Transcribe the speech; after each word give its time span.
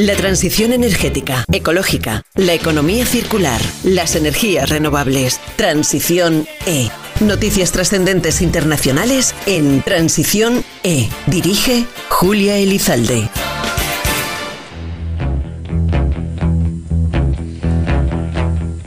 La 0.00 0.16
transición 0.16 0.72
energética, 0.72 1.44
ecológica, 1.52 2.22
la 2.34 2.54
economía 2.54 3.04
circular, 3.04 3.60
las 3.84 4.16
energías 4.16 4.70
renovables. 4.70 5.38
Transición 5.56 6.48
E. 6.64 6.88
Noticias 7.20 7.70
trascendentes 7.70 8.40
internacionales 8.40 9.34
en 9.44 9.82
Transición 9.82 10.64
E. 10.84 11.10
Dirige 11.26 11.84
Julia 12.08 12.56
Elizalde. 12.56 13.28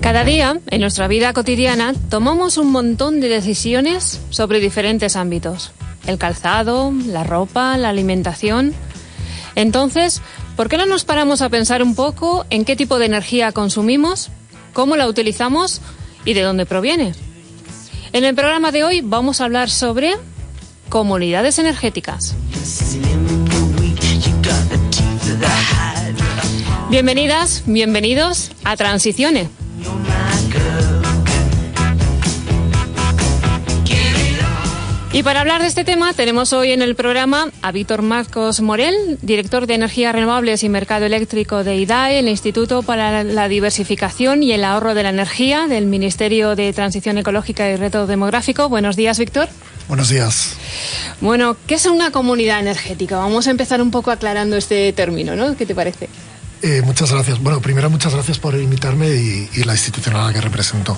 Cada 0.02 0.24
día, 0.24 0.60
en 0.72 0.82
nuestra 0.82 1.08
vida 1.08 1.32
cotidiana, 1.34 1.94
tomamos 2.10 2.58
un 2.58 2.72
montón 2.72 3.22
de 3.22 3.30
decisiones 3.30 4.20
sobre 4.32 4.60
diferentes 4.60 5.16
ámbitos. 5.16 5.74
El 6.08 6.18
calzado, 6.18 6.92
la 7.06 7.24
ropa, 7.24 7.78
la 7.78 7.90
alimentación. 7.90 8.74
Entonces, 9.56 10.24
¿por 10.56 10.70
qué 10.70 10.78
no 10.78 10.86
nos 10.86 11.04
paramos 11.04 11.42
a 11.42 11.50
pensar 11.50 11.84
un 11.84 11.96
poco 11.96 12.46
en 12.50 12.66
qué 12.66 12.76
tipo 12.76 13.00
de 13.00 13.06
energía 13.06 13.52
consumimos, 13.52 14.30
cómo 14.74 14.96
la 14.96 15.08
utilizamos 15.08 15.82
y 16.26 16.34
de 16.34 16.42
dónde 16.42 16.66
proviene? 16.66 17.14
En 18.12 18.24
el 18.24 18.36
programa 18.36 18.72
de 18.72 18.84
hoy 18.84 19.02
vamos 19.02 19.42
a 19.42 19.46
hablar 19.46 19.70
sobre 19.70 20.14
comunidades 20.90 21.58
energéticas. 21.60 22.36
Bienvenidas, 26.90 27.64
bienvenidos 27.66 28.52
a 28.64 28.78
Transiciones. 28.78 29.50
Y 35.14 35.22
para 35.22 35.42
hablar 35.42 35.62
de 35.62 35.68
este 35.68 35.84
tema 35.84 36.12
tenemos 36.14 36.54
hoy 36.54 36.72
en 36.72 36.82
el 36.82 36.96
programa 36.96 37.52
a 37.62 37.72
Víctor 37.72 38.02
Marcos 38.02 38.62
Morel, 38.62 39.20
director 39.22 39.68
de 39.68 39.76
Energías 39.76 40.12
Renovables 40.12 40.64
y 40.64 40.70
Mercado 40.70 41.06
Eléctrico 41.06 41.64
de 41.64 41.76
IDAE, 41.76 42.18
el 42.18 42.28
Instituto 42.28 42.82
para 42.82 43.24
la 43.24 43.48
Diversificación 43.48 44.42
y 44.42 44.54
el 44.54 44.64
Ahorro 44.64 44.96
de 44.96 45.04
la 45.04 45.10
Energía 45.10 45.68
del 45.68 45.86
Ministerio 45.86 46.56
de 46.56 46.74
Transición 46.74 47.20
Ecológica 47.20 47.70
y 47.70 47.76
Reto 47.76 48.08
Demográfico. 48.08 48.70
Buenos 48.70 48.96
días, 48.96 49.20
Víctor. 49.20 49.50
Buenos 49.88 50.10
días. 50.10 50.56
Bueno, 51.22 51.58
¿qué 51.68 51.76
es 51.76 51.86
una 51.86 52.10
comunidad 52.10 52.60
energética? 52.60 53.18
Vamos 53.18 53.46
a 53.46 53.52
empezar 53.52 53.84
un 53.84 53.92
poco 53.92 54.10
aclarando 54.10 54.58
este 54.58 54.94
término, 54.94 55.36
¿no? 55.36 55.56
¿Qué 55.56 55.68
te 55.68 55.76
parece? 55.76 56.10
Eh, 56.66 56.82
muchas 56.82 57.12
gracias. 57.12 57.44
Bueno, 57.44 57.60
primero 57.60 57.90
muchas 57.90 58.14
gracias 58.14 58.40
por 58.40 58.56
invitarme 58.56 59.10
y, 59.10 59.50
la 59.66 59.74
institución 59.74 60.16
a 60.16 60.28
la 60.28 60.34
que 60.34 60.40
represento. 60.40 60.98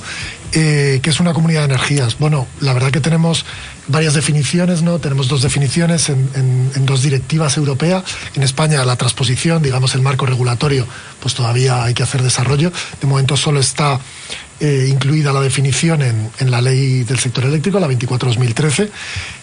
Eh, 0.52 1.00
¿Qué 1.02 1.10
es 1.10 1.20
una 1.20 1.34
comunidad 1.34 1.62
de 1.62 1.74
energías? 1.74 2.20
Bueno, 2.20 2.46
la 2.62 2.72
verdad 2.74 2.92
que 2.92 3.02
tenemos 3.02 3.46
varias 3.88 4.14
definiciones, 4.14 4.84
¿no? 4.84 5.00
Tenemos 5.00 5.28
dos 5.28 5.42
definiciones 5.42 6.10
en, 6.10 6.86
dos 6.86 7.02
directivas 7.02 7.58
europeas. 7.58 8.04
En 8.36 8.44
España 8.44 8.86
la 8.86 8.96
transposición, 8.96 9.64
digamos 9.64 9.96
el 9.96 10.04
marco 10.04 10.28
regulatorio, 10.28 10.86
pues 11.20 11.34
todavía 11.34 11.84
hay 11.84 11.96
que 11.96 12.04
hacer 12.04 12.22
desarrollo. 12.22 12.72
De 13.02 13.08
momento 13.08 13.36
solo 13.36 13.60
está 13.60 14.00
eh, 14.60 14.88
incluida 14.90 15.34
la 15.34 15.42
definición 15.42 16.02
en, 16.02 16.32
en, 16.40 16.50
la 16.50 16.62
ley 16.62 17.04
del 17.04 17.20
sector 17.20 17.44
eléctrico, 17.44 17.78
la 17.80 17.88
24-2013. 17.88 18.90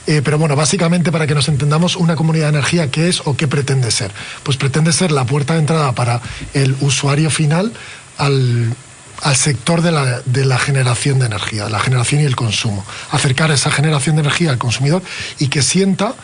Eh, 0.07 0.23
pero 0.25 0.39
bueno, 0.39 0.57
básicamente 0.57 1.13
para 1.13 1.27
que 1.27 1.35
nos 1.35 1.49
entendamos, 1.49 1.97
una 1.97 2.17
comunidad 2.17 2.47
de 2.47 2.59
energía, 2.59 2.91
¿qué 2.91 3.09
es 3.09 3.21
o 3.27 3.37
qué 3.37 3.47
pretende 3.47 3.91
ser? 3.91 4.11
Pues 4.43 4.57
pretende 4.57 4.93
ser 4.93 5.13
la 5.13 5.27
puerta 5.27 5.53
de 5.53 5.61
entrada 5.61 5.93
para 5.93 6.23
el 6.55 6.75
usuario 6.81 7.31
final 7.31 7.73
al, 8.17 8.75
al 9.21 9.37
sector 9.37 9.83
de 9.83 9.93
la, 9.93 10.23
de 10.25 10.47
la, 10.47 10.59
generación 10.59 11.19
de 11.19 11.27
energía, 11.27 11.69
la 11.69 11.79
generación 11.79 12.23
y 12.23 12.25
el 12.25 12.35
consumo. 12.35 12.85
Acercar 13.11 13.51
esa 13.51 13.71
generación 13.71 14.17
de 14.17 14.23
energía 14.23 14.51
al 14.51 14.59
consumidor 14.59 15.03
y 15.39 15.49
que 15.49 15.61
sienta, 15.61 16.15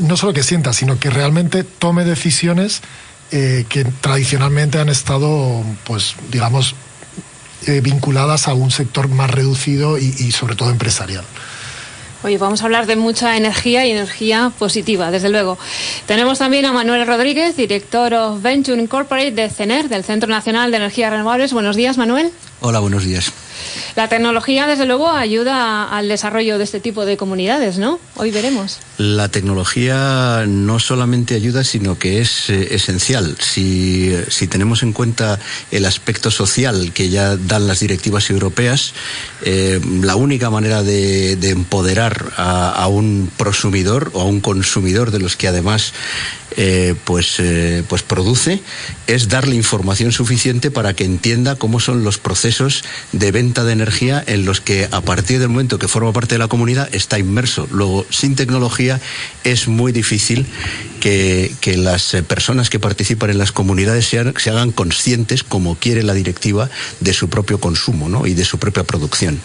no 0.00 0.16
solo 0.16 0.32
que 0.32 0.42
sienta, 0.42 0.72
sino 0.72 0.98
que 0.98 1.10
realmente 1.10 1.62
tome 1.62 2.04
decisiones 2.04 2.82
eh, 3.30 3.66
que 3.68 3.84
tradicionalmente 3.84 4.78
han 4.78 4.88
estado, 4.88 5.64
pues, 5.84 6.16
digamos, 6.30 6.74
eh, 7.66 7.80
vinculadas 7.80 8.48
a 8.48 8.54
un 8.54 8.70
sector 8.70 9.08
más 9.08 9.30
reducido 9.30 9.98
y, 9.98 10.32
sobre 10.32 10.56
todo 10.56 10.70
empresarial. 10.70 11.24
Oye, 12.22 12.38
vamos 12.38 12.62
a 12.62 12.64
hablar 12.64 12.86
de 12.86 12.96
mucha 12.96 13.36
energía 13.36 13.86
y 13.86 13.92
energía 13.92 14.50
positiva, 14.58 15.10
desde 15.10 15.28
luego. 15.28 15.58
Tenemos 16.06 16.38
también 16.38 16.64
a 16.66 16.72
Manuel 16.72 17.06
Rodríguez, 17.06 17.56
director 17.56 18.14
of 18.14 18.42
Venture 18.42 18.80
Incorporated 18.80 19.34
de 19.34 19.50
CENER, 19.50 19.88
del 19.88 20.02
Centro 20.02 20.28
Nacional 20.28 20.70
de 20.70 20.78
Energías 20.78 21.10
Renovables. 21.10 21.52
Buenos 21.52 21.76
días, 21.76 21.98
Manuel. 21.98 22.32
Hola, 22.60 22.80
buenos 22.80 23.04
días. 23.04 23.32
La 23.94 24.08
tecnología, 24.08 24.66
desde 24.66 24.86
luego, 24.86 25.10
ayuda 25.10 25.88
al 25.88 26.08
desarrollo 26.08 26.58
de 26.58 26.64
este 26.64 26.80
tipo 26.80 27.04
de 27.04 27.16
comunidades, 27.16 27.78
¿no? 27.78 27.98
Hoy 28.16 28.30
veremos. 28.30 28.78
La 28.98 29.28
tecnología 29.28 30.44
no 30.46 30.78
solamente 30.78 31.34
ayuda, 31.34 31.64
sino 31.64 31.98
que 31.98 32.20
es 32.20 32.48
eh, 32.50 32.74
esencial. 32.74 33.36
Si, 33.40 34.14
tenemos 34.48 34.82
en 34.82 34.92
cuenta 34.92 35.38
el 35.70 35.84
aspecto 35.84 36.30
social 36.30 36.92
que 36.92 37.08
ya 37.08 37.36
dan 37.36 37.66
las 37.66 37.80
directivas 37.80 38.30
europeas, 38.30 38.92
eh, 39.42 39.80
la 40.02 40.16
única 40.16 40.50
manera 40.50 40.82
de, 40.82 41.32
empoderar 41.46 42.32
a, 42.36 42.86
un 42.88 43.30
prosumidor 43.36 44.10
o 44.14 44.20
a 44.20 44.24
un 44.24 44.40
consumidor 44.40 45.10
de 45.10 45.18
los 45.18 45.36
que 45.36 45.48
además 45.48 45.92
eh, 46.56 46.94
pues, 47.04 47.40
pues 47.88 48.02
produce 48.02 48.60
es 49.06 49.28
darle 49.28 49.54
información 49.54 50.12
suficiente 50.12 50.70
para 50.70 50.94
que 50.94 51.04
entienda 51.04 51.56
cómo 51.56 51.80
son 51.80 52.02
los 52.04 52.18
procesos 52.18 52.82
de 53.12 53.30
venta 53.30 53.55
de 53.64 53.72
energía 53.72 54.22
en 54.26 54.44
los 54.44 54.60
que 54.60 54.88
a 54.90 55.00
partir 55.00 55.38
del 55.38 55.48
momento 55.48 55.78
que 55.78 55.88
forma 55.88 56.12
parte 56.12 56.34
de 56.34 56.38
la 56.38 56.48
comunidad 56.48 56.88
está 56.92 57.18
inmerso. 57.18 57.66
Luego, 57.70 58.06
sin 58.10 58.36
tecnología 58.36 59.00
es 59.44 59.68
muy 59.68 59.92
difícil 59.92 60.46
que, 61.00 61.54
las 61.76 62.14
eh, 62.14 62.22
personas 62.22 62.70
que 62.70 62.78
participan 62.78 63.30
en 63.30 63.38
las 63.38 63.52
comunidades 63.52 64.06
se 64.06 64.50
hagan 64.50 64.72
conscientes, 64.72 65.42
como 65.42 65.76
quiere 65.76 66.02
la 66.02 66.14
directiva, 66.14 66.70
de 67.00 67.12
su 67.12 67.28
propio 67.28 67.60
consumo 67.60 68.26
y 68.26 68.34
de 68.34 68.44
su 68.44 68.58
propia 68.58 68.84
producción 68.84 69.40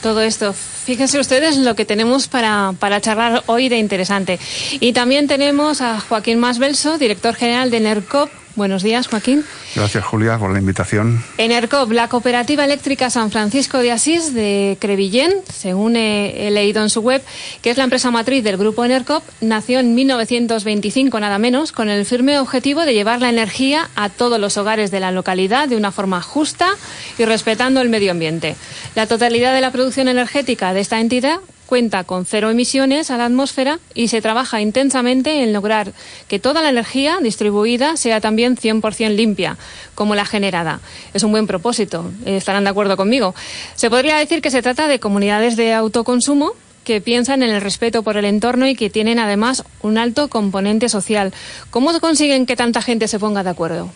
todo 0.00 0.22
esto. 0.22 0.54
Fíjense 0.54 1.20
ustedes 1.20 1.56
lo 1.58 1.74
que 1.74 1.84
tenemos 1.84 2.26
para, 2.26 2.74
para 2.78 3.00
charlar 3.00 3.42
hoy 3.46 3.68
de 3.68 3.78
interesante. 3.78 4.38
Y 4.80 4.92
también 4.92 5.28
tenemos 5.28 5.80
a 5.80 6.00
Joaquín 6.00 6.38
Masbelso, 6.38 6.98
director 6.98 7.34
general 7.34 7.70
de 7.70 7.80
NERCOP, 7.80 8.30
Buenos 8.56 8.82
días, 8.82 9.06
Joaquín. 9.06 9.44
Gracias, 9.76 10.04
Julia, 10.04 10.36
por 10.36 10.52
la 10.52 10.58
invitación. 10.58 11.22
Enercop, 11.38 11.92
la 11.92 12.08
cooperativa 12.08 12.64
eléctrica 12.64 13.08
San 13.08 13.30
Francisco 13.30 13.78
de 13.78 13.92
Asís 13.92 14.34
de 14.34 14.76
Crevillén, 14.80 15.32
según 15.52 15.94
he, 15.94 16.50
leído 16.50 16.82
en 16.82 16.90
su 16.90 17.00
web, 17.00 17.22
que 17.62 17.70
es 17.70 17.76
la 17.76 17.84
empresa 17.84 18.10
matriz 18.10 18.42
del 18.42 18.56
grupo 18.56 18.84
Enercop, 18.84 19.22
nació 19.40 19.78
en 19.78 19.94
1925 19.94 21.20
nada 21.20 21.38
menos, 21.38 21.70
con 21.70 21.88
el 21.88 22.04
firme 22.04 22.38
objetivo 22.40 22.84
de 22.84 22.92
llevar 22.92 23.20
la 23.20 23.30
energía 23.30 23.88
a 23.94 24.08
todos 24.08 24.40
los 24.40 24.56
hogares 24.56 24.90
de 24.90 25.00
la 25.00 25.12
localidad 25.12 25.68
de 25.68 25.76
una 25.76 25.92
forma 25.92 26.20
justa 26.20 26.70
y 27.18 27.24
respetando 27.24 27.80
el 27.80 27.88
medio 27.88 28.10
ambiente. 28.10 28.56
La 28.96 29.06
totalidad 29.06 29.54
de 29.54 29.60
la 29.60 29.70
producción 29.70 30.08
energética 30.08 30.74
de 30.74 30.80
esta 30.80 31.00
entidad 31.00 31.38
cuenta 31.70 32.02
con 32.02 32.26
cero 32.26 32.50
emisiones 32.50 33.12
a 33.12 33.16
la 33.16 33.26
atmósfera 33.26 33.78
y 33.94 34.08
se 34.08 34.20
trabaja 34.20 34.60
intensamente 34.60 35.44
en 35.44 35.52
lograr 35.52 35.92
que 36.26 36.40
toda 36.40 36.62
la 36.62 36.68
energía 36.68 37.18
distribuida 37.22 37.96
sea 37.96 38.20
también 38.20 38.56
100% 38.56 39.14
limpia, 39.14 39.56
como 39.94 40.16
la 40.16 40.24
generada. 40.24 40.80
Es 41.14 41.22
un 41.22 41.30
buen 41.30 41.46
propósito, 41.46 42.10
estarán 42.26 42.64
de 42.64 42.70
acuerdo 42.70 42.96
conmigo. 42.96 43.36
Se 43.76 43.88
podría 43.88 44.16
decir 44.16 44.42
que 44.42 44.50
se 44.50 44.62
trata 44.62 44.88
de 44.88 44.98
comunidades 44.98 45.54
de 45.54 45.72
autoconsumo 45.72 46.54
que 46.82 47.00
piensan 47.00 47.44
en 47.44 47.50
el 47.50 47.60
respeto 47.60 48.02
por 48.02 48.16
el 48.16 48.24
entorno 48.24 48.66
y 48.66 48.74
que 48.74 48.90
tienen 48.90 49.20
además 49.20 49.62
un 49.80 49.96
alto 49.96 50.26
componente 50.26 50.88
social. 50.88 51.32
¿Cómo 51.70 51.98
consiguen 52.00 52.46
que 52.46 52.56
tanta 52.56 52.82
gente 52.82 53.06
se 53.06 53.20
ponga 53.20 53.44
de 53.44 53.50
acuerdo? 53.50 53.92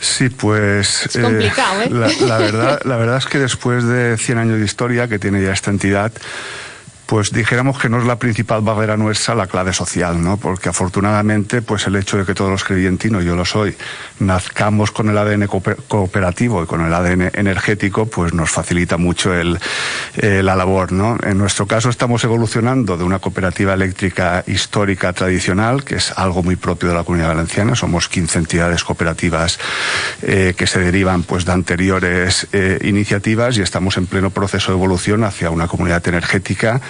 Sí, 0.00 0.30
pues 0.30 1.06
es 1.06 1.22
complicado, 1.22 1.82
¿eh? 1.82 1.90
la, 1.90 2.38
verdad, 2.38 2.80
la 2.84 2.96
verdad 2.96 3.18
es 3.18 3.26
que 3.26 3.38
después 3.38 3.84
de 3.84 4.16
100 4.16 4.38
años 4.38 4.58
de 4.58 4.64
historia 4.64 5.08
que 5.08 5.18
tiene 5.18 5.42
ya 5.42 5.52
esta 5.52 5.70
entidad, 5.70 6.10
pues 7.10 7.32
dijéramos 7.32 7.76
que 7.76 7.88
no 7.88 7.98
es 7.98 8.04
la 8.04 8.20
principal 8.20 8.60
barrera 8.60 8.96
nuestra 8.96 9.34
la 9.34 9.48
clave 9.48 9.72
social, 9.72 10.22
¿no? 10.22 10.36
Porque 10.36 10.68
afortunadamente, 10.68 11.60
pues 11.60 11.88
el 11.88 11.96
hecho 11.96 12.16
de 12.16 12.24
que 12.24 12.34
todos 12.34 12.52
los 12.52 12.62
creyentinos, 12.62 13.24
yo 13.24 13.34
lo 13.34 13.44
soy, 13.44 13.76
nazcamos 14.20 14.92
con 14.92 15.08
el 15.08 15.18
ADN 15.18 15.48
cooperativo 15.88 16.62
y 16.62 16.66
con 16.66 16.86
el 16.86 16.94
ADN 16.94 17.32
energético, 17.34 18.06
pues 18.06 18.32
nos 18.32 18.50
facilita 18.50 18.96
mucho 18.96 19.34
el, 19.34 19.58
eh, 20.18 20.40
la 20.44 20.54
labor, 20.54 20.92
¿no? 20.92 21.18
En 21.24 21.36
nuestro 21.36 21.66
caso 21.66 21.90
estamos 21.90 22.22
evolucionando 22.22 22.96
de 22.96 23.02
una 23.02 23.18
cooperativa 23.18 23.74
eléctrica 23.74 24.44
histórica 24.46 25.12
tradicional, 25.12 25.82
que 25.82 25.96
es 25.96 26.12
algo 26.16 26.44
muy 26.44 26.54
propio 26.54 26.90
de 26.90 26.94
la 26.94 27.02
Comunidad 27.02 27.30
Valenciana, 27.30 27.74
somos 27.74 28.08
15 28.08 28.38
entidades 28.38 28.84
cooperativas 28.84 29.58
eh, 30.22 30.54
que 30.56 30.68
se 30.68 30.78
derivan 30.78 31.24
pues 31.24 31.44
de 31.44 31.50
anteriores 31.50 32.46
eh, 32.52 32.78
iniciativas 32.84 33.58
y 33.58 33.62
estamos 33.62 33.96
en 33.96 34.06
pleno 34.06 34.30
proceso 34.30 34.70
de 34.70 34.78
evolución 34.78 35.24
hacia 35.24 35.50
una 35.50 35.66
comunidad 35.66 36.06
energética 36.06 36.80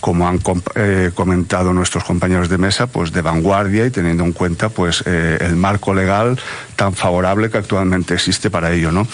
como 0.00 0.28
han 0.28 0.40
eh, 0.74 1.10
comentado 1.14 1.72
nuestros 1.72 2.04
compañeros 2.04 2.48
de 2.48 2.58
mesa, 2.58 2.86
pues 2.86 3.12
de 3.12 3.22
vanguardia 3.22 3.86
y 3.86 3.90
teniendo 3.90 4.24
en 4.24 4.32
cuenta 4.32 4.68
pues 4.68 5.04
eh, 5.06 5.38
el 5.40 5.56
marco 5.56 5.94
legal 5.94 6.38
tan 6.76 6.94
favorable 6.94 7.50
que 7.50 7.58
actualmente 7.58 8.14
existe 8.14 8.50
para 8.50 8.72
ello, 8.72 8.90
¿no? 8.90 9.06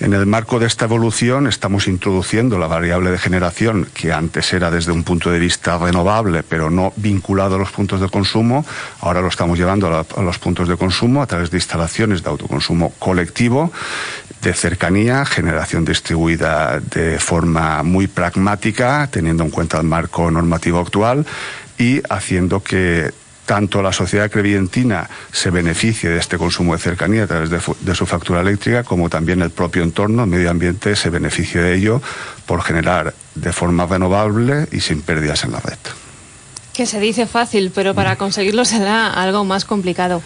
En 0.00 0.12
el 0.12 0.26
marco 0.26 0.58
de 0.58 0.66
esta 0.66 0.86
evolución 0.86 1.46
estamos 1.46 1.86
introduciendo 1.86 2.58
la 2.58 2.66
variable 2.66 3.10
de 3.10 3.18
generación 3.18 3.86
que 3.94 4.12
antes 4.12 4.52
era 4.52 4.70
desde 4.70 4.90
un 4.90 5.04
punto 5.04 5.30
de 5.30 5.38
vista 5.38 5.78
renovable, 5.78 6.42
pero 6.42 6.70
no 6.70 6.92
vinculado 6.96 7.54
a 7.54 7.58
los 7.58 7.70
puntos 7.70 8.00
de 8.00 8.08
consumo. 8.08 8.66
Ahora 9.00 9.20
lo 9.20 9.28
estamos 9.28 9.58
llevando 9.58 9.94
a, 9.94 10.00
a 10.00 10.22
los 10.22 10.38
puntos 10.38 10.68
de 10.68 10.76
consumo 10.76 11.22
a 11.22 11.26
través 11.26 11.50
de 11.50 11.58
instalaciones 11.58 12.22
de 12.22 12.30
autoconsumo 12.30 12.92
colectivo 12.98 13.72
de 14.44 14.52
cercanía, 14.52 15.24
generación 15.24 15.86
distribuida 15.86 16.78
de 16.78 17.18
forma 17.18 17.82
muy 17.82 18.08
pragmática, 18.08 19.08
teniendo 19.10 19.42
en 19.42 19.50
cuenta 19.50 19.78
el 19.78 19.84
marco 19.84 20.23
normativo 20.30 20.78
actual 20.78 21.26
y 21.78 22.00
haciendo 22.08 22.62
que 22.62 23.12
tanto 23.46 23.82
la 23.82 23.92
sociedad 23.92 24.30
crevientina 24.30 25.08
se 25.32 25.50
beneficie 25.50 26.10
de 26.10 26.18
este 26.18 26.38
consumo 26.38 26.72
de 26.74 26.78
cercanía 26.78 27.24
a 27.24 27.26
través 27.26 27.50
de, 27.50 27.94
su 27.94 28.06
factura 28.06 28.40
eléctrica, 28.40 28.84
como 28.84 29.10
también 29.10 29.42
el 29.42 29.50
propio 29.50 29.82
entorno, 29.82 30.24
el 30.24 30.30
medio 30.30 30.50
ambiente, 30.50 30.96
se 30.96 31.10
beneficie 31.10 31.60
de 31.60 31.74
ello 31.74 32.00
por 32.46 32.62
generar 32.62 33.14
de 33.34 33.52
forma 33.52 33.86
renovable 33.86 34.66
y 34.72 34.80
sin 34.80 35.02
pérdidas 35.02 35.44
en 35.44 35.52
la 35.52 35.60
red. 35.60 35.78
Que 36.72 36.86
se 36.86 36.98
dice 36.98 37.26
fácil, 37.26 37.70
pero 37.72 37.94
para 37.94 38.16
conseguirlo 38.16 38.64
será 38.64 39.08
algo 39.12 39.44
más 39.44 39.64
complicado. 39.64 40.22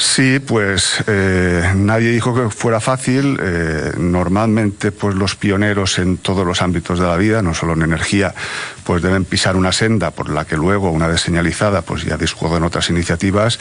Sí, 0.00 0.38
pues 0.38 1.04
eh, 1.08 1.74
nadie 1.76 2.10
dijo 2.10 2.34
que 2.34 2.48
fuera 2.48 2.80
fácil. 2.80 3.38
Eh, 3.38 3.92
normalmente, 3.98 4.92
pues 4.92 5.14
los 5.14 5.36
pioneros 5.36 5.98
en 5.98 6.16
todos 6.16 6.46
los 6.46 6.62
ámbitos 6.62 6.98
de 6.98 7.06
la 7.06 7.18
vida, 7.18 7.42
no 7.42 7.52
solo 7.52 7.74
en 7.74 7.82
energía, 7.82 8.34
pues 8.84 9.02
deben 9.02 9.26
pisar 9.26 9.56
una 9.56 9.72
senda 9.72 10.10
por 10.10 10.30
la 10.30 10.46
que 10.46 10.56
luego, 10.56 10.90
una 10.90 11.06
vez 11.06 11.20
señalizada, 11.20 11.82
pues 11.82 12.04
ya 12.04 12.16
discurren 12.16 12.62
otras 12.62 12.88
iniciativas. 12.88 13.58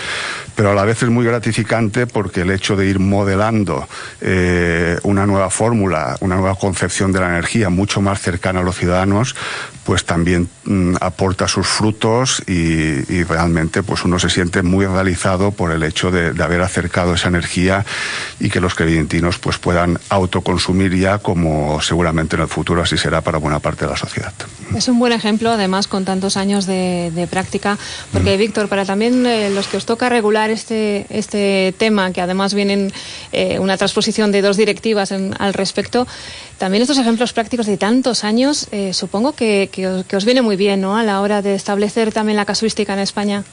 Pero 0.56 0.71
a 0.71 0.75
la 0.75 0.86
vez 0.86 1.03
es 1.03 1.09
muy 1.09 1.25
gratificante 1.25 2.07
porque 2.07 2.42
el 2.42 2.51
hecho 2.51 2.77
de 2.77 2.88
ir 2.88 3.00
modelando 3.00 3.85
eh, 4.21 4.97
una 5.03 5.25
nueva 5.25 5.50
fórmula, 5.50 6.15
una 6.21 6.38
nueva 6.38 6.56
concepción 6.56 7.12
de 7.12 7.19
la 7.19 7.27
energía 7.27 7.69
mucho 7.69 8.00
más 8.00 8.21
cercana 8.21 8.62
a 8.62 8.63
los 8.63 8.77
ciudadanos, 8.77 9.35
pues 9.89 10.06
también 10.06 10.47
mm, 10.65 10.97
aporta 11.01 11.47
sus 11.47 11.65
frutos 11.68 12.44
y, 12.47 13.24
realmente 13.24 13.81
pues 13.83 14.06
uno 14.06 14.19
se 14.19 14.30
siente 14.30 14.62
muy 14.62 14.85
realizado 14.85 15.51
por 15.51 15.71
el 15.71 15.81
hecho 15.81 16.12
de, 16.12 16.29
haber 16.42 16.62
acercado 16.62 17.14
esa 17.14 17.28
energía 17.28 17.86
y 18.40 18.50
que 18.50 18.60
los 18.60 18.76
creyentinos 18.76 19.40
pues 19.40 19.58
puedan 19.58 20.00
autoconsumir 20.10 20.96
ya 20.98 21.20
como 21.20 21.81
seguramente 21.81 22.36
en 22.36 22.44
el 22.44 22.48
futuro 22.48 22.81
así 22.81 22.98
será 22.98 23.22
para 23.22 23.38
buena 23.38 23.60
parte 23.60 23.86
de 23.86 23.92
la 23.92 23.98
sociedad. 23.98 24.34
Es 24.76 24.88
un 24.88 25.00
buen 25.00 25.14
ejemplo, 25.14 25.52
además, 25.52 25.88
con 25.88 26.06
tantos 26.06 26.38
años 26.38 26.66
de, 26.66 27.28
práctica, 27.30 27.78
porque, 28.12 28.36
mm. 28.36 28.40
Víctor, 28.40 28.70
para 28.70 28.86
también 28.86 29.26
eh, 29.26 29.50
los 29.50 29.68
que 29.68 29.78
os 29.78 29.86
toca 29.86 30.10
regular 30.10 30.50
este, 30.50 31.06
este 31.10 31.74
tema, 31.78 32.12
que 32.12 32.22
además 32.22 32.54
vienen 32.54 32.92
eh, 33.31 33.60
una 33.60 33.78
transposición 33.78 34.31
de 34.31 34.42
dos 34.42 34.58
directivas 34.58 35.12
al 35.12 35.54
respecto, 35.54 36.08
también 36.60 36.81
estos 36.81 36.98
ejemplos 36.98 37.31
prácticos 37.34 37.66
de 37.66 37.78
tantos 37.78 38.26
años, 38.26 38.68
eh, 38.72 38.94
supongo 38.94 39.31
que, 39.31 39.70
os, 40.14 40.26
viene 40.26 40.42
muy 40.42 40.58
bien, 40.58 40.81
¿no? 40.81 40.98
A 40.98 41.04
la 41.04 41.22
hora 41.22 41.42
de 41.42 41.56
establecer 41.56 42.12
también 42.12 42.36
la 42.36 42.46
casuística 42.46 42.94
en 42.94 43.00
España. 43.00 43.44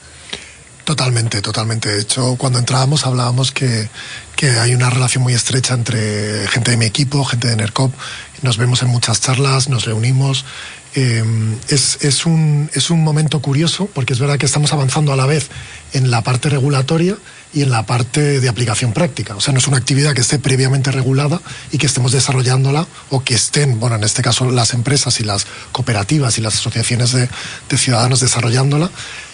Totalmente, 0.87 1.41
totalmente. 1.41 1.89
De 1.89 1.99
hecho, 1.99 2.37
cuando 2.37 2.59
entrábamos 2.59 3.05
hablábamos 3.05 3.51
que, 3.51 3.89
que 4.37 4.51
hay 4.51 4.73
una 4.73 4.89
relación 4.89 5.21
muy 5.21 5.33
estrecha 5.33 5.73
entre 5.73 6.47
gente 6.47 6.71
de 6.71 6.77
mi 6.77 6.85
equipo, 6.85 7.25
gente 7.25 7.49
de 7.49 7.57
NERCOP. 7.57 7.93
Nos 8.41 8.55
vemos 8.55 8.81
en 8.83 8.87
muchas 8.87 9.19
charlas, 9.19 9.67
nos 9.67 9.83
reunimos. 9.83 10.45
Eh, 10.95 11.25
es, 11.67 11.97
es, 12.03 12.25
un, 12.25 12.71
es 12.73 12.89
un 12.89 13.03
momento 13.03 13.41
curioso 13.41 13.89
porque 13.93 14.13
es 14.13 14.19
verdad 14.19 14.37
que 14.37 14.45
estamos 14.45 14.71
avanzando 14.71 15.11
a 15.11 15.17
la 15.17 15.25
vez 15.25 15.49
en 15.91 16.09
la 16.09 16.23
parte 16.23 16.47
regulatoria 16.47 17.17
y 17.53 17.61
en 17.61 17.69
la 17.69 17.85
parte 17.85 18.39
de 18.39 18.49
aplicación 18.49 18.93
práctica. 18.93 19.35
O 19.35 19.41
sea, 19.41 19.53
no 19.53 19.59
es 19.59 19.67
una 19.67 19.77
actividad 19.77 20.13
que 20.13 20.21
esté 20.21 20.39
previamente 20.39 20.91
regulada 20.91 21.41
y 21.71 21.77
que 21.77 21.85
estemos 21.85 22.11
desarrollándola 22.11 22.87
o 23.09 23.23
que 23.23 23.35
estén, 23.35 23.79
bueno, 23.79 23.95
en 23.95 24.03
este 24.03 24.21
caso 24.21 24.49
las 24.51 24.73
empresas 24.73 25.19
y 25.19 25.23
las 25.23 25.47
cooperativas 25.71 26.37
y 26.37 26.41
las 26.41 26.55
asociaciones 26.55 27.11
de, 27.11 27.29
ciudadanos 27.77 28.19
desarrollándola 28.19 28.89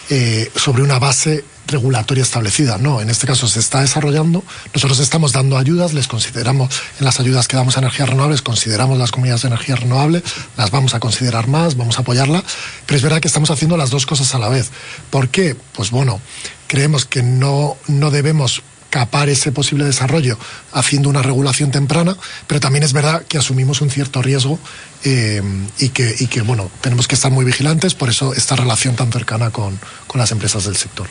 eh, 0.09 0.51
sobre 0.55 0.83
una 0.83 0.99
base 0.99 1.43
regulatoria 1.67 2.23
establecida. 2.23 2.77
No, 2.77 3.01
en 3.01 3.09
este 3.09 3.27
caso 3.27 3.47
se 3.47 3.59
está 3.59 3.81
desarrollando. 3.81 4.43
Nosotros 4.73 4.99
estamos 4.99 5.31
dando 5.31 5.57
ayudas, 5.57 5.93
les 5.93 6.07
consideramos, 6.07 6.69
en 6.99 7.05
las 7.05 7.19
ayudas 7.19 7.47
que 7.47 7.57
damos 7.57 7.77
a 7.77 7.79
energías 7.79 8.09
renovables, 8.09 8.41
consideramos 8.41 8.97
las 8.97 9.11
comunidades 9.11 9.43
de 9.43 9.47
energía 9.49 9.75
renovable, 9.75 10.23
las 10.57 10.71
vamos 10.71 10.93
a 10.93 10.99
considerar 10.99 11.47
más, 11.47 11.77
vamos 11.77 11.97
a 11.97 12.01
apoyarla, 12.01 12.43
pero 12.85 12.97
es 12.97 13.03
verdad 13.03 13.21
que 13.21 13.27
estamos 13.27 13.49
haciendo 13.49 13.77
las 13.77 13.89
dos 13.89 14.05
cosas 14.05 14.33
a 14.35 14.39
la 14.39 14.49
vez. 14.49 14.71
¿Por 15.09 15.29
qué? 15.29 15.55
Pues 15.73 15.91
bueno, 15.91 16.19
creemos 16.67 17.05
que 17.05 17.23
no, 17.23 17.77
no 17.87 18.11
debemos 18.11 18.61
capar 18.93 19.27
ese 19.27 19.51
posible 19.51 19.85
desarrollo 19.85 20.37
haciendo 20.71 21.09
una 21.09 21.23
regulación 21.23 21.71
temprana, 21.71 22.15
pero 22.45 22.59
también 22.59 22.83
es 22.83 22.93
verdad 22.93 23.23
que 23.27 23.39
asumimos 23.39 23.81
un 23.81 23.89
cierto 23.89 24.21
riesgo 24.21 24.59
eh, 25.03 25.41
y, 25.79 25.89
que, 25.89 26.15
y 26.19 26.27
que, 26.27 26.41
bueno, 26.41 26.69
tenemos 26.79 27.07
que 27.07 27.15
estar 27.15 27.31
muy 27.31 27.43
vigilantes, 27.43 27.95
por 27.95 28.09
eso 28.09 28.35
esta 28.35 28.55
relación 28.55 28.95
tan 28.95 29.11
cercana 29.11 29.49
con, 29.49 29.79
con 30.05 30.19
las 30.19 30.31
empresas 30.31 30.65
del 30.65 30.77
sector. 30.77 31.07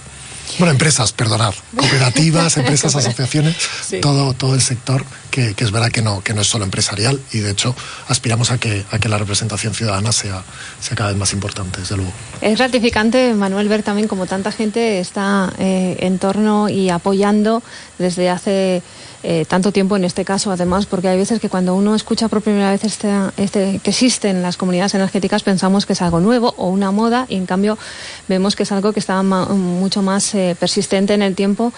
Bueno, 0.58 0.72
empresas, 0.72 1.12
perdonar, 1.12 1.54
cooperativas, 1.76 2.56
empresas, 2.56 2.94
asociaciones, 2.94 3.56
todo, 4.00 4.34
todo 4.34 4.54
el 4.54 4.60
sector 4.60 5.04
que, 5.31 5.54
es 5.56 5.70
verdad 5.72 5.90
que 5.90 6.02
no, 6.02 6.22
que 6.22 6.34
no 6.34 6.43
es 6.43 6.46
solo 6.46 6.64
empresarial 6.64 7.20
y 7.32 7.38
de 7.38 7.50
hecho 7.50 7.75
aspiramos 8.08 8.50
a 8.50 8.58
que, 8.58 8.84
a 8.90 8.99
que 8.99 9.08
la 9.08 9.19
representación 9.19 9.75
ciudadana 9.75 10.12
sea, 10.12 10.43
sea 10.81 10.96
cada 10.96 11.10
vez 11.10 11.19
más 11.19 11.32
importante, 11.32 11.81
desde 11.81 11.96
luego. 11.96 12.12
Es 12.40 12.58
gratificante, 12.58 13.32
Manuel, 13.34 13.69
ver 13.69 13.82
también 13.82 14.08
como 14.08 14.26
tanta 14.26 14.52
gente 14.52 15.00
está 15.00 15.52
eh, 15.58 15.96
en 16.00 16.19
torno 16.19 16.69
y 16.69 16.90
apoyando 16.90 17.62
desde 17.98 18.28
hace 18.28 18.82
eh, 19.22 19.44
tanto 19.46 19.72
tiempo 19.72 19.96
en 19.96 20.04
este 20.04 20.24
caso, 20.24 20.50
además, 20.50 20.86
porque 20.86 21.08
hay 21.08 21.16
veces 21.16 21.40
que 21.40 21.48
cuando 21.48 21.74
uno 21.74 21.94
escucha 21.94 22.28
por 22.28 22.42
primera 22.42 22.70
vez 22.70 22.84
este, 22.84 23.08
este, 23.36 23.80
que 23.82 23.90
existen 23.90 24.42
las 24.42 24.56
comunidades 24.56 24.94
energéticas 24.94 25.42
pensamos 25.42 25.86
que 25.86 25.92
es 25.92 26.02
algo 26.02 26.20
nuevo 26.20 26.54
o 26.56 26.69
una 26.69 26.90
moda 26.90 27.26
y 27.28 27.36
en 27.36 27.46
cambio 27.46 27.78
vemos 28.28 28.56
que 28.56 28.64
es 28.64 28.72
algo 28.72 28.92
que 28.92 29.00
está 29.00 29.22
mucho 29.22 30.02
más 30.02 30.34
eh, 30.34 30.56
persistente 30.58 31.14
en 31.14 31.22
el 31.22 31.34
tiempo 31.34 31.72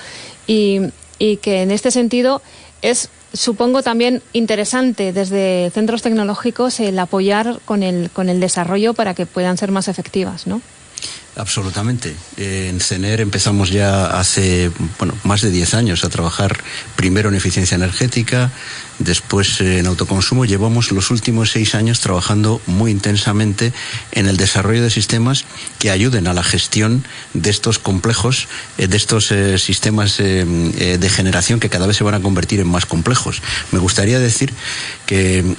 y, 0.47 0.81
y 1.19 1.37
que 1.37 1.63
en 1.63 1.71
este 1.71 1.91
sentido 1.91 2.41
es 2.83 3.11
supongo 3.35 3.83
también 3.83 4.23
interesante 4.33 5.13
desde 5.13 5.71
centros 5.75 6.03
tecnológicos 6.03 6.81
el 6.81 6.99
apoyar 6.99 7.59
con 7.65 7.83
el, 7.83 8.11
con 8.11 8.29
el 8.29 8.41
desarrollo 8.41 8.95
para 8.95 9.15
que 9.15 9.27
puedan 9.27 9.59
ser 9.59 9.71
más 9.71 9.89
efectivas, 9.89 10.47
¿no? 10.47 10.63
Absolutamente. 11.37 12.15
En 12.37 12.79
CENER 12.79 13.21
empezamos 13.21 13.71
ya 13.71 14.07
hace 14.19 14.71
bueno, 14.99 15.15
más 15.25 15.43
de 15.43 15.51
10 15.51 15.75
años 15.75 16.05
a 16.05 16.09
trabajar 16.09 16.57
primero 16.95 17.29
en 17.29 17.35
eficiencia 17.35 17.75
energética, 17.75 18.53
después 19.01 19.61
en 19.61 19.87
autoconsumo. 19.87 20.45
Llevamos 20.45 20.93
los 20.93 21.11
últimos 21.11 21.51
seis 21.51 21.75
años 21.75 21.99
trabajando 21.99 22.61
muy 22.67 22.93
intensamente 22.93 23.73
en 24.13 24.29
el 24.29 24.37
desarrollo 24.37 24.83
de 24.83 24.91
sistemas 24.91 25.45
que 25.81 25.91
ayuden 25.91 26.29
a 26.29 26.35
la 26.35 26.45
gestión 26.45 27.05
de 27.33 27.51
estos 27.51 27.81
complejos, 27.81 28.47
eh, 28.79 28.87
de 28.87 28.97
estos 28.97 29.33
eh, 29.33 29.59
sistemas 29.59 30.21
eh, 30.21 30.45
de 30.45 31.09
generación 31.09 31.59
que 31.59 31.69
cada 31.69 31.89
vez 31.89 31.97
se 31.97 32.05
van 32.05 32.15
a 32.15 32.21
convertir 32.21 32.61
en 32.61 32.69
más 32.69 32.87
complejos. 32.87 33.43
Me 33.73 33.81
gustaría 33.81 34.21
decir 34.21 34.53
que 35.07 35.57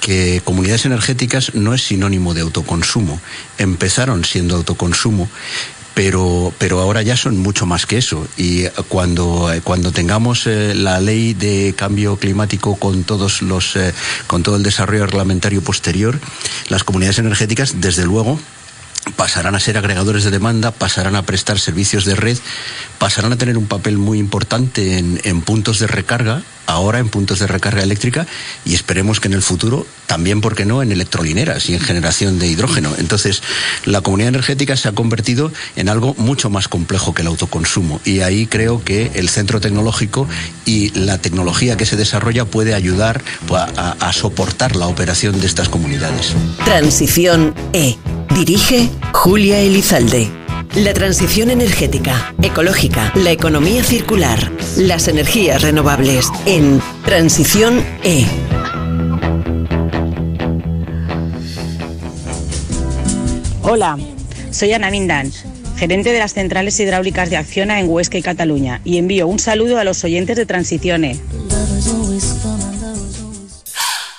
que 0.00 0.40
comunidades 0.44 0.86
energéticas 0.86 1.54
no 1.54 1.74
es 1.74 1.82
sinónimo 1.82 2.34
de 2.34 2.40
autoconsumo. 2.40 3.20
Empezaron 3.58 4.24
siendo 4.24 4.56
autoconsumo 4.56 5.28
pero, 5.94 6.52
pero 6.58 6.80
ahora 6.80 7.02
ya 7.02 7.16
son 7.16 7.36
mucho 7.38 7.66
más 7.66 7.86
que 7.86 7.98
eso. 7.98 8.26
Y 8.36 8.64
cuando, 8.88 9.52
cuando 9.64 9.92
tengamos 9.92 10.46
eh, 10.46 10.74
la 10.74 11.00
ley 11.00 11.34
de 11.34 11.74
cambio 11.76 12.16
climático 12.16 12.76
con 12.76 13.04
todos 13.04 13.42
los, 13.42 13.76
eh, 13.76 13.92
con 14.26 14.42
todo 14.42 14.56
el 14.56 14.62
desarrollo 14.62 15.06
reglamentario 15.06 15.62
posterior, 15.62 16.18
las 16.68 16.84
comunidades 16.84 17.18
energéticas, 17.18 17.80
desde 17.80 18.06
luego, 18.06 18.40
pasarán 19.16 19.54
a 19.54 19.60
ser 19.60 19.78
agregadores 19.78 20.24
de 20.24 20.30
demanda, 20.30 20.70
pasarán 20.70 21.16
a 21.16 21.22
prestar 21.22 21.58
servicios 21.58 22.04
de 22.04 22.14
red, 22.14 22.38
pasarán 22.98 23.32
a 23.32 23.36
tener 23.36 23.58
un 23.58 23.66
papel 23.66 23.98
muy 23.98 24.18
importante 24.18 24.98
en, 24.98 25.20
en, 25.24 25.40
puntos 25.40 25.78
de 25.80 25.86
recarga, 25.86 26.42
ahora 26.70 26.98
en 26.98 27.08
puntos 27.08 27.38
de 27.38 27.46
recarga 27.46 27.82
eléctrica 27.82 28.26
y 28.64 28.74
esperemos 28.74 29.20
que 29.20 29.28
en 29.28 29.34
el 29.34 29.42
futuro 29.42 29.86
también, 30.06 30.40
¿por 30.40 30.54
qué 30.54 30.64
no?, 30.64 30.82
en 30.82 30.92
electrolineras 30.92 31.68
y 31.68 31.74
en 31.74 31.80
generación 31.80 32.38
de 32.38 32.48
hidrógeno. 32.48 32.92
Entonces, 32.98 33.42
la 33.84 34.00
comunidad 34.00 34.28
energética 34.28 34.76
se 34.76 34.88
ha 34.88 34.92
convertido 34.92 35.52
en 35.76 35.88
algo 35.88 36.14
mucho 36.18 36.50
más 36.50 36.68
complejo 36.68 37.14
que 37.14 37.22
el 37.22 37.28
autoconsumo 37.28 38.00
y 38.04 38.20
ahí 38.20 38.46
creo 38.46 38.82
que 38.84 39.12
el 39.14 39.28
centro 39.28 39.60
tecnológico 39.60 40.26
y 40.64 40.90
la 40.98 41.18
tecnología 41.18 41.76
que 41.76 41.86
se 41.86 41.96
desarrolla 41.96 42.44
puede 42.44 42.74
ayudar 42.74 43.22
a, 43.50 43.92
a 43.92 44.12
soportar 44.12 44.76
la 44.76 44.86
operación 44.86 45.40
de 45.40 45.46
estas 45.46 45.68
comunidades. 45.68 46.34
Transición 46.64 47.54
E 47.72 47.96
Dirige 48.34 48.90
Julia 49.12 49.58
Elizalde. 49.60 50.39
La 50.76 50.94
transición 50.94 51.50
energética, 51.50 52.32
ecológica, 52.40 53.12
la 53.16 53.32
economía 53.32 53.82
circular, 53.82 54.52
las 54.76 55.08
energías 55.08 55.62
renovables 55.62 56.28
en 56.46 56.80
Transición 57.04 57.84
E. 58.04 58.24
Hola, 63.62 63.98
soy 64.52 64.72
Ana 64.72 64.92
Mindan, 64.92 65.32
gerente 65.76 66.12
de 66.12 66.20
las 66.20 66.34
centrales 66.34 66.78
hidráulicas 66.78 67.30
de 67.30 67.36
Acciona 67.36 67.80
en 67.80 67.88
Huesca 67.88 68.18
y 68.18 68.22
Cataluña, 68.22 68.80
y 68.84 68.98
envío 68.98 69.26
un 69.26 69.40
saludo 69.40 69.76
a 69.78 69.84
los 69.84 70.04
oyentes 70.04 70.36
de 70.36 70.46
Transiciones. 70.46 71.18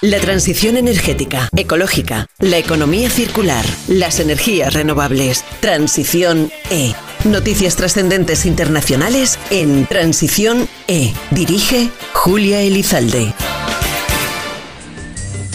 La 0.01 0.19
transición 0.19 0.77
energética, 0.77 1.47
ecológica, 1.55 2.25
la 2.39 2.57
economía 2.57 3.07
circular, 3.11 3.63
las 3.87 4.19
energías 4.19 4.73
renovables. 4.73 5.45
Transición 5.59 6.51
E. 6.71 6.95
Noticias 7.23 7.75
trascendentes 7.75 8.47
internacionales 8.47 9.37
en 9.51 9.85
Transición 9.85 10.67
E. 10.87 11.13
Dirige 11.29 11.91
Julia 12.13 12.61
Elizalde. 12.61 13.31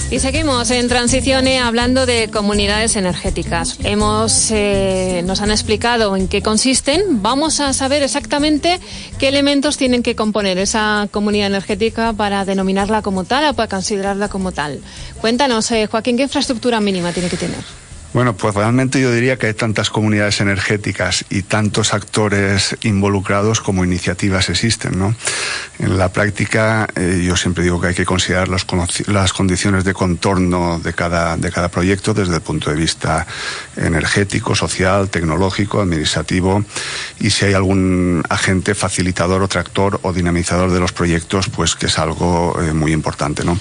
Y 0.08 0.20
seguimos 0.20 0.70
en 0.70 0.86
Transiciones 0.86 1.60
hablando 1.60 2.06
de 2.06 2.30
comunidades 2.30 2.94
energéticas. 2.94 3.76
Hemos, 3.82 4.52
eh, 4.52 5.25
nos 5.26 5.40
han 5.40 5.50
explicado 5.50 6.14
en 6.14 6.28
qué 6.28 6.42
consisten. 6.42 7.22
Vamos 7.22 7.58
a 7.58 7.72
saber 7.72 8.04
exactamente 8.04 8.78
qué 9.18 9.26
elementos 9.26 9.76
tienen 9.76 10.04
que 10.04 10.14
componer 10.14 10.58
esa 10.58 11.08
comunidad 11.10 11.48
energética 11.48 12.12
para 12.12 12.44
denominarla 12.44 13.02
como 13.02 13.25
tal 13.25 13.50
o 13.50 13.54
para 13.54 13.68
considerarla 13.68 14.28
como 14.28 14.52
tal. 14.52 14.80
Cuéntanos, 15.20 15.72
eh, 15.72 15.88
Joaquín, 15.88 16.16
¿qué 16.16 16.22
infraestructura 16.22 16.80
mínima 16.80 17.12
tiene 17.12 17.28
que 17.28 17.36
tener? 17.36 17.85
Bueno, 18.16 18.35
pues 18.35 18.54
realmente 18.54 18.99
yo 18.99 19.12
diría 19.12 19.37
que 19.37 19.49
hay 19.49 19.52
tantas 19.52 19.90
comunidades 19.90 20.40
energéticas 20.40 21.26
y 21.28 21.42
tantos 21.42 21.92
actores 21.92 22.75
involucrados 22.80 23.61
como 23.61 23.85
iniciativas 23.85 24.49
existen, 24.49 24.99
¿no? 24.99 25.14
En 25.78 25.99
la 25.99 26.11
práctica, 26.11 26.88
eh, 26.96 27.23
yo 27.23 27.37
siempre 27.37 27.62
digo 27.62 27.78
que 27.78 27.88
hay 27.88 27.94
que 27.94 28.06
considerar 28.06 28.49
las 28.49 29.32
condiciones 29.35 29.85
de 29.85 29.92
contorno 29.92 30.78
de 30.78 30.94
cada, 30.94 31.37
de 31.37 31.52
cada 31.52 31.68
proyecto 31.68 32.14
desde 32.14 32.37
el 32.37 32.40
punto 32.40 32.70
de 32.70 32.76
vista 32.76 33.26
energético, 33.76 34.54
social, 34.54 35.11
tecnológico, 35.11 35.82
administrativo 35.82 36.64
y 37.20 37.28
si 37.28 37.44
hay 37.44 37.52
algún 37.52 38.23
agente 38.30 38.75
facilitador 38.75 39.42
o 39.42 39.49
tractor 39.49 40.00
o 40.04 40.14
dinamizador 40.14 40.73
de 40.73 40.80
los 40.80 40.92
proyectos, 40.92 41.50
pues 41.50 41.75
que 41.75 41.85
es 41.85 41.99
algo 41.99 42.58
eh, 42.62 42.73
muy 42.73 42.92
importante, 42.92 43.44
¿no? 43.44 43.61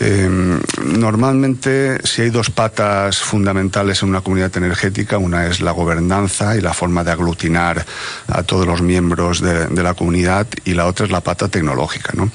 Eh, 0.00 0.58
normalmente, 0.84 2.00
si 2.02 2.22
hay 2.22 2.30
dos 2.30 2.50
patas 2.50 3.20
fundamentales 3.20 3.75
en 3.80 4.08
una 4.08 4.22
comunidad 4.22 4.56
energética. 4.56 5.18
Una 5.18 5.46
es 5.46 5.60
la 5.60 5.72
gobernanza 5.72 6.56
y 6.56 6.62
la 6.62 6.72
forma 6.72 7.04
de 7.04 7.12
aglutinar 7.12 7.84
a 8.26 8.42
todos 8.42 8.66
los 8.66 8.80
miembros 8.80 9.40
de, 9.40 9.82
la 9.82 9.92
comunidad 9.92 10.46
y 10.64 10.72
la 10.72 10.86
otra 10.86 11.04
es 11.04 11.12
la 11.12 11.20
pata 11.20 11.48
tecnológica. 11.48 12.12
¿no? 12.14 12.30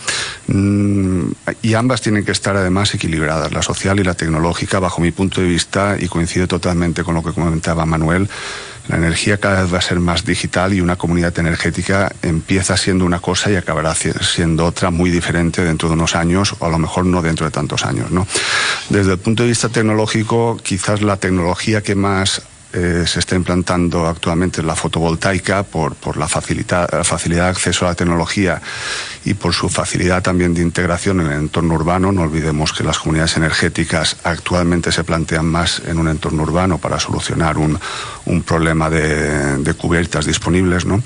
Mm, 0.48 1.32
y 1.64 1.74
ambas 1.74 2.02
tienen 2.02 2.24
que 2.24 2.32
estar 2.32 2.56
además 2.56 2.94
equilibradas, 2.94 3.52
la 3.52 3.64
social 3.64 4.00
y 4.00 4.04
la 4.04 4.14
tecnológica, 4.14 4.80
bajo 4.80 5.02
mi 5.02 5.12
punto 5.12 5.42
de 5.42 5.48
vista, 5.48 5.98
y 6.00 6.08
coincide 6.08 6.46
totalmente 6.46 7.04
con 7.04 7.16
lo 7.16 7.24
que 7.24 7.34
comentaba 7.34 7.86
Manuel. 7.86 8.30
La 8.88 8.98
energía 8.98 9.38
cada 9.38 9.62
vez 9.62 9.74
va 9.74 9.78
a 9.78 9.82
ser 9.82 10.00
más 10.00 10.26
digital 10.26 10.74
y 10.74 10.82
una 10.82 10.96
comunidad 10.96 11.38
energética 11.40 12.12
empieza 12.22 12.76
siendo 12.78 13.06
una 13.06 13.20
cosa 13.20 13.52
y 13.52 13.56
acabará 13.56 13.96
siendo 13.96 14.66
otra 14.66 14.90
muy 14.90 15.10
diferente 15.10 15.64
dentro 15.64 15.88
de 15.88 15.94
unos 15.94 16.16
años 16.16 16.56
o 16.60 16.66
a 16.66 16.70
lo 16.70 16.78
mejor 16.78 17.06
no 17.06 17.22
dentro 17.22 17.46
de 17.46 17.52
tantos 17.52 17.86
años. 17.86 18.12
¿no? 18.12 18.28
Desde 18.90 19.14
el 19.14 19.20
punto 19.20 19.44
de 19.44 19.50
vista 19.50 19.70
tecnológico, 19.70 20.58
quizás 20.62 21.02
la 21.02 21.18
tecnología 21.18 21.82
que 21.82 21.96
más 21.96 22.42
eh, 22.74 23.04
se 23.06 23.20
está 23.20 23.36
implantando 23.36 24.08
actualmente 24.08 24.64
la 24.64 24.76
fotovoltaica 24.76 25.64
por, 25.64 25.96
la, 26.16 26.28
facilidad, 26.28 26.88
de 26.90 27.42
acceso 27.42 27.86
a 27.86 27.90
la 27.90 27.96
tecnología 27.96 28.62
y 29.26 29.34
por 29.34 29.54
su 29.54 29.68
facilidad 29.68 30.24
también 30.24 30.54
de 30.54 30.62
integración 30.62 31.20
en 31.20 31.28
el 31.28 31.40
entorno 31.40 31.74
urbano. 31.74 32.14
No 32.14 32.22
olvidemos 32.22 32.72
que 32.72 32.84
las 32.84 32.98
comunidades 33.00 33.36
energéticas 33.36 34.16
actualmente 34.24 34.92
se 34.92 35.04
plantean 35.04 35.48
más 35.48 35.82
en 35.86 36.00
un 36.00 36.08
entorno 36.08 36.44
urbano 36.44 36.78
para 36.78 36.98
solucionar 37.00 37.58
un, 37.58 37.78
un 38.26 38.44
problema 38.44 38.90
de, 38.90 39.74
cubiertas 39.78 40.26
disponibles. 40.26 40.86
¿no? 40.86 41.02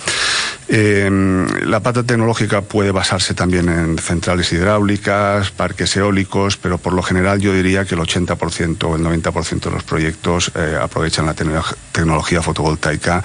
Eh, 0.68 1.10
la 1.64 1.80
pata 1.80 2.04
tecnológica 2.04 2.62
puede 2.62 2.92
basarse 2.92 3.34
también 3.34 3.70
en 3.70 3.98
centrales 3.98 4.52
hidráulicas, 4.52 5.52
parques 5.52 5.96
eólicos, 5.98 6.58
pero 6.58 6.78
por 6.78 6.94
lo 6.94 7.02
general 7.02 7.40
yo 7.40 7.54
diría 7.54 7.86
que 7.86 7.96
el 7.96 8.02
80% 8.02 8.84
o 8.84 8.96
el 8.96 9.04
90% 9.04 9.60
de 9.62 9.72
los 9.72 9.84
proyectos 9.84 10.52
eh, 10.56 10.78
aprovechan 10.80 11.26
la 11.26 11.34
tecnología 11.34 11.55
tecnología 11.92 12.42
fotovoltaica 12.42 13.24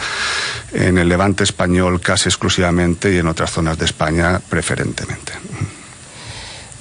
en 0.72 0.98
el 0.98 1.08
levante 1.08 1.44
español 1.44 2.00
casi 2.00 2.28
exclusivamente 2.28 3.12
y 3.12 3.18
en 3.18 3.26
otras 3.26 3.50
zonas 3.50 3.78
de 3.78 3.84
España 3.84 4.40
preferentemente. 4.48 5.32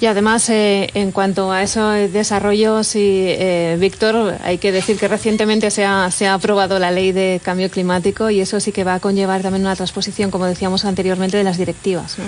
Y 0.00 0.06
además, 0.06 0.48
eh, 0.48 0.88
en 0.94 1.12
cuanto 1.12 1.52
a 1.52 1.62
esos 1.62 2.10
desarrollos, 2.10 2.96
y, 2.96 3.26
eh, 3.28 3.76
Víctor, 3.78 4.38
hay 4.42 4.56
que 4.56 4.72
decir 4.72 4.98
que 4.98 5.08
recientemente 5.08 5.70
se 5.70 5.84
ha, 5.84 6.10
se 6.10 6.26
ha 6.26 6.34
aprobado 6.34 6.78
la 6.78 6.90
ley 6.90 7.12
de 7.12 7.38
cambio 7.44 7.70
climático 7.70 8.30
y 8.30 8.40
eso 8.40 8.60
sí 8.60 8.72
que 8.72 8.82
va 8.82 8.94
a 8.94 9.00
conllevar 9.00 9.42
también 9.42 9.66
una 9.66 9.76
transposición, 9.76 10.30
como 10.30 10.46
decíamos 10.46 10.86
anteriormente, 10.86 11.36
de 11.36 11.44
las 11.44 11.58
directivas. 11.58 12.18
¿no? 12.18 12.24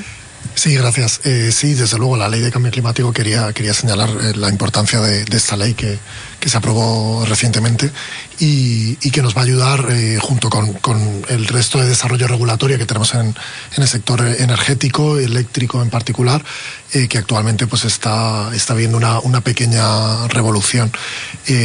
Sí, 0.54 0.74
gracias. 0.74 1.20
Eh, 1.24 1.50
sí, 1.52 1.74
desde 1.74 1.98
luego, 1.98 2.16
la 2.16 2.28
ley 2.28 2.40
de 2.40 2.50
cambio 2.50 2.70
climático 2.70 3.12
quería, 3.12 3.52
quería 3.52 3.74
señalar 3.74 4.10
eh, 4.10 4.32
la 4.36 4.48
importancia 4.48 5.00
de, 5.00 5.24
esta 5.36 5.56
ley 5.56 5.74
que, 5.74 5.98
se 6.44 6.56
aprobó 6.56 7.24
recientemente 7.24 7.90
y, 8.38 8.96
que 8.96 9.22
nos 9.22 9.36
va 9.36 9.42
a 9.42 9.44
ayudar, 9.44 9.86
eh, 9.90 10.18
junto 10.20 10.50
con, 10.50 11.24
el 11.28 11.46
resto 11.46 11.78
de 11.78 11.88
desarrollo 11.88 12.26
regulatorio 12.26 12.78
que 12.78 12.86
tenemos 12.86 13.14
en, 13.14 13.34
el 13.76 13.88
sector 13.88 14.20
energético, 14.26 15.18
eléctrico 15.18 15.82
en 15.82 15.90
particular, 15.90 16.44
que 16.90 17.18
actualmente 17.18 17.66
pues 17.66 17.84
está, 17.84 18.50
está 18.54 18.74
viendo 18.74 18.98
una, 18.98 19.20
una 19.20 19.40
pequeña 19.40 20.28
revolución 20.28 20.92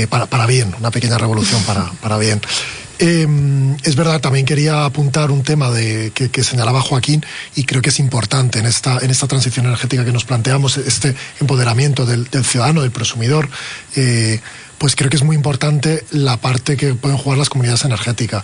para, 0.10 0.28
para 0.28 0.46
bien, 0.46 0.74
una 0.80 0.92
pequeña 0.92 1.18
revolución 1.18 1.62
para, 1.64 1.92
para 2.02 2.18
bien. 2.18 2.40
Em, 3.00 3.76
es 3.84 3.96
verdad, 3.96 4.20
también 4.20 4.46
quería 4.46 4.86
apuntar 4.86 5.30
un 5.30 5.44
tema 5.44 5.70
de, 5.70 6.12
que, 6.14 6.44
señalaba 6.44 6.82
Joaquín 6.82 7.24
y 7.56 7.64
creo 7.64 7.82
que 7.82 7.90
es 7.90 8.00
importante 8.00 8.60
en 8.60 8.66
esta, 8.66 8.98
en 9.00 9.12
esta 9.12 9.28
transición 9.28 9.68
energética 9.68 10.04
que 10.04 10.12
nos 10.12 10.26
planteamos, 10.26 10.78
este 10.78 11.16
empoderamiento 11.40 12.06
del, 12.06 12.28
ciudadano, 12.44 12.82
del 12.82 12.92
prosumidor. 12.92 13.50
Eh, 13.96 14.40
pues 14.78 14.96
creo 14.96 15.10
que 15.10 15.18
es 15.18 15.24
muy 15.24 15.36
importante 15.36 16.06
la 16.12 16.38
parte 16.38 16.78
que 16.78 16.94
pueden 16.94 17.18
jugar 17.18 17.38
las 17.38 17.50
comunidades 17.50 17.84
energéticas. 17.86 18.44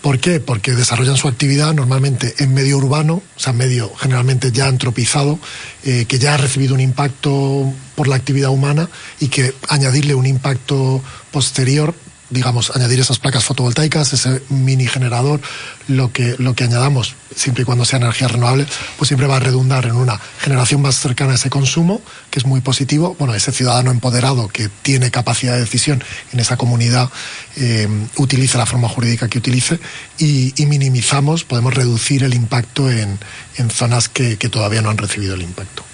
¿Por 0.00 0.18
qué? 0.18 0.40
Porque 0.40 0.72
desarrollan 0.72 1.16
su 1.16 1.28
actividad 1.28 1.72
normalmente 1.72 2.34
en 2.38 2.52
medio 2.52 2.76
urbano, 2.76 3.22
o 3.36 3.40
sea, 3.40 3.52
medio 3.52 3.94
generalmente 3.96 4.52
ya 4.52 4.66
antropizado, 4.66 5.38
eh, 5.84 6.04
que 6.06 6.18
ya 6.18 6.34
ha 6.34 6.36
recibido 6.36 6.74
un 6.74 6.80
impacto 6.80 7.72
por 7.94 8.08
la 8.08 8.16
actividad 8.16 8.50
humana 8.50 8.88
y 9.20 9.28
que 9.28 9.54
añadirle 9.68 10.14
un 10.14 10.26
impacto 10.26 11.02
posterior 11.30 11.94
digamos, 12.34 12.72
añadir 12.74 13.00
esas 13.00 13.18
placas 13.18 13.44
fotovoltaicas, 13.44 14.12
ese 14.12 14.42
mini 14.50 14.86
generador, 14.86 15.40
lo 15.88 16.12
que, 16.12 16.34
lo 16.38 16.54
que 16.54 16.64
añadamos, 16.64 17.14
siempre 17.34 17.62
y 17.62 17.64
cuando 17.64 17.84
sea 17.84 17.98
energía 17.98 18.28
renovable, 18.28 18.66
pues 18.98 19.08
siempre 19.08 19.26
va 19.26 19.36
a 19.36 19.40
redundar 19.40 19.86
en 19.86 19.94
una 19.94 20.20
generación 20.40 20.82
más 20.82 20.96
cercana 20.96 21.32
a 21.32 21.34
ese 21.36 21.48
consumo, 21.48 22.02
que 22.30 22.40
es 22.40 22.44
muy 22.44 22.60
positivo. 22.60 23.16
Bueno, 23.18 23.34
ese 23.34 23.52
ciudadano 23.52 23.90
empoderado 23.90 24.48
que 24.48 24.68
tiene 24.82 25.10
capacidad 25.10 25.54
de 25.54 25.60
decisión 25.60 26.02
en 26.32 26.40
esa 26.40 26.56
comunidad, 26.56 27.08
eh, 27.56 27.88
utilice 28.16 28.58
la 28.58 28.66
forma 28.66 28.88
jurídica 28.88 29.28
que 29.28 29.38
utilice 29.38 29.78
y, 30.18 30.52
minimizamos, 30.66 31.44
podemos 31.44 31.72
reducir 31.72 32.24
el 32.24 32.34
impacto 32.34 32.90
en, 32.90 33.18
en 33.56 33.70
zonas 33.70 34.08
que 34.08 34.36
todavía 34.36 34.82
no 34.82 34.90
han 34.90 34.98
recibido 34.98 35.34
el 35.34 35.42
impacto 35.42 35.84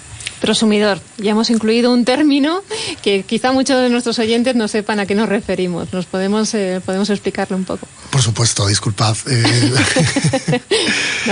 prosumidor. 0.41 0.99
Ya 1.17 1.31
hemos 1.31 1.49
incluido 1.49 1.93
un 1.93 2.03
término 2.03 2.63
que 3.01 3.23
quizá 3.23 3.51
muchos 3.51 3.79
de 3.79 3.89
nuestros 3.89 4.17
oyentes 4.19 4.55
no 4.55 4.67
sepan 4.67 4.99
a 4.99 5.05
qué 5.05 5.15
nos 5.15 5.29
referimos. 5.29 5.93
¿Nos 5.93 6.07
podemos, 6.07 6.53
eh, 6.55 6.81
podemos 6.83 7.09
explicarlo 7.09 7.55
un 7.55 7.63
poco? 7.63 7.87
Por 8.09 8.21
supuesto, 8.21 8.67
disculpad. 8.67 9.15
Eh. 9.29 9.71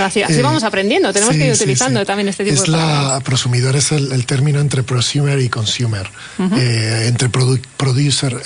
así, 0.00 0.20
eh, 0.20 0.42
vamos 0.42 0.62
aprendiendo, 0.62 1.12
tenemos 1.12 1.34
que 1.34 1.46
ir 1.48 1.52
utilizando 1.52 2.06
también 2.06 2.28
este 2.28 2.44
tipo 2.44 2.54
es 2.54 2.62
de 2.62 2.68
la, 2.68 3.20
Prosumidor 3.24 3.76
es 3.76 3.92
el, 3.92 4.24
término 4.24 4.60
entre 4.60 4.82
prosumer 4.84 5.40
y 5.40 5.48
consumer, 5.48 6.08
entre 6.38 7.28
producer, 7.28 8.40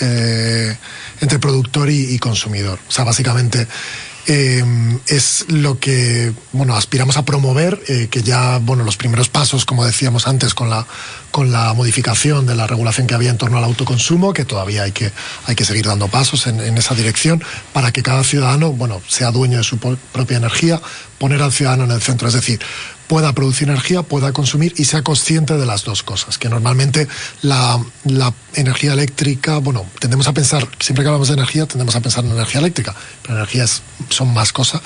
entre 1.20 1.38
productor 1.38 1.90
y, 1.90 2.14
y 2.14 2.18
consumidor. 2.18 2.78
O 2.88 2.90
sea, 2.90 3.04
básicamente 3.04 3.68
Em, 4.26 4.98
es 5.06 5.44
lo 5.48 5.78
que 5.78 6.32
bueno 6.52 6.74
aspiramos 6.74 7.18
a 7.18 7.26
promover 7.26 7.82
eh, 7.88 8.08
que 8.10 8.22
ya 8.22 8.58
bueno 8.58 8.82
los 8.82 8.96
primeros 8.96 9.28
pasos 9.28 9.66
como 9.66 9.84
decíamos 9.84 10.26
antes 10.26 10.54
con 10.54 10.70
la 10.70 10.86
con 11.34 11.50
la 11.50 11.74
modificación 11.74 12.46
de 12.46 12.54
la 12.54 12.68
regulación 12.68 13.08
que 13.08 13.14
había 13.16 13.30
en 13.30 13.38
torno 13.38 13.58
al 13.58 13.64
autoconsumo 13.64 14.32
que 14.32 14.44
todavía 14.44 14.84
hay 14.84 14.92
que 14.92 15.10
hay 15.46 15.56
que 15.56 15.64
seguir 15.64 15.84
dando 15.84 16.06
pasos 16.06 16.46
en, 16.46 16.60
en 16.60 16.78
esa 16.78 16.94
dirección 16.94 17.42
para 17.72 17.90
que 17.90 18.04
cada 18.04 18.22
ciudadano 18.22 18.70
bueno 18.70 19.02
sea 19.08 19.32
dueño 19.32 19.58
de 19.58 19.64
su 19.64 19.76
propia 19.78 20.36
energía 20.36 20.80
poner 21.18 21.42
al 21.42 21.50
ciudadano 21.50 21.86
en 21.86 21.90
el 21.90 22.00
centro 22.00 22.28
es 22.28 22.34
decir 22.34 22.60
pueda 23.06 23.32
producir 23.32 23.68
energía, 23.68 24.02
pueda 24.02 24.32
consumir 24.32 24.74
y 24.76 24.84
sea 24.84 25.02
consciente 25.02 25.56
de 25.56 25.66
las 25.66 25.84
dos 25.84 26.02
cosas. 26.02 26.38
Que 26.38 26.48
normalmente 26.48 27.06
la, 27.42 27.80
energía 28.54 28.92
eléctrica, 28.92 29.58
bueno, 29.58 29.84
tendemos 29.98 30.28
a 30.28 30.32
pensar, 30.32 30.68
siempre 30.78 31.02
que 31.02 31.08
hablamos 31.08 31.28
de 31.28 31.34
energía, 31.34 31.66
tendemos 31.66 31.96
a 31.96 32.00
pensar 32.00 32.24
en 32.24 32.30
energía 32.30 32.60
eléctrica, 32.60 32.94
pero 33.22 33.34
energías 33.34 33.82
son 34.10 34.32
más 34.32 34.52
cosas. 34.52 34.80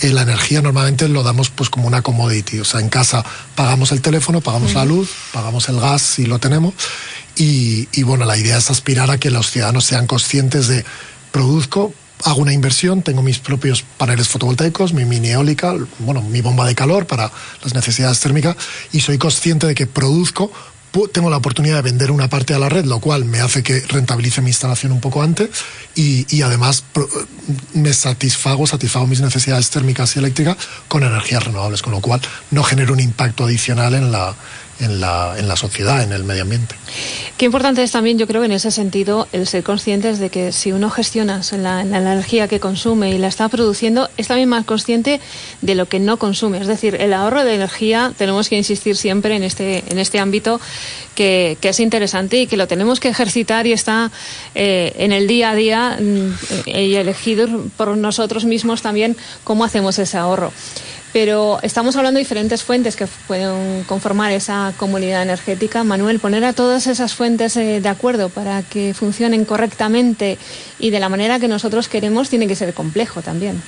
Eh, 0.00 0.10
la 0.10 0.22
energía 0.22 0.62
normalmente 0.62 1.06
lo 1.08 1.22
damos 1.22 1.50
pues 1.50 1.68
como 1.68 1.86
una 1.86 2.00
commodity, 2.00 2.60
o 2.60 2.64
sea, 2.64 2.80
en 2.80 2.88
casa 2.88 3.24
pagamos 3.54 3.92
el 3.92 4.00
teléfono, 4.00 4.40
pagamos 4.40 4.72
la 4.72 4.86
luz, 4.86 5.10
pagamos 5.32 5.68
el 5.68 5.78
gas 5.80 5.89
si 5.98 6.26
lo 6.26 6.38
tenemos. 6.38 6.74
Y, 7.36 7.88
y 7.92 8.02
bueno, 8.02 8.24
la 8.24 8.36
idea 8.36 8.58
es 8.58 8.70
aspirar 8.70 9.10
a 9.10 9.18
que 9.18 9.30
los 9.30 9.50
ciudadanos 9.50 9.84
sean 9.84 10.06
conscientes 10.06 10.68
de 10.68 10.84
produzco 11.32 11.92
hago 12.24 12.40
una 12.40 12.52
inversión, 12.52 13.02
tengo 13.02 13.22
mis 13.22 13.38
propios 13.38 13.82
paneles 13.96 14.28
fotovoltaicos, 14.28 14.92
mi 14.92 15.04
mini 15.04 15.30
eólica, 15.30 15.74
bueno, 16.00 16.22
mi 16.22 16.40
bomba 16.40 16.66
de 16.66 16.74
calor 16.74 17.06
para 17.06 17.30
las 17.62 17.74
necesidades 17.74 18.20
térmicas 18.20 18.56
y 18.92 19.00
soy 19.00 19.18
consciente 19.18 19.66
de 19.66 19.74
que 19.74 19.86
produzco 19.86 20.52
tengo 21.12 21.30
la 21.30 21.36
oportunidad 21.36 21.76
de 21.76 21.82
vender 21.82 22.10
una 22.10 22.28
parte 22.28 22.52
a 22.52 22.58
la 22.58 22.68
red, 22.68 22.84
lo 22.84 22.98
cual 22.98 23.24
me 23.24 23.40
hace 23.40 23.62
que 23.62 23.80
rentabilice 23.80 24.42
mi 24.42 24.48
instalación 24.48 24.90
un 24.90 25.00
poco 25.00 25.22
antes 25.22 25.48
y, 25.94 26.26
y 26.34 26.42
además 26.42 26.82
me 27.74 27.92
satisfago, 27.92 28.66
satisfago 28.66 29.06
mis 29.06 29.20
necesidades 29.20 29.70
térmicas 29.70 30.16
y 30.16 30.18
eléctricas 30.18 30.56
con 30.88 31.04
energías 31.04 31.44
renovables, 31.44 31.82
con 31.82 31.92
lo 31.92 32.00
cual 32.00 32.20
no 32.50 32.64
genero 32.64 32.92
un 32.92 33.00
impacto 33.00 33.44
adicional 33.44 33.94
en 33.94 34.10
la, 34.10 34.34
en 34.80 35.00
la, 35.00 35.34
en 35.38 35.48
la 35.48 35.56
sociedad, 35.56 36.02
en 36.02 36.12
el 36.12 36.24
medio 36.24 36.42
ambiente. 36.42 36.74
Qué 37.36 37.46
importante 37.46 37.82
es 37.82 37.92
también, 37.92 38.18
yo 38.18 38.26
creo, 38.26 38.44
en 38.44 38.52
ese 38.52 38.70
sentido, 38.70 39.28
el 39.32 39.46
ser 39.46 39.62
conscientes 39.62 40.18
de 40.18 40.30
que 40.30 40.52
si 40.52 40.72
uno 40.72 40.90
gestiona 40.90 41.40
la, 41.52 41.84
la, 41.84 41.98
energía 41.98 42.48
que 42.48 42.60
consume 42.60 43.14
y 43.14 43.18
la 43.18 43.28
está 43.28 43.48
produciendo, 43.48 44.10
es 44.16 44.28
también 44.28 44.48
más 44.48 44.64
consciente 44.64 45.20
de 45.60 45.74
lo 45.74 45.86
que 45.86 46.00
no 46.00 46.18
consume. 46.18 46.58
Es 46.58 46.66
decir, 46.66 46.96
el 46.96 47.12
ahorro 47.12 47.44
de 47.44 47.54
energía, 47.54 48.12
tenemos 48.16 48.48
que 48.48 48.56
insistir 48.56 48.96
siempre 48.96 49.36
en 49.36 49.42
este, 49.42 49.84
en 49.88 49.98
este 49.98 50.18
ámbito 50.18 50.60
que, 51.14 51.56
que 51.60 51.70
es 51.70 51.80
interesante 51.80 52.40
y 52.40 52.46
que 52.46 52.56
lo 52.56 52.66
tenemos 52.66 53.00
que 53.00 53.08
ejercitar 53.08 53.66
y 53.66 53.72
está 53.72 54.10
eh, 54.54 54.92
en 54.96 55.12
el 55.12 55.26
día 55.26 55.50
a 55.50 55.54
día 55.54 55.98
mm, 56.00 56.68
y 56.68 56.94
elegido 56.94 57.46
por 57.76 57.96
nosotros 57.96 58.44
mismos 58.44 58.82
también 58.82 59.16
cómo 59.44 59.64
hacemos 59.64 59.98
ese 59.98 60.18
ahorro 60.18 60.52
pero 61.12 61.58
estamos 61.62 61.96
hablando 61.96 62.18
de 62.18 62.24
diferentes 62.24 62.62
fuentes 62.62 62.96
que 62.96 63.06
pueden 63.26 63.84
conformar 63.84 64.32
esa 64.32 64.72
comunidad 64.76 65.22
energética. 65.22 65.82
Manuel, 65.84 66.20
poner 66.20 66.44
a 66.44 66.52
todas 66.52 66.86
esas 66.86 67.14
fuentes 67.14 67.56
eh, 67.56 67.80
de 67.80 67.88
acuerdo 67.88 68.28
para 68.28 68.62
que 68.62 68.94
funcionen 68.94 69.44
correctamente 69.44 70.38
y 70.78 70.90
de 70.90 71.00
la 71.00 71.08
manera 71.08 71.40
que 71.40 71.48
nosotros 71.48 71.88
queremos 71.88 72.28
tiene 72.28 72.46
que 72.46 72.54
ser 72.54 72.74
complejo 72.74 73.22
también. 73.22 73.60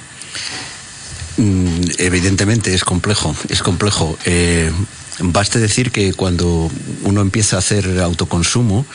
Mm, 1.36 1.80
evidentemente 1.98 2.74
es 2.74 2.84
complejo, 2.84 3.34
es 3.48 3.62
complejo. 3.62 4.16
Eh, 4.24 4.70
baste 5.18 5.58
decir 5.58 5.90
que 5.90 6.12
cuando 6.14 6.70
uno 7.04 7.20
empieza 7.20 7.56
a 7.56 7.58
hacer 7.58 8.00
autoconsumo, 8.00 8.86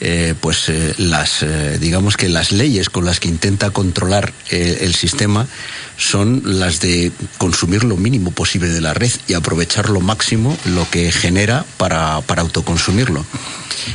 eh, 0.00 0.34
pues 0.40 0.68
eh, 0.68 0.94
las 0.98 1.42
eh, 1.42 1.78
digamos 1.78 2.16
que 2.16 2.28
las 2.28 2.50
leyes 2.50 2.90
con 2.90 3.04
las 3.04 3.20
que 3.20 3.28
intenta 3.28 3.70
controlar 3.70 4.32
el 4.50 4.94
sistema 4.94 5.46
son 5.96 6.42
las 6.44 6.80
de 6.80 7.12
consumir 7.38 7.84
lo 7.84 7.96
mínimo 7.96 8.32
posible 8.32 8.68
de 8.68 8.80
la 8.80 8.92
red 8.92 9.12
y 9.28 9.34
aprovechar 9.34 9.90
lo 9.90 10.00
máximo 10.00 10.56
lo 10.64 10.88
que 10.90 11.12
genera 11.12 11.64
para, 11.76 12.20
para 12.22 12.42
autoconsumirlo. 12.42 13.24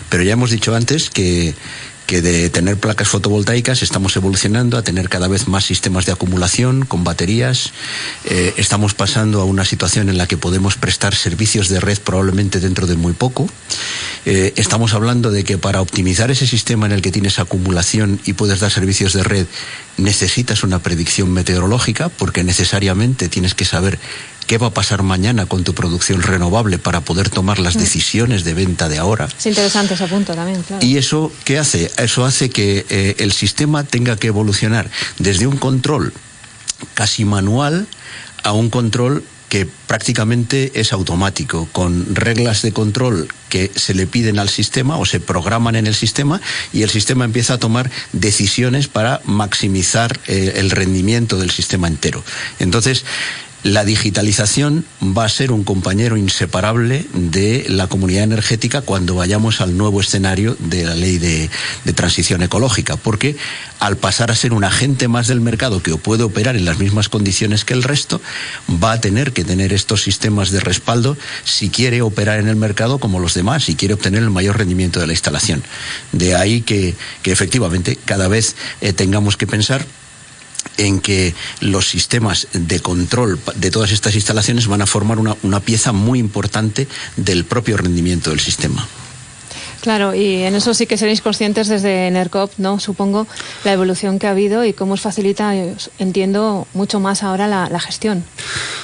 Pero 0.10 0.24
ya 0.24 0.34
hemos 0.34 0.52
dicho 0.52 0.76
antes 0.76 1.10
que 1.10 1.54
que 2.10 2.24
de 2.24 2.50
tener 2.50 2.76
placas 2.76 3.08
fotovoltaicas 3.08 3.84
estamos 3.84 4.16
evolucionando 4.16 4.80
a 4.80 4.82
tener 4.82 5.10
cada 5.10 5.28
vez 5.28 5.48
más 5.48 5.64
sistemas 5.64 6.08
de 6.08 6.12
acumulación 6.12 6.84
con 6.84 7.04
baterías. 7.04 7.72
Eh, 8.26 8.56
estamos 8.58 8.96
pasando 8.96 9.42
a 9.42 9.46
una 9.46 9.64
situación 9.64 10.10
en 10.10 10.18
la 10.18 10.26
que 10.26 10.36
podemos 10.36 10.76
prestar 10.76 11.14
servicios 11.14 11.70
de 11.70 11.80
red 11.80 12.00
probablemente 12.00 12.60
dentro 12.60 12.88
de 12.88 12.96
muy 12.96 13.14
poco. 13.14 13.48
Eh, 14.26 14.54
estamos 14.56 14.96
hablando 14.96 15.30
de 15.30 15.44
que 15.44 15.60
para 15.60 15.82
optimizar 15.82 16.32
ese 16.32 16.48
sistema 16.48 16.88
en 16.88 16.94
el 16.94 17.04
que 17.04 17.12
tienes 17.12 17.38
acumulación 17.38 18.20
y 18.26 18.34
puedes 18.34 18.60
dar 18.60 18.72
servicios 18.72 19.14
de 19.14 19.24
red 19.24 19.46
necesitas 19.98 20.64
una 20.64 20.80
predicción 20.80 21.30
meteorológica 21.30 22.10
porque 22.10 22.44
necesariamente 22.44 23.30
tienes 23.30 23.54
que 23.54 23.66
saber 23.66 24.00
qué 24.50 24.58
va 24.58 24.68
a 24.68 24.74
pasar 24.74 25.04
mañana 25.04 25.46
con 25.46 25.64
tu 25.64 25.76
producción 25.76 26.24
renovable 26.24 26.80
para 26.80 27.02
poder 27.02 27.30
tomar 27.30 27.60
las 27.60 27.76
mm. 27.76 27.80
decisiones 27.80 28.44
de 28.44 28.56
venta 28.56 28.90
de 28.90 28.98
ahora. 28.98 29.28
Es 29.38 29.46
interesante 29.46 29.94
ese 29.94 30.08
punto 30.08 30.34
también, 30.34 30.64
claro. 30.64 30.84
¿Y 30.84 30.98
eso 30.98 31.32
qué 31.44 31.60
hace? 31.60 31.92
Eso 32.00 32.26
hace 32.26 32.50
que 32.50 32.84
eh, 32.90 33.16
el 33.20 33.32
sistema 33.32 33.84
tenga 33.84 34.16
que 34.16 34.26
evolucionar 34.26 34.90
desde 35.20 35.46
un 35.46 35.58
control 35.58 36.14
casi 36.96 37.26
manual 37.26 37.86
a 38.42 38.54
un 38.54 38.72
control 38.72 39.24
que 39.50 39.68
prácticamente 39.68 40.72
es 40.76 40.94
automático, 40.94 41.68
con 41.72 42.16
reglas 42.16 42.64
de 42.64 42.72
control 42.72 43.28
que 43.50 43.72
se 43.76 43.94
le 43.94 44.08
piden 44.08 44.40
al 44.40 44.50
sistema 44.50 44.98
o 44.98 45.06
se 45.06 45.20
programan 45.20 45.76
en 45.76 45.86
el 45.86 45.96
sistema 45.96 46.42
y 46.74 46.82
el 46.82 46.90
sistema 46.90 47.26
empieza 47.26 47.56
a 47.56 47.58
tomar 47.60 47.92
decisiones 48.14 48.88
para 48.88 49.22
maximizar 49.26 50.20
eh, 50.28 50.54
el 50.58 50.72
rendimiento 50.72 51.38
del 51.38 51.52
sistema 51.52 51.88
entero. 51.88 52.24
Entonces, 52.60 53.06
la 53.64 53.84
digitalización 53.84 54.86
va 55.04 55.26
a 55.26 55.30
ser 55.30 55.52
un 55.52 55.64
compañero 55.64 56.16
inseparable 56.16 57.06
de 57.14 57.66
la 57.68 57.88
comunidad 57.88 58.24
energética 58.24 58.82
cuando 58.82 59.16
vayamos 59.16 59.60
al 59.60 59.78
nuevo 59.78 60.00
escenario 60.00 60.56
de 60.60 60.86
la 60.86 60.96
ley 60.96 61.18
de, 61.18 61.50
transición 61.94 62.42
ecológica, 62.42 62.96
porque 62.96 63.36
al 63.80 63.98
pasar 63.98 64.32
a 64.32 64.36
ser 64.36 64.54
un 64.54 64.64
agente 64.64 65.10
más 65.10 65.28
del 65.28 65.42
mercado 65.42 65.84
que 65.84 65.96
puede 65.98 66.24
operar 66.24 66.56
en 66.56 66.64
las 66.64 66.80
mismas 66.80 67.10
condiciones 67.10 67.66
que 67.66 67.74
el 67.74 67.84
resto, 67.84 68.22
va 68.82 68.94
a 68.94 69.02
tener 69.02 69.34
que 69.34 69.44
tener 69.44 69.74
estos 69.74 70.04
sistemas 70.04 70.52
de 70.52 70.62
respaldo 70.62 71.18
si 71.44 71.70
quiere 71.70 72.02
operar 72.02 72.40
en 72.40 72.48
el 72.48 72.56
mercado 72.56 73.00
como 73.00 73.20
los 73.20 73.34
demás, 73.34 73.66
si 73.66 73.76
quiere 73.76 73.96
obtener 73.96 74.24
el 74.24 74.30
mayor 74.30 74.58
rendimiento 74.58 75.02
de 75.02 75.08
la 75.08 75.14
instalación. 75.14 75.64
De 76.14 76.36
ahí 76.36 76.62
que, 76.62 76.96
efectivamente 77.26 77.98
cada 78.06 78.28
vez 78.28 78.56
eh, 78.82 78.94
tengamos 78.94 79.38
que 79.38 79.46
pensar 79.46 79.86
en 80.78 81.00
que 81.00 81.34
los 81.60 81.88
sistemas 81.88 82.48
de 82.54 82.80
control 82.80 83.40
de 83.56 83.72
todas 83.72 83.92
estas 83.92 84.16
instalaciones 84.16 84.68
van 84.68 84.82
a 84.82 84.86
formar 84.86 85.20
una, 85.20 85.60
pieza 85.60 85.92
muy 85.92 86.20
importante 86.20 86.88
del 87.18 87.46
propio 87.46 87.78
rendimiento 87.78 88.30
del 88.30 88.40
sistema. 88.40 88.88
Claro, 89.82 90.14
y 90.14 90.44
en 90.44 90.56
eso 90.56 90.74
sí 90.74 90.86
que 90.88 90.98
seréis 90.98 91.22
conscientes 91.22 91.68
desde 91.68 92.12
NERCOP, 92.12 92.52
¿no? 92.58 92.80
Supongo, 92.80 93.28
la 93.64 93.74
evolución 93.74 94.20
que 94.20 94.28
ha 94.28 94.32
habido 94.32 94.66
y 94.66 94.74
cómo 94.74 94.94
os 94.94 95.02
facilita, 95.02 95.54
entiendo, 96.00 96.68
mucho 96.74 97.00
más 97.00 97.24
ahora 97.24 97.48
la, 97.48 97.80
gestión. 97.80 98.26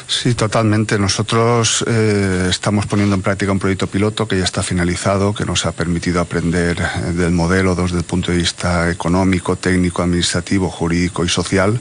Sí, 0.08 0.36
totalmente. 0.36 0.98
Nosotros 0.98 1.84
eh, 1.88 2.48
estamos 2.50 2.86
poniendo 2.86 3.16
en 3.16 3.22
práctica 3.22 3.52
un 3.52 3.60
proyecto 3.60 3.88
piloto 3.88 4.26
que 4.26 4.38
ya 4.38 4.46
está 4.46 4.64
finalizado, 4.64 5.34
que 5.34 5.44
nos 5.44 5.66
ha 5.66 5.74
permitido 5.74 6.22
aprender 6.22 6.80
eh, 6.80 7.12
del 7.12 7.32
modelo 7.32 7.76
desde 7.76 7.98
el 7.98 8.04
punto 8.04 8.32
de 8.32 8.38
vista 8.38 8.90
económico, 8.90 9.58
técnico, 9.58 10.02
administrativo, 10.02 10.70
jurídico 10.70 11.26
y 11.26 11.30
social 11.30 11.80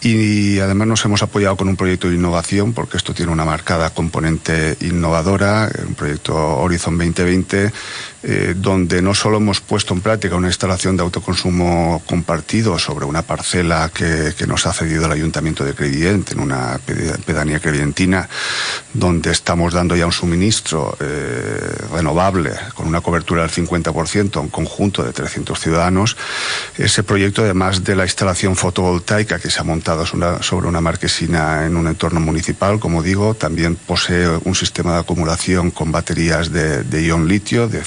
y 0.00 0.58
además 0.60 0.86
nos 0.86 1.04
hemos 1.04 1.22
apoyado 1.22 1.56
con 1.56 1.68
un 1.68 1.76
proyecto 1.76 2.08
de 2.08 2.14
innovación 2.14 2.72
porque 2.72 2.96
esto 2.96 3.14
tiene 3.14 3.32
una 3.32 3.44
marcada 3.44 3.90
componente 3.90 4.76
innovadora, 4.80 5.70
un 5.86 5.94
proyecto 5.94 6.34
Horizon 6.34 6.96
2020 6.98 7.72
eh, 8.20 8.54
donde 8.56 9.00
no 9.00 9.14
solo 9.14 9.36
hemos 9.36 9.60
puesto 9.60 9.94
en 9.94 10.00
práctica 10.00 10.34
una 10.34 10.48
instalación 10.48 10.96
de 10.96 11.04
autoconsumo 11.04 12.02
compartido 12.04 12.76
sobre 12.76 13.04
una 13.04 13.22
parcela 13.22 13.92
que, 13.94 14.34
nos 14.48 14.66
ha 14.66 14.72
cedido 14.72 15.06
el 15.06 15.12
Ayuntamiento 15.12 15.64
de 15.64 15.72
Crevillent, 15.72 16.32
en 16.32 16.40
una 16.40 16.80
pedanía 17.24 17.60
crevientina, 17.60 18.28
donde 18.92 19.30
estamos 19.30 19.72
dando 19.72 19.94
ya 19.94 20.04
un 20.04 20.12
suministro 20.12 20.96
eh, 20.98 21.74
renovable 21.92 22.50
con 22.74 22.88
una 22.88 23.00
cobertura 23.00 23.42
del 23.42 23.50
50% 23.50 24.36
a 24.36 24.40
un 24.40 24.48
conjunto 24.48 25.04
de 25.04 25.12
300 25.12 25.58
ciudadanos. 25.60 26.16
Ese 26.76 27.04
proyecto, 27.04 27.42
además 27.42 27.84
de 27.84 27.94
la 27.94 28.04
instalación 28.04 28.56
fotovoltaica 28.56 29.38
que 29.38 29.48
se 29.48 29.60
ha 29.60 29.64
montado 29.64 29.87
sobre 30.40 30.68
una 30.68 30.80
marquesina 30.80 31.66
en 31.66 31.76
un 31.76 31.86
entorno 31.86 32.20
municipal, 32.20 32.80
como 32.80 33.02
digo, 33.02 33.34
también 33.34 33.76
posee 33.76 34.26
un 34.44 34.54
sistema 34.54 34.94
de 34.94 35.00
acumulación 35.00 35.70
con 35.70 35.92
baterías 35.92 36.50
de, 36.52 37.02
ion 37.02 37.28
litio 37.28 37.68
de 37.68 37.82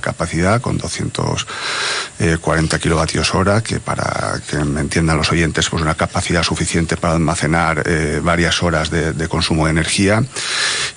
capacidad 0.00 0.60
con 0.60 0.78
240 0.78 2.78
kilovatios 2.78 3.34
hora, 3.34 3.62
que 3.62 3.80
para 3.80 4.40
que 4.48 4.58
me 4.58 4.80
entiendan 4.80 5.16
los 5.16 5.32
oyentes, 5.32 5.68
pues 5.68 5.82
una 5.82 5.94
capacidad 5.94 6.42
suficiente 6.42 6.96
para 6.96 7.14
almacenar 7.14 7.82
eh, 7.86 8.20
varias 8.22 8.62
horas 8.62 8.90
de, 8.90 9.12
de 9.12 9.28
consumo 9.28 9.66
de 9.66 9.72
energía. 9.72 10.22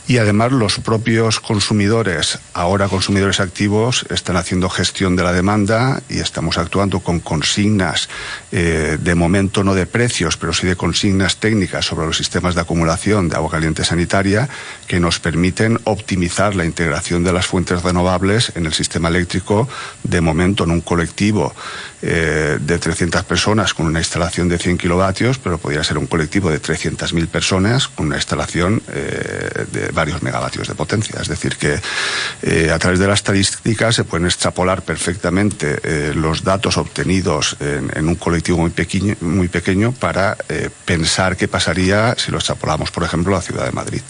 Y 0.07 0.19
además 0.19 0.51
los 0.51 0.79
propios 0.79 1.39
consumidores, 1.39 2.39
ahora 2.53 2.87
consumidores 2.87 3.39
activos, 3.39 4.05
están 4.09 4.37
haciendo 4.37 4.69
gestión 4.69 5.15
de 5.15 5.23
la 5.23 5.33
demanda 5.33 6.01
y 6.09 6.19
estamos 6.19 6.57
actuando 6.57 6.99
con 6.99 7.19
consignas, 7.19 8.09
eh, 8.51 8.97
de 8.99 9.15
momento 9.15 9.63
no 9.63 9.73
de 9.73 9.85
precios, 9.85 10.34
pero 10.37 10.53
sí 10.53 10.67
de 10.67 10.75
consignas 10.75 11.37
técnicas 11.37 11.85
sobre 11.85 12.07
los 12.07 12.17
sistemas 12.17 12.55
de 12.55 12.61
acumulación 12.61 13.29
de 13.29 13.35
agua 13.35 13.51
caliente 13.51 13.83
sanitaria 13.83 14.49
que 14.87 14.99
nos 14.99 15.19
permiten 15.19 15.79
optimizar 15.83 16.55
la 16.55 16.65
integración 16.65 17.23
de 17.23 17.33
las 17.33 17.47
fuentes 17.47 17.83
renovables 17.83 18.51
en 18.55 18.65
el 18.65 18.73
sistema 18.73 19.09
eléctrico, 19.09 19.67
de 20.03 20.21
momento 20.21 20.63
en 20.63 20.71
un 20.71 20.81
colectivo 20.81 21.53
eh, 22.07 22.59
de 22.61 22.77
300 22.77 23.23
personas 23.23 23.73
con 23.73 23.87
una 23.87 23.97
instalación 23.97 24.47
de 24.47 24.59
100 24.59 24.77
kilovatios, 24.77 25.39
pero 25.39 25.57
podría 25.57 25.83
ser 25.83 25.97
un 25.97 26.05
colectivo 26.05 26.51
de 26.51 26.61
300.000 26.61 27.27
personas 27.27 27.87
con 27.87 28.05
una 28.05 28.17
instalación 28.17 28.83
eh, 28.89 29.65
de 29.71 29.87
varios 29.91 30.21
megavatios 30.21 30.67
de 30.67 30.75
potencia. 30.75 31.19
Es 31.19 31.27
decir, 31.29 31.55
que 31.55 31.79
eh, 32.43 32.69
a 32.71 32.77
través 32.77 32.99
de 32.99 33.07
las 33.07 33.19
estadísticas 33.19 33.95
se 33.95 34.03
pueden 34.03 34.27
extrapolar 34.27 34.83
perfectamente 34.83 35.79
los 36.13 36.43
datos 36.43 36.77
obtenidos 36.77 37.57
en, 37.59 38.07
un 38.07 38.15
colectivo 38.15 38.59
muy 38.59 38.69
pequeño, 38.69 39.15
muy 39.21 39.47
pequeño 39.47 39.91
para 39.91 40.24
pensar 40.85 41.37
qué 41.37 41.47
pasaría 41.47 42.15
si 42.17 42.31
lo 42.31 42.37
extrapolamos, 42.37 42.91
por 42.91 43.03
ejemplo, 43.03 43.35
a 43.35 43.39
la 43.39 43.41
ciudad 43.41 43.65
de 43.65 43.71
Madrid. 43.71 44.01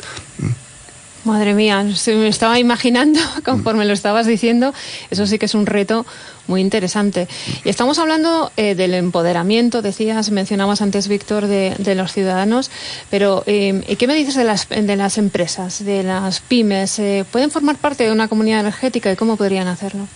Madre 1.25 1.55
mía, 1.55 1.83
me 1.83 2.27
estaba 2.27 2.59
imaginando 2.59 3.19
conforme 3.43 3.85
lo 3.85 3.93
estabas 3.93 4.27
diciendo, 4.27 4.73
eso 5.09 5.25
sí 5.25 5.39
que 5.39 5.47
es 5.47 5.55
un 5.55 5.65
reto 5.65 6.05
muy 6.45 6.61
interesante. 6.61 7.27
Y 7.63 7.69
estamos 7.69 7.97
hablando 7.97 8.51
eh, 8.57 8.75
del 8.75 8.93
empoderamiento, 8.93 9.81
decías, 9.81 10.29
mencionabas 10.29 10.83
antes, 10.83 11.07
Víctor, 11.07 11.47
de, 11.47 11.95
los 11.95 12.13
ciudadanos, 12.13 12.69
pero 13.09 13.43
eh, 13.47 13.95
¿qué 13.97 14.05
me 14.05 14.13
dices 14.13 14.35
de 14.35 14.43
las, 14.43 14.69
de 14.69 14.95
las 14.95 15.17
empresas, 15.17 15.83
de 15.83 16.03
las 16.03 16.41
pymes? 16.41 16.99
Eh, 16.99 17.25
¿Pueden 17.31 17.49
formar 17.49 17.77
parte 17.77 18.03
de 18.03 18.11
una 18.11 18.27
comunidad 18.27 18.59
energética 18.59 19.11
y 19.11 19.15
cómo 19.15 19.35
podrían 19.35 19.67
hacerlo? 19.67 20.07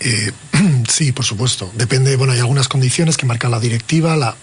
Eh, 0.00 0.32
sí, 0.88 1.12
por 1.12 1.24
supuesto. 1.24 1.70
Depende, 1.74 2.16
bueno, 2.16 2.32
hay 2.32 2.38
algunas 2.38 2.68
condiciones 2.68 3.16
que 3.16 3.26
marca 3.26 3.48
la 3.48 3.60
directiva. 3.60 4.16
La, 4.16 4.36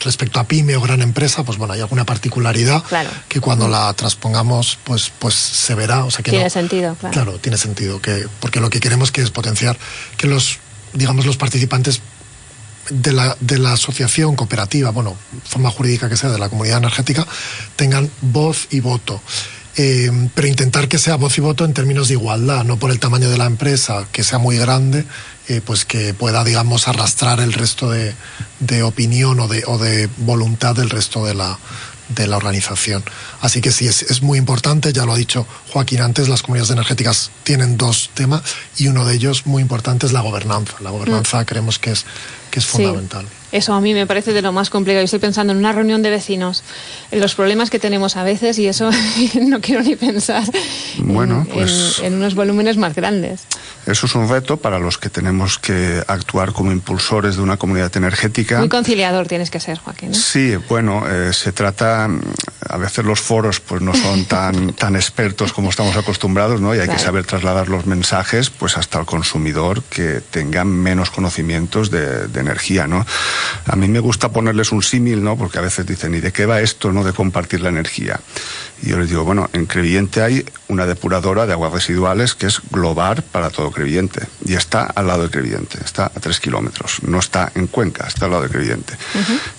respecto 0.00 0.40
a 0.40 0.44
pyme 0.44 0.76
o 0.76 0.80
gran 0.80 1.02
empresa, 1.02 1.44
pues 1.44 1.58
bueno, 1.58 1.74
hay 1.74 1.80
alguna 1.80 2.04
particularidad 2.04 2.82
que 3.28 3.40
cuando 3.40 3.68
la 3.68 3.92
transpongamos, 3.94 4.78
pues, 4.84 5.10
pues 5.18 5.34
se 5.34 5.74
verá. 5.74 6.04
O 6.04 6.10
sea 6.10 6.22
que 6.22 6.30
tiene 6.30 6.50
sentido, 6.50 6.94
claro. 6.94 7.12
Claro, 7.12 7.38
tiene 7.38 7.58
sentido. 7.58 8.00
Que, 8.00 8.26
porque 8.40 8.60
lo 8.60 8.70
que 8.70 8.80
queremos 8.80 9.10
que 9.10 9.22
es 9.22 9.30
potenciar 9.30 9.76
que 10.16 10.26
los, 10.26 10.58
digamos, 10.92 11.26
los 11.26 11.36
participantes 11.36 12.00
de 12.90 13.12
la, 13.12 13.36
de 13.40 13.58
la 13.58 13.72
asociación 13.72 14.36
cooperativa, 14.36 14.90
bueno, 14.90 15.16
forma 15.44 15.70
jurídica 15.70 16.08
que 16.08 16.16
sea, 16.16 16.30
de 16.30 16.38
la 16.38 16.48
comunidad 16.48 16.78
energética, 16.78 17.26
tengan 17.76 18.10
voz 18.20 18.68
y 18.70 18.80
voto. 18.80 19.20
Eh, 19.76 20.10
pero 20.34 20.48
intentar 20.48 20.86
que 20.86 20.98
sea 20.98 21.16
voz 21.16 21.38
y 21.38 21.40
voto 21.40 21.64
en 21.64 21.72
términos 21.72 22.08
de 22.08 22.14
igualdad, 22.14 22.64
no 22.64 22.76
por 22.76 22.90
el 22.90 22.98
tamaño 22.98 23.30
de 23.30 23.38
la 23.38 23.46
empresa, 23.46 24.06
que 24.12 24.22
sea 24.22 24.38
muy 24.38 24.58
grande, 24.58 25.06
eh, 25.48 25.62
pues 25.64 25.84
que 25.84 26.12
pueda, 26.12 26.44
digamos, 26.44 26.88
arrastrar 26.88 27.40
el 27.40 27.54
resto 27.54 27.90
de, 27.90 28.14
de 28.60 28.82
opinión 28.82 29.40
o 29.40 29.48
de, 29.48 29.64
o 29.66 29.78
de, 29.78 30.08
voluntad 30.18 30.74
del 30.74 30.90
resto 30.90 31.24
de 31.24 31.34
la, 31.34 31.58
de 32.10 32.26
la 32.26 32.36
organización. 32.36 33.02
Así 33.40 33.62
que 33.62 33.72
sí, 33.72 33.86
es, 33.86 34.02
es, 34.02 34.20
muy 34.20 34.38
importante, 34.38 34.92
ya 34.92 35.06
lo 35.06 35.14
ha 35.14 35.16
dicho 35.16 35.46
Joaquín 35.72 36.02
antes, 36.02 36.28
las 36.28 36.42
comunidades 36.42 36.70
energéticas 36.70 37.30
tienen 37.42 37.78
dos 37.78 38.10
temas 38.12 38.42
y 38.76 38.88
uno 38.88 39.06
de 39.06 39.14
ellos 39.14 39.46
muy 39.46 39.62
importante 39.62 40.04
es 40.04 40.12
la 40.12 40.20
gobernanza. 40.20 40.74
La 40.80 40.90
gobernanza 40.90 41.40
mm. 41.40 41.44
creemos 41.46 41.78
que 41.78 41.92
es, 41.92 42.04
que 42.50 42.60
es 42.60 42.66
fundamental. 42.66 43.26
Eso 43.52 43.74
a 43.74 43.80
mí 43.80 43.94
me 43.94 44.06
parece 44.06 44.32
de 44.32 44.42
lo 44.42 44.52
más 44.52 44.70
complicado. 44.70 45.02
Yo 45.02 45.04
estoy 45.04 45.20
pensando 45.20 45.52
en 45.52 45.58
una 45.58 45.72
reunión 45.72 46.02
de 46.02 46.10
vecinos, 46.10 46.64
en 47.10 47.20
los 47.20 47.34
problemas 47.34 47.70
que 47.70 47.78
tenemos 47.78 48.16
a 48.16 48.24
veces 48.24 48.58
y 48.58 48.66
eso 48.66 48.90
no 49.40 49.60
quiero 49.60 49.82
ni 49.82 49.96
pensar 49.96 50.44
bueno, 50.98 51.46
pues, 51.52 52.00
en, 52.02 52.14
unos 52.14 52.34
volúmenes 52.34 52.76
más 52.76 52.94
grandes. 52.94 53.44
Eso 53.86 54.06
es 54.06 54.14
un 54.14 54.28
reto 54.28 54.56
para 54.56 54.78
los 54.78 54.98
que 54.98 55.10
tenemos 55.10 55.58
que 55.58 56.02
actuar 56.06 56.52
como 56.52 56.72
impulsores 56.72 57.36
de 57.36 57.42
una 57.42 57.56
comunidad 57.56 57.94
energética. 57.96 58.58
Muy 58.58 58.68
conciliador 58.68 59.26
tienes 59.26 59.50
que 59.50 59.60
ser, 59.60 59.78
Joaquín. 59.78 60.14
Sí, 60.14 60.56
bueno, 60.68 61.04
eh, 61.08 61.32
se 61.32 61.52
trata, 61.52 62.08
a 62.68 62.76
veces 62.76 63.04
los 63.04 63.20
foros 63.20 63.60
pues 63.60 63.82
no 63.82 63.94
son 63.94 64.24
tan, 64.26 64.72
tan 64.74 64.96
expertos 64.96 65.52
como 65.52 65.70
estamos 65.70 65.96
acostumbrados, 65.96 66.60
¿no? 66.60 66.74
Y 66.74 66.78
hay 66.78 66.88
que 66.88 66.98
saber 66.98 67.24
trasladar 67.24 67.68
los 67.68 67.86
mensajes 67.86 68.50
pues 68.50 68.76
hasta 68.76 69.00
el 69.00 69.06
consumidor 69.06 69.82
que 69.82 70.20
tenga 70.20 70.64
menos 70.64 71.10
conocimientos 71.10 71.90
de, 71.90 72.28
de 72.28 72.40
energía, 72.40 72.86
¿no? 72.86 73.04
A 73.66 73.76
mí 73.76 73.88
me 73.88 74.00
gusta 74.00 74.30
ponerles 74.30 74.72
un 74.72 74.82
símil, 74.82 75.22
¿no? 75.22 75.36
Porque 75.36 75.58
a 75.58 75.62
veces 75.62 75.86
dicen, 75.86 76.14
¿y 76.14 76.20
de 76.20 76.32
qué 76.32 76.46
va 76.46 76.60
esto, 76.60 76.92
no? 76.92 77.04
De 77.04 77.12
compartir 77.12 77.60
la 77.60 77.68
energía. 77.68 78.20
Y 78.82 78.90
yo 78.90 78.98
les 78.98 79.08
digo, 79.08 79.24
bueno, 79.24 79.48
en 79.52 79.66
Crevillente 79.66 80.22
hay 80.22 80.44
una 80.68 80.86
depuradora 80.86 81.46
de 81.46 81.52
aguas 81.52 81.72
residuales 81.72 82.34
que 82.34 82.46
es 82.46 82.60
global 82.70 83.22
para 83.22 83.50
todo 83.50 83.70
Crevillente. 83.70 84.26
Y 84.44 84.54
está 84.54 84.84
al 84.84 85.06
lado 85.06 85.24
de 85.24 85.30
Crevillente, 85.30 85.78
está 85.84 86.06
a 86.06 86.20
tres 86.20 86.40
kilómetros. 86.40 87.02
No 87.02 87.18
está 87.20 87.52
en 87.54 87.68
Cuenca, 87.68 88.06
está 88.08 88.24
al 88.24 88.32
lado 88.32 88.42
de 88.42 88.48
Crevillente. 88.48 88.94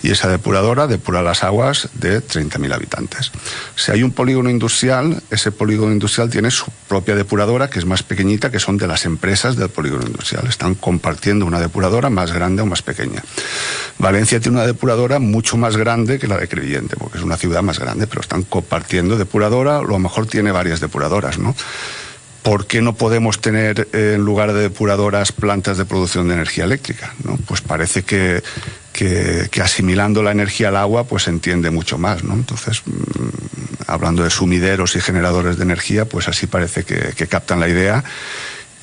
Y 0.02 0.12
esa 0.12 0.28
depuradora 0.28 0.88
depura 0.88 1.22
las 1.22 1.44
aguas 1.44 1.90
de 1.94 2.22
30.000 2.22 2.74
habitantes. 2.74 3.32
Si 3.76 3.92
hay 3.92 4.04
un 4.04 4.12
polígono 4.12 4.50
industrial, 4.50 5.24
ese 5.30 5.52
polígono 5.52 5.94
industrial 5.94 6.30
tiene 6.30 6.52
su 6.52 6.66
propia 6.88 7.16
depuradora, 7.16 7.70
que 7.70 7.80
es 7.80 7.86
más 7.86 8.04
pequeñita, 8.04 8.52
que 8.52 8.60
son 8.60 8.78
de 8.78 8.88
las 8.88 9.06
empresas 9.06 9.56
del 9.56 9.70
polígono 9.70 10.06
industrial. 10.06 10.48
Están 10.48 10.76
compartiendo 10.76 11.46
una 11.46 11.60
depuradora 11.60 12.10
más 12.10 12.34
grande 12.34 12.62
o 12.62 12.66
más 12.66 12.82
pequeña. 12.82 13.24
Valencia 14.04 14.42
tiene 14.42 14.58
una 14.58 14.68
depuradora 14.68 15.18
mucho 15.20 15.56
más 15.56 15.78
grande 15.78 16.20
que 16.20 16.28
la 16.28 16.38
de 16.38 16.50
Crevillente, 16.50 16.98
porque 16.98 17.18
es 17.20 17.24
una 17.24 17.38
ciudad 17.38 17.62
más 17.62 17.80
grande, 17.80 18.06
pero 18.06 18.20
están 18.20 18.44
compartiendo 18.44 19.18
depuradora, 19.18 19.78
a 19.78 19.82
lo 19.82 19.98
mejor 19.98 20.28
tiene 20.28 20.52
varias 20.52 20.82
depuradoras, 20.82 21.40
¿no? 21.40 21.56
¿Por 22.44 22.68
qué 22.68 22.82
no 22.82 22.96
podemos 22.96 23.40
tener 23.40 23.88
en 23.94 24.26
lugar 24.26 24.52
de 24.52 24.64
depuradoras 24.64 25.32
plantas 25.32 25.78
de 25.78 25.86
producción 25.86 26.28
de 26.28 26.34
energía 26.34 26.66
eléctrica? 26.66 27.14
Pues 27.48 27.62
parece 27.62 28.04
que, 28.04 28.44
que, 28.92 29.62
asimilando 29.62 30.22
la 30.22 30.32
energía 30.32 30.68
al 30.68 30.76
agua 30.76 31.06
pues 31.06 31.24
se 31.24 31.30
entiende 31.30 31.72
mucho 31.72 31.98
más. 31.98 32.26
¿no? 32.26 32.34
Entonces, 32.34 32.82
mm, 32.86 33.84
hablando 33.88 34.26
de 34.26 34.30
sumideros 34.30 34.98
y 34.98 35.00
generadores 35.00 35.56
de 35.56 35.64
energía, 35.64 36.04
pues 36.04 36.28
así 36.28 36.46
parece 36.46 36.84
que 36.84 37.28
captan 37.28 37.62
la 37.62 37.70
idea 37.70 38.04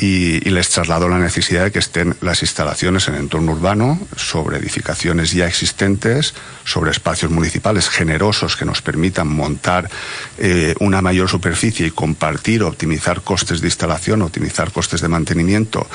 y, 0.01 0.41
les 0.51 0.71
trasladó 0.71 1.09
la 1.09 1.19
necesidad 1.19 1.65
de 1.65 1.73
que 1.73 1.79
estén 1.79 2.17
las 2.23 2.41
instalaciones 2.41 3.07
en 3.09 3.17
entorno 3.17 3.53
urbano, 3.53 4.01
sobre 4.17 4.57
edificaciones 4.57 5.33
ya 5.33 5.47
existentes, 5.47 6.35
sobre 6.65 6.91
espacios 6.91 7.31
municipales 7.31 7.91
generosos 7.91 8.57
que 8.57 8.65
nos 8.65 8.81
permitan 8.81 9.29
montar 9.29 9.91
eh, 10.39 10.75
una 10.81 11.03
mayor 11.03 11.29
superficie 11.29 11.87
y 11.87 11.91
compartir, 11.91 12.63
optimizar 12.63 13.21
costes 13.21 13.61
de 13.61 13.67
instalación, 13.67 14.23
optimizar 14.23 14.73
costes 14.73 15.03
de 15.03 15.09
mantenimiento 15.09 15.87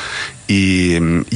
y, 0.47 0.95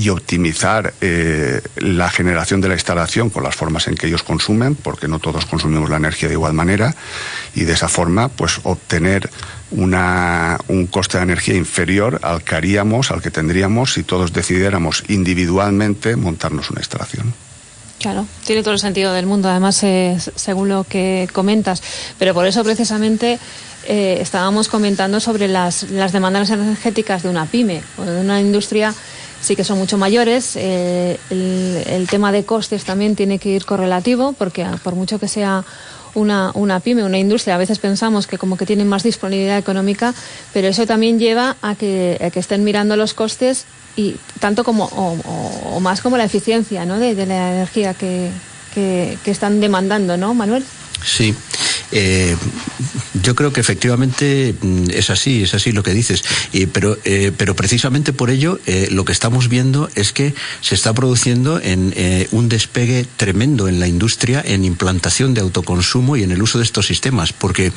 optimizar 0.10 0.94
eh, 1.02 1.62
la 1.78 2.10
generación 2.10 2.62
de 2.62 2.68
la 2.68 2.74
instalación 2.74 3.30
con 3.30 3.44
las 3.44 3.56
formas 3.56 3.88
en 3.88 3.96
que 3.96 4.08
ellos 4.08 4.24
consumen, 4.24 4.76
porque 4.76 5.08
no 5.08 5.20
todos 5.20 5.46
consumimos 5.46 5.90
la 5.90 5.98
energía 5.98 6.30
de 6.30 6.36
igual 6.36 6.54
manera, 6.54 6.96
y 7.56 7.64
de 7.64 7.74
esa 7.74 7.88
forma, 7.88 8.30
pues 8.30 8.60
obtener 8.64 9.30
una, 9.72 10.60
un 10.68 10.88
coste 10.88 11.18
de 11.18 11.24
energía 11.24 11.56
inferior 11.56 12.20
al 12.24 12.44
que 12.44 12.56
haríamos, 12.56 13.12
al 13.12 13.22
que 13.22 13.32
tendríamos 13.32 13.94
si 13.94 14.04
todos 14.04 14.34
decidiéramos 14.34 15.04
individualmente 15.08 16.16
montarnos 16.16 16.72
una 16.72 16.82
instalación. 16.82 17.34
Claro, 18.00 18.26
tiene 18.46 18.64
todo 18.64 18.74
el 18.74 18.80
sentido 18.80 19.12
del 19.12 19.26
mundo, 19.26 19.50
además, 19.50 19.84
eh, 19.84 20.18
según 20.36 20.70
lo 20.70 20.86
que 20.86 21.28
comentas. 21.34 21.84
Pero 22.18 22.34
por 22.34 22.48
eso, 22.48 22.64
precisamente, 22.64 23.40
eh, 23.88 24.20
estábamos 24.22 24.70
comentando 24.70 25.20
sobre 25.20 25.50
las, 25.50 25.84
las, 25.84 26.14
demandas 26.14 26.50
energéticas 26.50 27.24
de 27.24 27.30
una 27.30 27.46
pyme 27.46 27.82
o 27.98 28.04
de 28.04 28.22
una 28.22 28.40
industria, 28.40 28.96
sí 29.42 29.58
que 29.58 29.66
son 29.66 29.78
mucho 29.78 29.98
mayores. 29.98 30.56
Eh, 30.56 31.20
el, 31.30 31.84
el 31.88 32.08
tema 32.08 32.32
de 32.32 32.46
costes 32.46 32.86
también 32.86 33.18
tiene 33.18 33.38
que 33.38 33.50
ir 33.50 33.66
correlativo, 33.66 34.32
porque 34.32 34.66
por 34.82 34.96
mucho 34.96 35.20
que 35.20 35.28
sea 35.28 35.66
una, 36.16 36.52
una 36.54 36.80
pyme, 36.80 37.04
una 37.04 37.18
industria. 37.18 37.56
A 37.56 37.58
veces 37.58 37.80
pensamos 37.80 38.28
que 38.28 38.38
como 38.38 38.58
que 38.58 38.66
tienen 38.66 38.88
más 38.88 39.04
disponibilidad 39.04 39.58
económica, 39.58 40.14
pero 40.54 40.68
eso 40.68 40.86
también 40.86 41.20
lleva 41.20 41.58
a 41.62 41.76
que, 41.76 42.30
que 42.34 42.40
estén 42.40 42.64
mirando 42.64 42.96
los 42.96 43.14
costes 43.14 43.66
y 43.96 44.16
tanto 44.40 44.64
como 44.64 44.86
o, 44.86 45.80
más 45.80 46.02
como 46.02 46.18
la 46.18 46.24
eficiencia 46.24 46.86
¿no? 46.86 47.00
de, 47.00 47.14
la 47.26 47.54
energía 47.54 47.94
que, 47.94 48.30
que, 48.74 49.18
que, 49.24 49.32
están 49.32 49.60
demandando, 49.60 50.18
¿no, 50.18 50.34
Manuel? 50.34 50.64
Sí. 51.04 51.36
Eh, 51.92 52.36
yo 53.24 53.36
creo 53.36 53.52
que 53.52 53.62
efectivamente 53.62 54.54
mm, 54.62 54.92
es 54.92 55.10
así, 55.10 55.44
es 55.44 55.54
así 55.54 55.72
lo 55.72 55.84
que 55.84 55.94
dices. 55.94 56.24
pero, 56.72 56.98
eh, 57.04 57.32
pero 57.36 57.56
precisamente 57.56 58.14
por 58.14 58.30
ello 58.30 58.60
eh, 58.66 58.88
lo 58.92 59.06
que 59.06 59.12
estamos 59.12 59.50
viendo 59.50 59.90
es 59.96 60.14
que 60.14 60.34
se 60.62 60.76
está 60.76 60.94
produciendo 60.94 61.60
en 61.62 61.94
un 62.32 62.50
despegue 62.50 63.06
tremendo 63.18 63.68
en 63.68 63.80
la 63.80 63.88
industria, 63.88 64.44
en 64.46 64.66
implantación 64.66 65.34
de 65.34 65.42
autoconsumo 65.42 66.16
y 66.16 66.24
en 66.24 66.32
el 66.32 66.42
uso 66.42 66.58
de 66.58 66.64
estos 66.64 66.86
sistemas. 66.88 67.34
Porque 67.34 67.72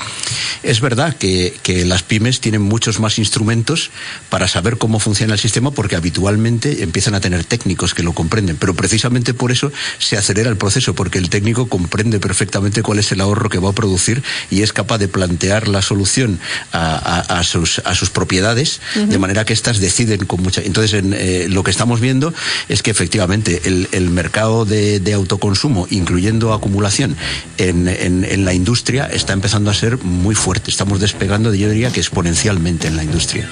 es 0.62 0.80
verdad 0.80 1.16
que 1.16 1.84
las 1.86 2.02
pymes 2.02 2.40
tienen 2.40 2.62
muchos 2.62 3.00
más 3.00 3.18
instrumentos 3.18 3.90
para 4.28 4.48
saber 4.48 4.78
cómo 4.78 4.98
funciona 4.98 5.34
el 5.34 5.40
sistema 5.40 5.70
porque 5.70 5.96
habitualmente 5.96 6.82
empiezan 6.82 7.14
a 7.14 7.20
tener 7.20 7.44
técnicos 7.44 7.94
que 7.94 8.02
lo 8.02 8.12
comprenden. 8.12 8.56
Pero 8.56 8.74
precisamente 8.74 9.34
por 9.34 9.52
eso 9.52 9.72
se 9.98 10.16
acelera 10.16 10.50
el 10.50 10.56
proceso, 10.56 10.94
porque 10.94 11.18
el 11.18 11.30
técnico 11.30 11.68
comprende 11.68 12.20
perfectamente 12.20 12.82
cuál 12.82 12.98
es 12.98 13.10
el 13.12 13.20
ahorro 13.20 13.48
que 13.48 13.58
va 13.58 13.70
a 13.70 13.74
producir 13.74 14.01
y 14.50 14.62
es 14.62 14.72
capaz 14.72 14.98
de 14.98 15.08
plantear 15.08 15.68
la 15.68 15.82
solución 15.82 16.40
a, 16.72 17.42
sus, 17.44 17.80
a 17.84 17.94
sus, 17.94 18.10
propiedades, 18.10 18.80
de 18.94 19.18
manera 19.18 19.44
que 19.44 19.52
éstas 19.52 19.78
deciden 19.78 20.26
con 20.26 20.42
mucha. 20.42 20.62
Entonces, 20.62 21.02
eh, 21.04 21.46
lo 21.48 21.62
que 21.62 21.70
estamos 21.70 22.00
viendo 22.00 22.34
es 22.68 22.82
que 22.82 22.90
efectivamente 22.90 23.62
el, 23.64 24.10
mercado 24.10 24.64
de, 24.64 25.12
autoconsumo, 25.14 25.86
incluyendo 25.90 26.52
acumulación 26.52 27.16
en, 27.58 27.88
en, 27.88 28.44
la 28.44 28.54
industria, 28.54 29.06
está 29.06 29.32
empezando 29.32 29.70
a 29.70 29.74
ser 29.74 29.98
muy 29.98 30.34
fuerte. 30.34 30.70
Estamos 30.70 31.00
despegando, 31.00 31.54
yo 31.54 31.68
diría 31.68 31.90
que 31.90 32.00
exponencialmente 32.00 32.88
en 32.88 32.96
la 32.96 33.04
industria. 33.04 33.48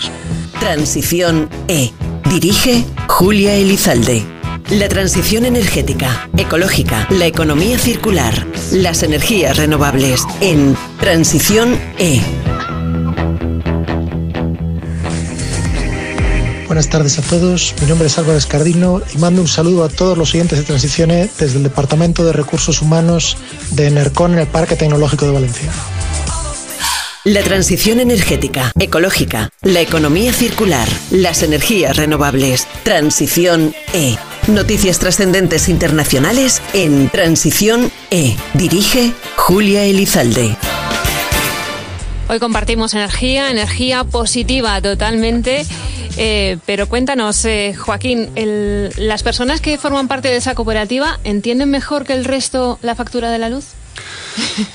Transición 0.59 1.49
E. 1.69 1.93
Dirige 2.29 2.85
Julia 3.09 3.55
Elizalde. 3.55 4.40
La 4.71 4.89
transición 4.89 5.45
energética, 5.45 6.31
ecológica, 6.37 7.09
la 7.11 7.27
economía 7.27 7.77
circular, 7.77 8.47
las 8.71 9.03
energías 9.03 9.57
renovables 9.57 10.25
en 10.41 10.77
Transición 11.01 11.77
E. 11.99 12.21
Buenas 16.69 16.89
tardes 16.89 17.19
a 17.19 17.23
todos, 17.23 17.75
mi 17.81 17.89
nombre 17.89 18.07
es 18.07 18.17
Álvaro 18.17 18.39
Escardino 18.39 19.03
y 19.13 19.19
mando 19.19 19.43
un 19.43 19.49
saludo 19.49 19.83
a 19.83 19.89
todos 19.89 20.17
los 20.17 20.33
oyentes 20.35 20.61
de 20.61 20.65
Transición 20.65 21.11
E 21.11 21.29
desde 21.37 21.57
el 21.57 21.65
Departamento 21.65 22.25
de 22.25 22.33
Recursos 22.33 22.81
Humanos 22.81 23.39
de 23.73 23.89
Enercon 23.89 24.35
en 24.35 24.39
el 24.39 24.47
Parque 24.47 24.77
Tecnológico 24.77 25.27
de 25.27 25.33
Valencia. 25.33 25.69
La 27.25 27.43
transición 27.43 27.99
energética, 27.99 28.71
ecológica, 28.79 29.51
la 29.63 29.81
economía 29.81 30.33
circular, 30.33 30.89
las 31.11 31.43
energías 31.43 31.97
renovables. 31.97 32.69
Transición 32.85 33.75
E. 33.93 34.17
Noticias 34.49 34.99
trascendentes 34.99 35.69
internacionales 35.69 36.63
en 36.73 37.09
Transición 37.09 37.93
E. 38.11 38.37
Dirige 38.55 39.13
Julia 39.37 39.85
Elizalde. 39.85 40.57
Hoy 42.29 42.39
compartimos 42.39 42.95
energía, 42.95 43.51
energía 43.51 44.05
positiva 44.05 44.81
totalmente. 44.81 45.67
Eh, 46.17 46.59
pero 46.67 46.89
cuéntanos, 46.89 47.45
eh, 47.45 47.75
Joaquín, 47.75 48.31
¿las 48.97 49.23
personas 49.23 49.61
que 49.61 49.79
forman 49.79 50.09
parte 50.09 50.29
de 50.29 50.37
esa 50.37 50.55
cooperativa 50.55 51.21
entienden 51.23 51.71
mejor 51.71 52.05
que 52.05 52.15
el 52.15 52.25
resto 52.25 52.79
la 52.83 52.95
factura 52.95 53.31
de 53.31 53.39
la 53.39 53.49
luz? 53.49 53.67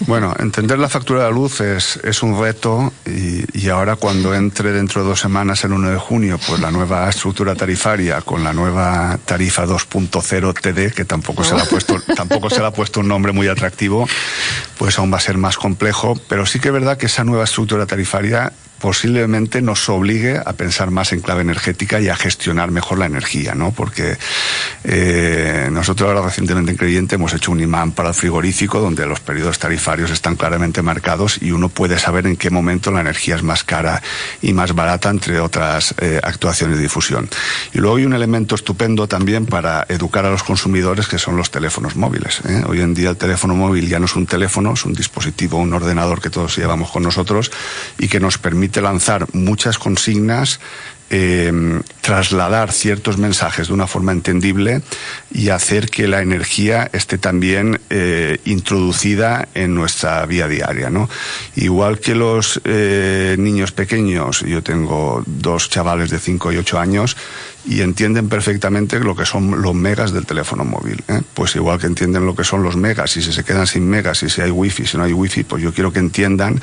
Bueno, 0.01 0.35
entender 0.39 0.79
la 0.79 0.89
factura 0.89 1.21
de 1.21 1.25
la 1.25 1.31
luz 1.31 1.61
es, 1.61 1.97
es 2.03 2.23
un 2.23 2.39
reto 2.39 2.93
y, 3.05 3.69
ahora 3.69 3.95
cuando 3.95 4.33
entre 4.35 4.71
dentro 4.71 5.01
de 5.01 5.09
dos 5.09 5.19
semanas, 5.19 5.63
el 5.63 5.73
1 5.73 5.91
de 5.91 5.97
junio, 5.97 6.39
pues 6.45 6.59
la 6.61 6.71
nueva 6.71 7.09
estructura 7.09 7.55
tarifaria 7.55 8.21
con 8.21 8.43
la 8.43 8.53
nueva 8.53 9.17
tarifa 9.25 9.65
2.0 9.65 10.53
TD, 10.53 10.93
que 10.93 11.05
tampoco 11.05 11.43
se, 11.43 11.55
le 11.55 11.61
ha 11.61 11.65
puesto, 11.65 11.99
tampoco 12.15 12.49
se 12.49 12.59
le 12.59 12.67
ha 12.67 12.71
puesto 12.71 12.99
un 12.99 13.07
nombre 13.07 13.31
muy 13.31 13.47
atractivo, 13.47 14.07
pues 14.77 14.99
aún 14.99 15.11
va 15.11 15.17
a 15.17 15.21
ser 15.21 15.37
más 15.37 15.57
complejo, 15.57 16.19
pero 16.27 16.45
sí 16.45 16.59
que 16.59 16.69
es 16.69 16.73
verdad 16.73 16.97
que 16.97 17.07
esa 17.07 17.23
nueva 17.23 17.45
estructura 17.45 17.85
tarifaria 17.85 18.53
posiblemente 18.79 19.61
nos 19.61 19.87
obligue 19.89 20.37
a 20.37 20.53
pensar 20.53 20.91
más 20.91 21.13
en 21.13 21.21
clave 21.21 21.41
energética 21.41 21.99
y 22.01 22.09
a 22.09 22.15
gestionar 22.15 22.71
mejor 22.71 22.99
la 22.99 23.05
energía, 23.05 23.55
¿no? 23.55 23.71
Porque 23.71 24.17
eh, 24.83 25.64
nosotros 25.85 26.09
ahora 26.09 26.23
recientemente 26.23 26.71
en 26.71 26.77
Creyente 26.77 27.13
hemos 27.13 27.31
hecho 27.35 27.51
un 27.51 27.59
imán 27.59 27.91
para 27.91 28.09
el 28.09 28.15
frigorífico 28.15 28.79
donde 28.79 29.05
los 29.05 29.19
periodos 29.19 29.59
tarifarios 29.59 30.09
están 30.09 30.35
claramente 30.35 30.81
marcados 30.81 31.37
y 31.39 31.51
uno 31.51 31.69
puede 31.69 31.99
saber 31.99 32.25
en 32.25 32.37
qué 32.37 32.49
momento 32.49 32.89
la 32.89 33.01
energía 33.01 33.35
es 33.35 33.43
más 33.43 33.63
cara 33.63 34.01
y 34.41 34.51
más 34.53 34.73
barata, 34.73 35.11
entre 35.11 35.39
otras 35.39 35.93
eh, 35.99 36.19
actuaciones 36.23 36.77
de 36.77 36.81
difusión. 36.81 37.29
Y 37.71 37.77
luego 37.77 37.97
hay 37.97 38.05
un 38.05 38.13
elemento 38.13 38.55
estupendo 38.55 39.07
también 39.07 39.45
para 39.45 39.85
educar 39.87 40.25
a 40.25 40.31
los 40.31 40.41
consumidores 40.41 41.07
que 41.07 41.19
son 41.19 41.37
los 41.37 41.51
teléfonos 41.51 41.95
móviles. 41.95 42.41
¿eh? 42.49 42.63
Hoy 42.67 42.81
en 42.81 42.95
día 42.95 43.11
el 43.11 43.17
teléfono 43.17 43.53
móvil 43.53 43.87
ya 43.87 43.99
no 43.99 44.05
es 44.05 44.15
un 44.15 44.25
teléfono, 44.25 44.73
es 44.73 44.85
un 44.85 44.93
dispositivo, 44.95 45.59
un 45.59 45.71
ordenador 45.71 46.19
que 46.19 46.31
todos 46.31 46.57
llevamos 46.57 46.89
con 46.89 47.03
nosotros 47.03 47.51
y 47.99 48.07
que 48.07 48.19
nos 48.19 48.39
permite 48.39 48.81
lanzar 48.81 49.27
muchas 49.33 49.77
consignas 49.77 50.59
eh, 51.09 51.81
trasladar 52.01 52.71
ciertos 52.71 53.17
mensajes 53.17 53.67
de 53.67 53.73
una 53.73 53.87
forma 53.87 54.11
entendible 54.11 54.81
y 55.31 55.49
hacer 55.49 55.89
que 55.89 56.07
la 56.07 56.21
energía 56.21 56.89
esté 56.93 57.17
también 57.17 57.79
eh, 57.89 58.39
introducida 58.45 59.47
en 59.53 59.75
nuestra 59.75 60.25
vía 60.25 60.47
diaria. 60.47 60.89
¿no? 60.89 61.09
Igual 61.55 61.99
que 61.99 62.15
los 62.15 62.61
eh, 62.63 63.35
niños 63.39 63.71
pequeños, 63.71 64.41
yo 64.41 64.61
tengo 64.63 65.23
dos 65.25 65.69
chavales 65.69 66.09
de 66.09 66.19
5 66.19 66.53
y 66.53 66.57
8 66.57 66.79
años, 66.79 67.17
y 67.65 67.81
entienden 67.81 68.29
perfectamente 68.29 68.99
lo 68.99 69.15
que 69.15 69.25
son 69.25 69.61
los 69.61 69.73
megas 69.73 70.11
del 70.11 70.25
teléfono 70.25 70.63
móvil. 70.63 71.03
¿eh? 71.07 71.21
Pues 71.33 71.55
igual 71.55 71.79
que 71.79 71.87
entienden 71.87 72.25
lo 72.25 72.35
que 72.35 72.43
son 72.43 72.63
los 72.63 72.75
megas, 72.75 73.17
y 73.17 73.21
si 73.21 73.33
se 73.33 73.43
quedan 73.43 73.67
sin 73.67 73.87
megas, 73.87 74.21
y 74.23 74.29
si 74.29 74.41
hay 74.41 74.51
wifi, 74.51 74.85
si 74.85 74.97
no 74.97 75.03
hay 75.03 75.13
wifi, 75.13 75.43
pues 75.43 75.63
yo 75.63 75.73
quiero 75.73 75.91
que 75.91 75.99
entiendan 75.99 76.61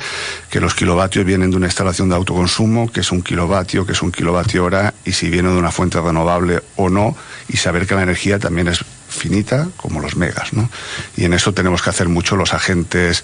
que 0.49 0.59
los 0.59 0.75
kilovatios 0.75 1.25
vienen 1.25 1.51
de 1.51 1.57
una 1.57 1.67
instalación 1.67 2.09
de 2.09 2.15
autoconsumo, 2.15 2.91
que 2.91 3.01
es 3.01 3.11
un 3.11 3.21
kilovatio, 3.21 3.85
que 3.85 3.91
es 3.91 4.01
un 4.01 4.11
kilovatio 4.11 4.63
hora, 4.63 4.93
y 5.03 5.11
si 5.11 5.29
viene 5.29 5.49
de 5.49 5.57
una 5.57 5.71
fuente 5.71 5.99
renovable 5.99 6.61
o 6.77 6.89
no, 6.89 7.15
y 7.49 7.57
saber 7.57 7.85
que 7.85 7.95
la 7.95 8.03
energía 8.03 8.39
también 8.39 8.69
es 8.69 8.83
finita 9.09 9.67
como 9.77 9.99
los 9.99 10.15
megas, 10.15 10.53
¿no? 10.53 10.69
Y 11.15 11.25
en 11.25 11.33
eso 11.33 11.53
tenemos 11.53 11.83
que 11.83 11.89
hacer 11.91 12.09
mucho 12.09 12.35
los 12.35 12.53
agentes 12.53 13.23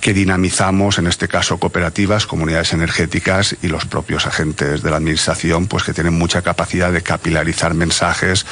que 0.00 0.14
dinamizamos, 0.14 0.98
en 0.98 1.06
este 1.06 1.28
caso 1.28 1.58
cooperativas, 1.58 2.26
comunidades 2.26 2.72
energéticas 2.72 3.56
y 3.62 3.68
los 3.68 3.84
propios 3.84 4.26
agentes 4.26 4.82
de 4.82 4.90
la 4.90 4.96
administración, 4.96 5.66
pues 5.66 5.84
que 5.84 5.92
tienen 5.92 6.14
mucha 6.14 6.42
capacidad 6.42 6.90
de 6.92 7.02
capilarizar 7.02 7.74
mensajes 7.74 8.46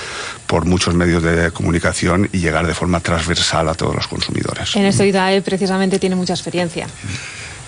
por 0.47 0.65
muchos 0.67 0.95
medios 0.95 1.23
de 1.23 1.51
comunicación 1.51 2.29
y 2.33 2.39
llegar 2.39 2.67
de 2.67 2.75
forma 2.75 3.01
transversal 3.01 3.69
a 3.69 3.75
todos 3.75 3.95
los 3.95 4.09
consumidores. 4.09 4.77
En 4.77 4.85
esto 4.85 5.05
IDAE 5.05 5.43
precisamente 5.43 5.99
tiene 5.99 6.17
mucha 6.17 6.35
experiencia. 6.35 6.87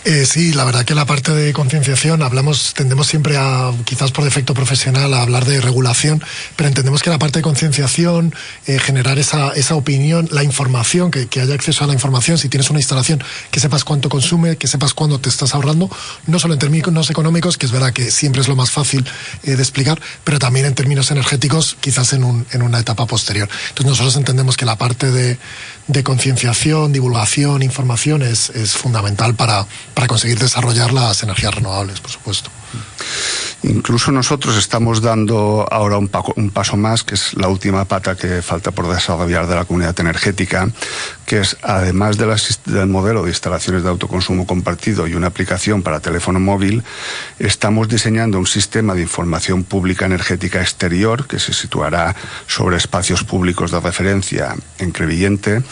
Eh, 0.07 0.25
sí, 0.25 0.55
la 0.55 0.65
verdad 0.65 0.87
que 0.87 0.95
la 0.95 1.05
parte 1.05 1.31
de 1.33 1.53
concienciación 1.53 2.23
hablamos, 2.23 2.73
tendemos 2.73 3.07
siempre 3.07 3.37
a, 3.37 3.71
quizás 3.85 4.13
por 4.13 4.25
defecto 4.25 4.55
profesional, 4.55 5.13
a 5.13 5.21
hablar 5.21 5.45
de 5.45 5.61
regulación, 5.61 6.25
pero 6.57 6.69
entendemos 6.69 7.03
que 7.03 7.11
la 7.11 7.19
parte 7.19 7.41
de 7.41 7.43
concienciación, 7.43 8.35
eh, 8.67 8.79
generar 8.79 9.19
esa, 9.19 9.51
esa 9.51 9.75
opinión, 9.75 10.27
la 10.33 10.43
información, 10.43 11.11
que, 11.11 11.29
haya 11.39 11.53
acceso 11.53 11.85
a 11.85 11.87
la 11.87 11.93
información, 11.93 12.39
si 12.39 12.49
tienes 12.49 12.71
una 12.71 12.79
instalación, 12.79 13.23
que 13.51 13.61
sepas 13.61 13.85
cuánto 13.85 14.09
consume, 14.09 14.57
que 14.57 14.69
sepas 14.69 14.95
cuándo 14.95 15.21
te 15.21 15.29
estás 15.29 15.55
ahorrando, 15.55 15.91
no 16.27 16.39
solo 16.39 16.55
en 16.55 16.61
términos 16.61 17.11
económicos, 17.11 17.59
que 17.59 17.67
es 17.67 17.73
verdad 17.73 17.93
que 17.93 18.11
siempre 18.11 18.41
es 18.41 18.49
lo 18.49 18.57
más 18.57 18.71
fácil 18.71 19.05
eh, 19.43 19.55
de 19.55 19.63
explicar, 19.63 20.01
pero 20.25 20.39
también 20.39 20.65
en 20.65 20.75
términos 20.75 21.11
energéticos, 21.11 21.77
quizás 21.79 22.15
en, 22.15 22.25
un, 22.25 22.47
en 22.53 22.63
una 22.63 22.79
etapa 22.79 23.05
posterior. 23.05 23.51
Entonces 23.69 23.91
nosotros 23.91 24.17
entendemos 24.17 24.57
que 24.57 24.65
la 24.65 24.77
parte 24.77 25.11
de, 25.11 25.39
de 25.89 26.03
concienciación, 26.03 26.91
divulgación, 26.93 27.63
información 27.63 28.23
es, 28.23 28.49
es 28.51 28.73
fundamental 28.73 29.35
para, 29.35 29.67
para 29.95 30.07
conseguir 30.07 30.39
desarrollar 30.39 30.93
las 30.93 31.23
energías 31.23 31.55
renovables, 31.55 32.01
por 32.01 32.11
supuesto. 32.11 32.51
Incluso 33.63 34.11
nosotros 34.11 34.57
estamos 34.57 35.03
dando 35.03 35.67
ahora 35.71 35.99
un, 35.99 36.09
paso 36.51 36.77
más, 36.77 37.05
que 37.05 37.15
es 37.15 37.35
la 37.35 37.49
última 37.49 37.85
pata 37.85 38.17
que 38.17 38.41
falta 38.41 38.71
por 38.71 38.89
desarrollar 38.89 39.47
de 39.47 39.55
la 39.55 39.65
comunidad 39.67 39.99
energética, 40.01 40.71
que 41.31 41.39
es 41.39 41.57
además 41.63 42.19
de 42.19 42.27
del 42.67 42.89
modelo 42.89 43.23
de 43.23 43.29
instalaciones 43.29 43.85
de 43.85 43.89
autoconsumo 43.89 44.49
compartido 44.49 45.07
y 45.07 45.15
una 45.15 45.29
aplicación 45.29 45.81
para 45.81 46.01
teléfono 46.01 46.41
móvil, 46.41 46.83
estamos 47.39 47.89
diseñando 47.89 48.37
un 48.37 48.49
sistema 48.49 48.95
de 48.95 49.03
información 49.03 49.63
pública 49.63 50.07
energética 50.07 50.61
exterior 50.61 51.29
que 51.29 51.39
se 51.39 51.53
situará 51.53 52.17
sobre 52.49 52.79
espacios 52.79 53.23
públicos 53.23 53.71
de 53.71 53.79
referencia 53.79 54.57
en 54.81 54.91
Crevillente 54.91 55.63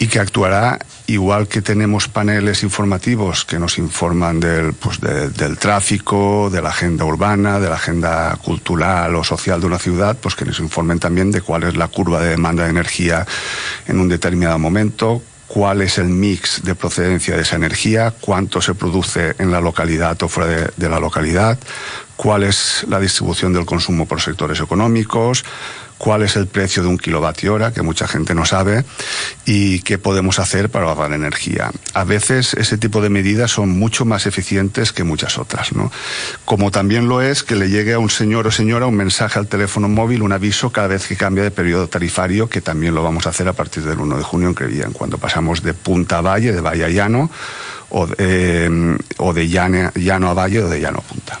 y 0.00 0.08
que 0.08 0.18
actuará 0.18 0.78
igual 1.06 1.48
que 1.48 1.60
tenemos 1.60 2.08
paneles 2.08 2.62
informativos 2.62 3.44
que 3.44 3.58
nos 3.58 3.76
informan 3.78 4.40
del, 4.40 4.72
pues 4.72 5.00
del 5.00 5.58
tráfico, 5.58 6.48
de 6.50 6.62
la 6.62 6.70
agenda 6.70 7.04
urbana, 7.04 7.60
de 7.60 7.68
la 7.68 7.74
agenda 7.74 8.36
cultural 8.42 9.14
o 9.16 9.24
social 9.24 9.60
de 9.60 9.66
una 9.66 9.78
ciudad, 9.78 10.16
pues 10.16 10.34
que 10.36 10.46
nos 10.46 10.60
informen 10.60 10.98
también 10.98 11.30
de 11.30 11.42
cuál 11.42 11.64
es 11.64 11.76
la 11.76 11.88
curva 11.88 12.22
de 12.22 12.30
demanda 12.30 12.64
de 12.64 12.70
energía 12.70 13.26
en 13.88 14.00
un 14.00 14.08
determinado 14.08 14.58
momento, 14.58 14.89
cuál 15.46 15.82
es 15.82 15.98
el 15.98 16.08
mix 16.08 16.62
de 16.62 16.74
procedencia 16.74 17.34
de 17.34 17.42
esa 17.42 17.56
energía, 17.56 18.14
cuánto 18.20 18.62
se 18.62 18.74
produce 18.74 19.34
en 19.38 19.50
la 19.50 19.60
localidad 19.60 20.22
o 20.22 20.28
fuera 20.28 20.70
de 20.76 20.88
la 20.88 21.00
localidad, 21.00 21.58
cuál 22.20 22.42
es 22.42 22.84
la 22.86 23.00
distribución 23.00 23.54
del 23.54 23.64
consumo 23.64 24.04
por 24.04 24.20
sectores 24.20 24.60
económicos, 24.60 25.42
cuál 25.96 26.22
es 26.22 26.36
el 26.36 26.48
precio 26.48 26.82
de 26.82 26.90
un 26.90 26.98
kilovatio 26.98 27.54
hora, 27.54 27.72
que 27.72 27.80
mucha 27.80 28.06
gente 28.06 28.34
no 28.34 28.44
sabe, 28.44 28.84
y 29.46 29.80
qué 29.80 29.96
podemos 29.96 30.38
hacer 30.38 30.68
para 30.68 30.90
ahorrar 30.90 31.14
energía. 31.14 31.70
A 31.94 32.04
veces 32.04 32.52
ese 32.52 32.76
tipo 32.76 33.00
de 33.00 33.08
medidas 33.08 33.52
son 33.52 33.70
mucho 33.70 34.04
más 34.04 34.26
eficientes 34.26 34.92
que 34.92 35.02
muchas 35.02 35.38
otras, 35.38 35.72
¿no? 35.72 35.90
Como 36.44 36.70
también 36.70 37.08
lo 37.08 37.22
es 37.22 37.42
que 37.42 37.56
le 37.56 37.70
llegue 37.70 37.94
a 37.94 37.98
un 37.98 38.10
señor 38.10 38.46
o 38.46 38.50
señora 38.50 38.84
un 38.84 38.96
mensaje 38.96 39.38
al 39.38 39.46
teléfono 39.46 39.88
móvil, 39.88 40.20
un 40.20 40.32
aviso 40.32 40.68
cada 40.68 40.88
vez 40.88 41.06
que 41.06 41.16
cambia 41.16 41.42
de 41.42 41.50
periodo 41.50 41.88
tarifario, 41.88 42.50
que 42.50 42.60
también 42.60 42.94
lo 42.94 43.02
vamos 43.02 43.26
a 43.26 43.30
hacer 43.30 43.48
a 43.48 43.54
partir 43.54 43.82
del 43.82 43.98
1 43.98 44.18
de 44.18 44.24
junio 44.24 44.48
en 44.48 44.54
Crevían, 44.54 44.92
cuando 44.92 45.16
pasamos 45.16 45.62
de 45.62 45.72
punta 45.72 46.18
a 46.18 46.20
valle, 46.20 46.52
de 46.52 46.60
valle 46.60 46.84
a 46.84 46.90
llano, 46.90 47.30
o 47.88 48.06
de, 48.06 49.48
llano, 49.48 49.90
llano 49.94 50.28
a 50.28 50.34
valle 50.34 50.62
o 50.62 50.68
de 50.68 50.80
llano 50.82 50.98
a 50.98 51.02
punta. 51.02 51.40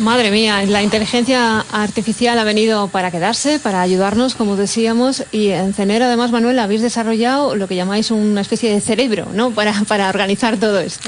Madre 0.00 0.30
mía, 0.30 0.62
la 0.64 0.82
inteligencia 0.82 1.60
artificial 1.72 2.38
ha 2.38 2.44
venido 2.44 2.88
para 2.88 3.10
quedarse, 3.10 3.58
para 3.58 3.82
ayudarnos, 3.82 4.34
como 4.34 4.56
decíamos, 4.56 5.24
y 5.30 5.48
en 5.48 5.74
CENER, 5.74 6.02
además, 6.04 6.30
Manuel, 6.32 6.58
habéis 6.58 6.80
desarrollado 6.80 7.54
lo 7.54 7.68
que 7.68 7.76
llamáis 7.76 8.10
una 8.10 8.40
especie 8.40 8.72
de 8.72 8.80
cerebro, 8.80 9.28
¿no?, 9.34 9.50
para, 9.50 9.84
para 9.84 10.08
organizar 10.08 10.56
todo 10.56 10.80
esto. 10.80 11.06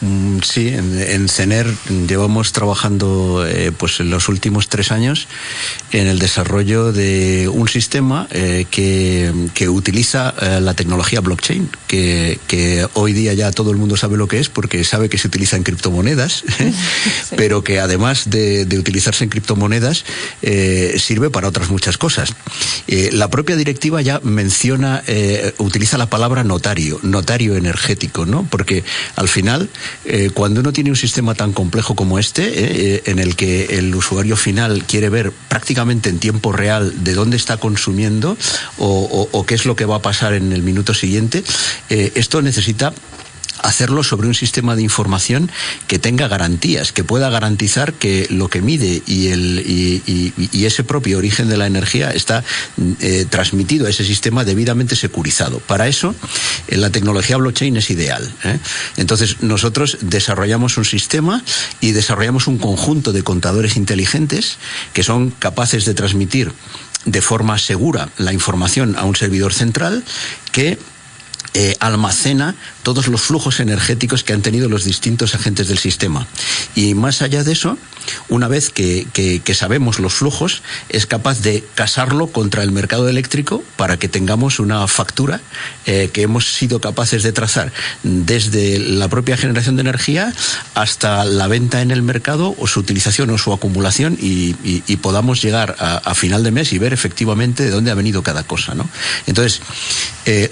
Mm, 0.00 0.38
sí, 0.42 0.68
en, 0.68 1.28
CENER 1.28 1.66
llevamos 2.06 2.52
trabajando 2.52 3.46
eh, 3.46 3.72
pues 3.76 4.00
en 4.00 4.10
los 4.10 4.28
últimos 4.28 4.68
tres 4.68 4.90
años 4.90 5.28
en 5.92 6.06
el 6.06 6.18
desarrollo 6.18 6.92
de 6.92 7.48
un 7.52 7.68
sistema 7.68 8.26
eh, 8.30 8.66
que, 8.70 9.32
que, 9.54 9.68
utiliza 9.68 10.34
eh, 10.40 10.60
la 10.60 10.74
tecnología 10.74 11.20
blockchain, 11.20 11.70
que, 11.86 12.38
que, 12.46 12.86
hoy 12.94 13.12
día 13.12 13.32
ya 13.34 13.50
todo 13.50 13.70
el 13.70 13.76
mundo 13.76 13.96
sabe 13.96 14.16
lo 14.16 14.28
que 14.28 14.40
es 14.40 14.48
porque 14.48 14.82
sabe 14.84 15.08
que 15.08 15.18
se 15.18 15.28
utiliza 15.28 15.56
en 15.56 15.62
criptomonedas, 15.62 16.44
pero 17.36 17.64
que 17.64 17.80
además 17.80 18.13
de, 18.24 18.66
utilizarse 18.78 19.24
en 19.24 19.30
criptomonedas, 19.30 20.04
eh, 20.42 20.96
sirve 20.98 21.30
para 21.30 21.48
otras 21.48 21.70
muchas 21.70 21.98
cosas. 21.98 22.34
Eh, 22.86 23.10
la 23.12 23.28
propia 23.28 23.56
directiva 23.56 24.02
ya 24.02 24.20
menciona, 24.22 25.02
eh, 25.06 25.54
utiliza 25.58 25.98
la 25.98 26.06
palabra 26.06 26.44
notario, 26.44 26.98
notario 27.02 27.56
energético, 27.56 28.26
¿no? 28.26 28.46
Porque 28.50 28.84
al 29.16 29.28
final, 29.28 29.68
cuando 30.34 30.60
uno 30.60 30.72
tiene 30.72 30.90
un 30.90 30.96
sistema 30.96 31.34
tan 31.34 31.52
complejo 31.52 31.94
como 31.94 32.18
este, 32.18 33.10
en 33.10 33.18
el 33.18 33.36
que 33.36 33.78
el 33.78 33.94
usuario 33.94 34.36
final 34.36 34.84
quiere 34.86 35.08
ver 35.08 35.32
prácticamente 35.48 36.08
en 36.10 36.18
tiempo 36.18 36.52
real 36.52 37.04
de 37.04 37.14
dónde 37.14 37.36
está 37.36 37.56
consumiendo 37.56 38.36
o 38.78 39.44
qué 39.46 39.54
es 39.54 39.66
lo 39.66 39.76
que 39.76 39.84
va 39.84 39.96
a 39.96 40.02
pasar 40.02 40.34
en 40.34 40.52
el 40.52 40.62
minuto 40.62 40.94
siguiente, 40.94 41.42
esto 41.88 42.42
necesita 42.42 42.92
hacerlo 43.64 44.04
sobre 44.04 44.28
un 44.28 44.34
sistema 44.34 44.76
de 44.76 44.82
información 44.82 45.50
que 45.88 45.98
tenga 45.98 46.28
garantías, 46.28 46.92
que 46.92 47.02
pueda 47.02 47.30
garantizar 47.30 47.94
que 47.94 48.26
lo 48.30 48.48
que 48.48 48.60
mide 48.60 49.02
y, 49.06 49.28
el, 49.28 49.62
y, 49.66 50.64
ese 50.64 50.84
propio 50.84 51.18
origen 51.18 51.48
de 51.48 51.56
la 51.56 51.66
energía 51.66 52.10
está 52.10 52.44
eh, 53.00 53.26
transmitido 53.28 53.86
a 53.86 53.90
ese 53.90 54.04
sistema 54.04 54.44
debidamente 54.44 54.96
securizado. 54.96 55.60
Para 55.60 55.88
eso, 55.88 56.14
eh, 56.68 56.76
la 56.76 56.90
tecnología 56.90 57.38
blockchain 57.38 57.76
es 57.78 57.90
ideal. 57.90 58.30
¿eh? 58.44 58.58
Entonces, 58.96 59.42
nosotros 59.42 59.98
desarrollamos 60.02 60.76
un 60.76 60.84
sistema 60.84 61.42
y 61.80 61.92
desarrollamos 61.92 62.46
un 62.46 62.58
conjunto 62.58 63.12
de 63.12 63.22
contadores 63.22 63.76
inteligentes 63.76 64.58
que 64.92 65.02
son 65.02 65.30
capaces 65.30 65.86
de 65.86 65.94
transmitir 65.94 66.52
de 67.06 67.22
forma 67.22 67.58
segura 67.58 68.10
la 68.18 68.32
información 68.32 68.96
a 68.96 69.04
un 69.04 69.16
servidor 69.16 69.52
central 69.54 70.04
que 70.52 70.78
almacena 71.78 72.56
todos 72.84 73.08
los 73.08 73.22
flujos 73.22 73.58
energéticos 73.58 74.22
que 74.22 74.32
han 74.32 74.42
tenido 74.42 74.68
los 74.68 74.84
distintos 74.84 75.34
agentes 75.34 75.66
del 75.66 75.78
sistema. 75.78 76.28
Y 76.76 76.94
más 76.94 77.22
allá 77.22 77.42
de 77.42 77.52
eso, 77.52 77.76
una 78.28 78.46
vez 78.46 78.70
que, 78.70 79.42
sabemos 79.54 79.98
los 79.98 80.14
flujos, 80.14 80.62
es 80.88 81.06
capaz 81.06 81.40
de 81.40 81.64
casarlo 81.74 82.28
contra 82.28 82.62
el 82.62 82.70
mercado 82.70 83.08
eléctrico 83.08 83.62
para 83.76 83.96
que 83.96 84.08
tengamos 84.08 84.60
una 84.60 84.86
factura 84.86 85.40
eh, 85.86 86.10
que 86.12 86.22
hemos 86.22 86.54
sido 86.54 86.80
capaces 86.80 87.22
de 87.22 87.32
trazar 87.32 87.72
desde 88.02 88.78
la 88.78 89.08
propia 89.08 89.36
generación 89.36 89.76
de 89.76 89.82
energía 89.82 90.34
hasta 90.74 91.24
la 91.24 91.48
venta 91.48 91.82
en 91.82 91.90
el 91.90 92.02
mercado 92.02 92.54
o 92.58 92.66
su 92.66 92.80
utilización 92.80 93.30
o 93.30 93.38
su 93.38 93.52
acumulación 93.52 94.16
y, 94.20 94.54
podamos 95.04 95.42
llegar 95.42 95.76
a, 95.78 96.14
final 96.14 96.42
de 96.44 96.50
mes 96.50 96.72
y 96.72 96.78
ver 96.78 96.92
efectivamente 96.92 97.64
de 97.64 97.70
dónde 97.70 97.90
ha 97.90 97.94
venido 97.94 98.22
cada 98.22 98.44
cosa. 98.44 98.74
¿no? 98.74 98.88
Entonces, 99.26 99.60
eh, 100.24 100.50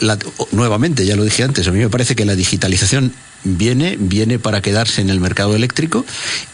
nuevamente, 0.51 1.07
ya 1.07 1.17
lo 1.17 1.25
dije 1.25 1.43
antes, 1.43 1.67
a 1.67 1.71
mí 1.71 1.79
me 1.79 1.89
parece 1.89 2.15
que 2.15 2.22
la 2.25 2.37
digitalización 2.37 3.13
viene, 3.45 3.97
viene 3.99 4.39
para 4.39 4.61
quedarse 4.61 5.01
en 5.01 5.11
el 5.11 5.21
mercado 5.21 5.55
eléctrico 5.55 6.05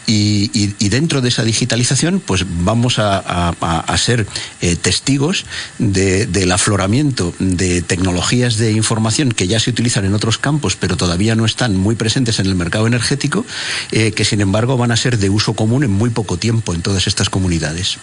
y, 0.07 0.49
dentro 0.89 1.21
de 1.21 1.29
esa 1.29 1.43
digitalización 1.43 2.19
pues 2.19 2.43
vamos 2.63 2.97
a, 2.97 3.53
ser 3.97 4.25
eh, 4.61 4.75
testigos 4.75 5.45
del 5.77 6.51
afloramiento 6.51 7.33
de 7.37 7.81
tecnologías 7.81 8.57
de 8.57 8.71
información 8.71 9.31
que 9.31 9.47
ya 9.47 9.59
se 9.59 9.69
utilizan 9.69 10.05
en 10.05 10.15
otros 10.15 10.39
campos 10.39 10.75
pero 10.75 10.97
todavía 10.97 11.35
no 11.35 11.45
están 11.45 11.75
muy 11.77 11.95
presentes 11.95 12.39
en 12.39 12.47
el 12.47 12.55
mercado 12.55 12.87
energético 12.87 13.45
eh, 13.91 14.11
que 14.11 14.25
sin 14.25 14.41
embargo 14.41 14.77
van 14.77 14.91
a 14.91 14.97
ser 14.97 15.19
de 15.19 15.29
uso 15.29 15.53
común 15.53 15.83
en 15.83 15.91
muy 15.91 16.09
poco 16.09 16.37
tiempo 16.37 16.73
en 16.73 16.81
todas 16.81 17.05
estas 17.05 17.29
comunidades. 17.29 17.99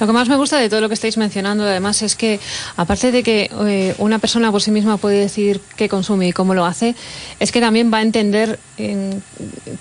Lo 0.00 0.06
que 0.06 0.12
más 0.12 0.28
me 0.28 0.36
gusta 0.36 0.58
de 0.58 0.68
todo 0.68 0.80
lo 0.80 0.88
que 0.88 0.94
estáis 0.94 1.16
mencionando 1.16 1.64
además 1.64 2.02
es 2.02 2.16
que 2.16 2.40
aparte 2.76 3.12
de 3.12 3.22
que 3.22 3.50
eh, 3.66 3.94
una 3.98 4.18
persona 4.18 4.52
por 4.52 4.62
sí 4.62 4.70
misma 4.70 4.96
puede 4.96 5.18
decir 5.18 5.60
qué 5.76 5.88
consume 5.88 6.28
y 6.28 6.32
cómo 6.32 6.54
lo 6.54 6.64
hace, 6.64 6.94
es 7.40 7.52
que 7.52 7.60
también 7.60 7.92
va 7.92 7.98
a 7.98 8.02
entender 8.02 8.26
entender 8.26 8.58
en 8.78 9.22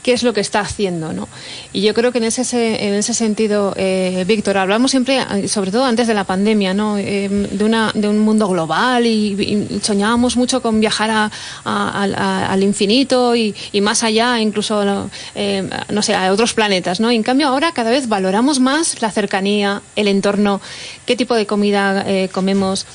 qué 0.03 0.13
es 0.13 0.23
lo 0.23 0.33
que 0.33 0.41
está 0.41 0.61
haciendo. 0.61 1.11
¿no? 1.13 1.27
Y 1.73 1.81
yo 1.81 1.93
creo 1.93 2.11
que 2.11 2.19
en 2.19 2.25
ese, 2.25 2.87
en 2.87 2.93
ese 2.93 3.13
sentido, 3.13 3.73
eh, 3.75 4.23
Víctor, 4.27 4.57
hablamos 4.57 4.91
siempre, 4.91 5.19
sobre 5.47 5.71
todo 5.71 5.83
antes 5.83 6.07
de 6.07 6.13
la 6.13 6.23
pandemia, 6.23 6.73
¿no? 6.73 6.97
Eh, 6.97 7.27
de, 7.29 7.63
una, 7.63 7.91
de 7.93 8.07
un 8.07 8.19
mundo 8.19 8.47
global 8.47 9.05
y, 9.05 9.79
soñábamos 9.81 10.37
mucho 10.37 10.61
con 10.61 10.79
viajar 10.79 11.31
al 11.65 12.63
infinito 12.63 13.35
y, 13.35 13.53
más 13.81 14.03
allá, 14.03 14.39
incluso, 14.39 15.09
eh, 15.35 15.67
no 15.89 16.01
sé, 16.01 16.15
a 16.15 16.31
otros 16.31 16.53
planetas. 16.53 16.99
¿no? 16.99 17.11
en 17.11 17.23
cambio, 17.23 17.47
ahora 17.47 17.71
cada 17.71 17.91
vez 17.91 18.07
valoramos 18.07 18.59
más 18.59 19.01
la 19.01 19.11
cercanía, 19.11 19.81
el 19.95 20.04
entorno, 20.07 20.61
qué 21.05 21.15
tipo 21.15 21.35
de 21.35 21.45
comida 21.45 22.05
comemos. 22.31 22.85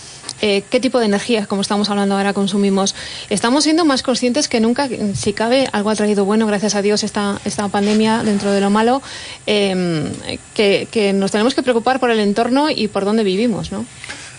Eh, 0.43 0.63
qué 0.71 0.81
tipo 0.81 0.99
de 0.99 1.07
energías, 1.07 1.47
como 1.47 1.61
estamos 1.61 1.91
hablando 1.91 2.17
ahora, 2.17 2.33
consumimos. 2.33 2.95
Estamos 3.29 3.65
siendo 3.65 3.85
más 3.85 4.03
conscientes 4.03 4.49
que 4.49 4.61
nunca, 4.61 4.89
si 5.15 5.33
cabe, 5.33 5.69
algo 5.73 5.91
ha 5.91 5.95
traído 5.95 6.25
bueno, 6.25 6.47
gracias 6.47 6.75
a 6.75 6.83
Dios, 6.83 7.03
esta, 7.03 7.39
esta 7.45 7.69
pandemia 7.69 8.23
dentro 8.23 8.51
de 8.51 8.61
lo 8.61 8.71
malo, 8.71 9.03
em, 9.47 10.11
que, 10.55 10.89
que 10.91 11.13
nos 11.13 11.31
tenemos 11.31 11.55
que 11.55 11.63
preocupar 11.63 12.01
por 12.01 12.11
el 12.11 12.21
entorno 12.21 12.71
y 12.71 12.89
por 12.89 13.05
dónde 13.05 13.23
vivimos, 13.23 13.71
¿no? 13.71 13.85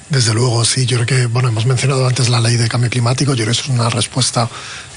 Desde 0.10 0.34
luego, 0.34 0.66
sí. 0.66 0.86
Yo 0.86 0.98
creo 0.98 1.08
que, 1.08 1.26
bueno, 1.28 1.48
hemos 1.48 1.66
mencionado 1.66 2.06
antes 2.06 2.28
la 2.28 2.42
ley 2.42 2.58
de 2.58 2.68
cambio 2.68 2.90
climático. 2.90 3.32
Yo 3.32 3.46
creo 3.46 3.54
que 3.54 3.62
eso 3.62 3.64
es 3.64 3.70
una 3.70 3.90
respuesta 3.90 4.50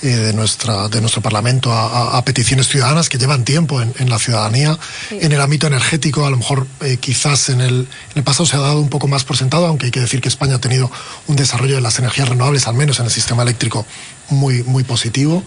eh, 0.05 0.09
de, 0.09 0.35
nuestra, 0.35 0.89
de 0.89 1.01
nuestro 1.01 1.23
Parlamento 1.23 1.73
a, 1.73 2.23
peticiones 2.27 2.69
ciudadanas 2.69 3.09
que 3.09 3.17
llevan 3.17 3.43
tiempo 3.43 3.81
en, 3.81 4.11
la 4.11 4.19
ciudadanía. 4.19 4.79
En 5.11 5.33
el 5.33 5.41
ámbito 5.41 5.67
energético, 5.67 6.27
a 6.27 6.31
lo 6.31 6.37
mejor 6.37 6.67
eh, 6.83 6.99
quizás 6.99 7.49
en 7.49 7.63
el, 7.63 7.75
en 7.75 8.17
el, 8.17 8.23
pasado 8.23 8.45
se 8.45 8.57
ha 8.57 8.61
dado 8.61 8.81
un 8.81 8.91
poco 8.91 9.09
más 9.09 9.25
por 9.25 9.39
sentado, 9.39 9.67
aunque 9.67 9.87
hay 9.87 9.93
que 9.93 10.01
decir 10.01 10.21
que 10.21 10.29
España 10.29 10.57
ha 10.57 10.61
tenido 10.61 10.91
un 11.27 11.37
desarrollo 11.37 11.77
de 11.77 11.81
las 11.81 11.99
energías 11.99 12.29
renovables, 12.29 12.69
al 12.69 12.75
menos 12.75 12.99
en 13.01 13.07
el 13.07 13.11
sistema 13.11 13.43
eléctrico, 13.43 13.87
muy, 14.31 14.63
muy 14.63 14.85
positivo 14.85 15.43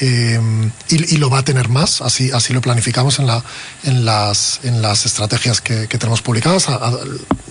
eh, 0.00 0.40
y, 0.88 1.16
lo 1.18 1.28
va 1.28 1.38
a 1.38 1.44
tener 1.44 1.68
más, 1.68 2.00
así, 2.00 2.30
así 2.32 2.54
lo 2.54 2.60
planificamos 2.60 3.18
en, 3.18 3.26
la, 3.26 3.44
en, 3.84 4.04
las, 4.04 4.60
en 4.62 4.80
las 4.80 5.04
estrategias 5.04 5.60
que, 5.60 5.86
tenemos 5.86 6.22
publicadas, 6.22 6.66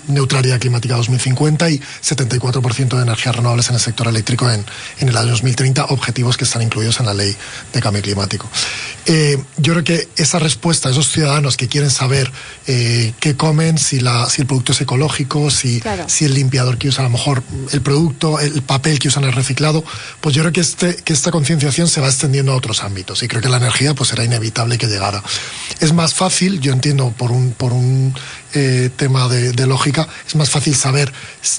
neutralidad 0.08 0.60
climática 0.60 0.96
2050 0.96 1.70
y 1.70 1.80
74% 1.80 2.96
de 2.96 3.04
energías 3.04 3.36
renovables 3.36 3.70
en 3.70 3.76
el 3.76 3.82
sector 3.82 4.08
eléctrico 4.08 4.50
en, 4.50 4.66
en 5.00 5.10
el 5.10 5.18
año 5.18 5.32
2030, 5.32 5.86
objetivos 5.86 6.38
que 6.38 6.46
están 6.50 6.62
incluidos 6.62 7.00
en 7.00 7.06
la 7.06 7.14
ley 7.14 7.36
de 7.74 7.80
cambio 7.80 8.02
climático. 8.02 8.50
Eh, 9.06 9.42
yo 9.58 9.74
creo 9.74 9.84
que 9.84 10.08
esa 10.18 10.40
respuesta 10.40 10.90
a 10.90 10.92
esos 10.92 11.12
ciudadanos 11.12 11.58
que 11.58 11.68
quieren 11.68 11.90
saber 11.90 12.32
eh, 12.68 13.14
qué 13.20 13.36
comen, 13.36 13.78
si, 13.78 14.00
la, 14.00 14.30
si 14.30 14.42
el 14.42 14.48
producto 14.48 14.74
es 14.74 14.82
ecológico, 14.82 15.50
si, 15.50 15.82
si 16.08 16.26
el 16.26 16.34
limpiador 16.34 16.78
que 16.78 16.90
usa 16.90 17.04
a 17.04 17.08
lo 17.08 17.12
mejor 17.12 17.44
el 17.72 17.82
producto, 17.82 18.40
el 18.40 18.62
papel 18.62 19.00
que 19.00 19.08
usan 19.08 19.24
el 19.24 19.34
reciclado, 19.34 19.84
pues 20.22 20.36
yo 20.36 20.42
creo 20.44 20.54
que 20.54 20.62
este, 20.62 20.96
que 20.98 21.14
esta 21.14 21.32
concienciación 21.32 21.88
se 21.88 22.02
va 22.02 22.08
extendiendo 22.08 22.52
a 22.52 22.56
otros 22.56 22.84
ámbitos 22.84 23.24
y 23.24 23.28
creo 23.28 23.42
que 23.42 23.50
la 23.50 23.58
energía 23.58 23.94
pues 23.94 24.12
era 24.12 24.24
inevitable 24.24 24.78
que 24.78 24.88
llegara. 24.88 25.24
Es 25.80 25.94
más 25.94 26.14
fácil, 26.14 26.60
yo 26.60 26.74
entiendo 26.74 27.14
por 27.18 27.32
un, 27.32 27.52
por 27.52 27.74
un 27.74 28.14
eh, 28.54 28.90
tema 28.96 29.28
de, 29.28 29.68
lógica, 29.68 30.08
es 30.28 30.36
más 30.36 30.50
fácil 30.50 30.76
saber 30.76 31.12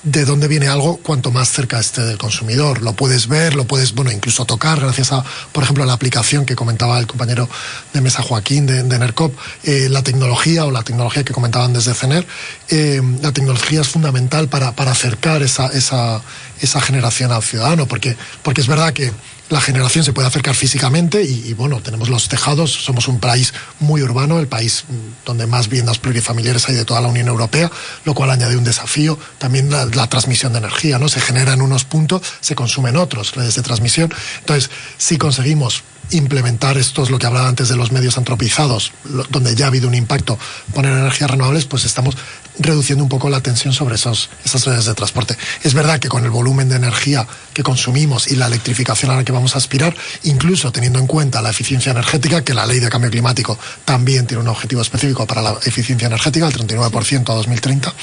de 0.03 0.24
dónde 0.24 0.48
viene 0.48 0.68
algo 0.68 0.96
cuanto 0.96 1.31
más 1.31 1.48
cerca 1.48 1.79
esté 1.79 2.03
del 2.03 2.18
consumidor. 2.18 2.83
Lo 2.83 2.94
puedes 2.94 3.29
ver, 3.29 3.55
lo 3.55 3.64
puedes, 3.64 3.94
bueno, 3.94 4.11
incluso 4.11 4.44
tocar 4.44 4.81
gracias 4.81 5.12
a, 5.12 5.24
por 5.53 5.62
ejemplo, 5.62 5.85
la 5.85 5.92
aplicación 5.92 6.44
que 6.44 6.57
comentaba 6.57 6.98
el 6.98 7.07
compañero 7.07 7.48
de 7.92 8.00
mesa 8.00 8.22
Joaquín 8.22 8.66
de, 8.66 8.83
NERCOP, 8.83 9.35
eh, 9.64 9.88
la 9.88 10.03
tecnología 10.03 10.66
o 10.66 10.70
la 10.70 10.83
tecnología 10.83 11.22
que 11.24 11.33
comentaban 11.33 11.72
desde 11.72 11.94
CENER, 11.94 12.26
eh, 12.68 13.00
la 13.22 13.33
tecnología 13.33 13.83
es 13.83 13.88
fundamental 13.88 14.48
para, 14.48 14.72
para 14.72 14.90
acercar 14.90 15.42
esa, 15.42 16.20
esa 16.61 16.81
generación 16.81 17.33
al 17.33 17.42
ciudadano, 17.42 17.87
porque, 17.87 18.16
porque 18.42 18.61
es 18.61 18.66
verdad 18.66 18.92
que 18.92 19.12
la 19.51 19.61
generación 19.61 20.05
se 20.05 20.12
puede 20.12 20.29
acercar 20.29 20.55
físicamente 20.55 21.23
y, 21.23 21.53
bueno, 21.55 21.81
tenemos 21.81 22.09
los 22.09 22.29
tejados, 22.29 22.70
somos 22.70 23.09
un 23.09 23.18
país 23.18 23.53
muy 23.81 24.01
urbano, 24.01 24.38
el 24.38 24.46
país 24.46 24.85
mm, 24.88 25.27
donde 25.27 25.46
más 25.46 25.68
viviendas 25.68 25.99
plurifamiliares 25.99 26.68
hay 26.68 26.77
de 26.77 26.85
toda 26.85 27.01
la 27.01 27.09
Unión 27.09 27.27
Europea, 27.27 27.70
lo 28.05 28.14
cual 28.14 28.31
añade 28.31 28.57
un 28.57 28.64
desafío. 28.64 29.18
También 29.38 29.68
la, 29.70 29.87
la, 29.87 30.07
transmisión 30.09 30.53
de 30.53 30.61
energía, 30.61 30.99
¿no? 31.01 31.09
Se 31.09 31.20
genera 31.20 31.53
en 31.53 31.62
unos 31.62 31.85
puntos, 31.85 32.23
se 32.40 32.55
consume 32.55 32.90
en 32.90 32.96
otros, 32.96 33.35
redes 33.35 33.57
de 33.57 33.62
transmisión. 33.62 34.12
Entonces, 34.38 34.70
si 34.99 35.18
conseguimos 35.18 35.83
implementar 36.12 36.77
esto 36.77 37.03
es 37.03 37.11
lo 37.11 37.18
que 37.18 37.27
hablaba 37.27 37.49
antes 37.49 37.68
de 37.68 37.77
los 37.77 37.92
medios 37.92 38.18
antropizados, 38.18 38.92
donde 39.31 39.55
ya 39.55 39.66
ha 39.66 39.68
habido 39.68 39.88
un 39.88 39.94
impacto, 39.94 40.38
poner 40.75 40.92
energías 40.92 41.31
renovables, 41.31 41.66
pues 41.66 41.85
estamos 41.85 42.16
reduciendo 42.61 43.03
un 43.03 43.09
poco 43.09 43.29
la 43.31 43.40
tensión 43.40 43.73
sobre 43.73 43.96
esos, 43.96 44.31
esas 44.44 44.64
redes 44.64 44.85
de 44.85 44.94
transporte. 44.94 45.37
Es 45.62 45.75
verdad 45.75 45.99
que 45.99 46.09
con 46.09 46.25
el 46.25 46.31
volumen 46.31 46.68
de 46.68 46.77
energía 46.77 47.27
que 47.53 47.62
consumimos 47.62 48.31
y 48.31 48.37
la 48.37 48.46
electrificación 48.46 49.11
a 49.11 49.16
la 49.16 49.25
que 49.25 49.33
vamos 49.33 49.55
a 49.55 49.59
aspirar, 49.59 49.96
incluso 50.25 50.70
teniendo 50.70 50.99
en 50.99 51.07
cuenta 51.07 51.42
la 51.42 51.51
eficiencia 51.51 51.92
energética, 51.92 52.44
que 52.44 52.55
la 52.55 52.66
ley 52.66 52.79
de 52.79 52.88
cambio 52.88 53.11
climático 53.11 53.59
también 53.85 54.27
tiene 54.27 54.42
un 54.42 54.49
objetivo 54.49 54.83
específico 54.83 55.27
para 55.27 55.42
la 55.42 55.59
eficiencia 55.64 56.07
energética, 56.07 56.46
el 56.46 56.53
39% 56.53 57.31
a 57.31 57.35
2030, 57.35 57.94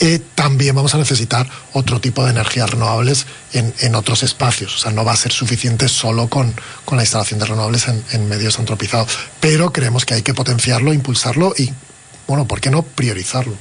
eh, 0.00 0.20
también 0.34 0.74
vamos 0.74 0.94
a 0.94 0.98
necesitar 0.98 1.48
otro 1.72 2.00
tipo 2.00 2.24
de 2.24 2.30
energías 2.30 2.70
renovables 2.70 3.26
en, 3.52 3.72
en, 3.80 3.94
otros 3.94 4.22
espacios. 4.22 4.76
O 4.76 4.78
sea, 4.78 4.92
no 4.92 5.04
va 5.04 5.12
a 5.12 5.16
ser 5.16 5.32
suficiente 5.32 5.88
solo 5.88 6.28
con, 6.28 6.54
con 6.84 6.96
la 6.96 7.04
instalación 7.04 7.40
de 7.40 7.46
renovables 7.46 7.88
en, 7.88 8.04
en 8.12 8.28
medios 8.28 8.58
antropizados. 8.58 9.08
Pero 9.40 9.72
creemos 9.72 10.04
que 10.04 10.14
hay 10.14 10.22
que 10.22 10.34
potenciarlo, 10.34 10.92
impulsarlo 10.92 11.54
y, 11.56 11.72
bueno, 12.26 12.46
¿por 12.46 12.60
qué 12.60 12.70
no 12.70 12.82
priorizarlo? 12.82 13.56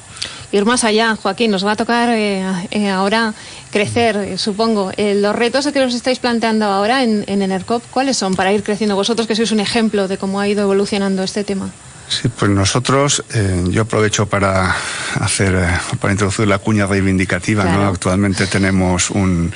Ir 0.51 0.65
más 0.65 0.83
allá, 0.83 1.15
Joaquín. 1.15 1.51
Nos 1.51 1.65
va 1.65 1.71
a 1.71 1.75
tocar 1.75 2.09
eh, 2.09 2.43
eh, 2.71 2.89
ahora 2.89 3.33
crecer, 3.71 4.15
eh, 4.17 4.37
supongo. 4.37 4.91
los 4.97 5.35
retos 5.35 5.67
que 5.67 5.81
os 5.81 5.93
estáis 5.93 6.19
planteando 6.19 6.65
ahora 6.65 7.03
en, 7.03 7.23
en 7.27 7.41
Enercop, 7.41 7.83
¿cuáles 7.91 8.17
son 8.17 8.35
para 8.35 8.53
ir 8.53 8.63
creciendo 8.63 8.95
vosotros, 8.95 9.27
que 9.27 9.35
sois 9.35 9.51
un 9.51 9.59
ejemplo 9.59 10.07
de 10.07 10.17
cómo 10.17 10.39
ha 10.39 10.47
ido 10.47 10.63
evolucionando 10.63 11.23
este 11.23 11.43
tema? 11.43 11.69
Sí, 12.09 12.29
pues 12.29 12.49
nosotros, 12.49 13.23
eh, 13.33 13.65
yo 13.69 13.81
aprovecho 13.81 14.27
para 14.27 14.73
hacer, 15.19 15.55
eh, 15.55 15.67
para 15.99 16.13
introducir 16.13 16.47
la 16.47 16.57
cuña 16.57 16.85
reivindicativa. 16.85 17.65
¿no? 17.65 17.85
Actualmente 17.85 18.47
tenemos 18.47 19.09
un, 19.09 19.51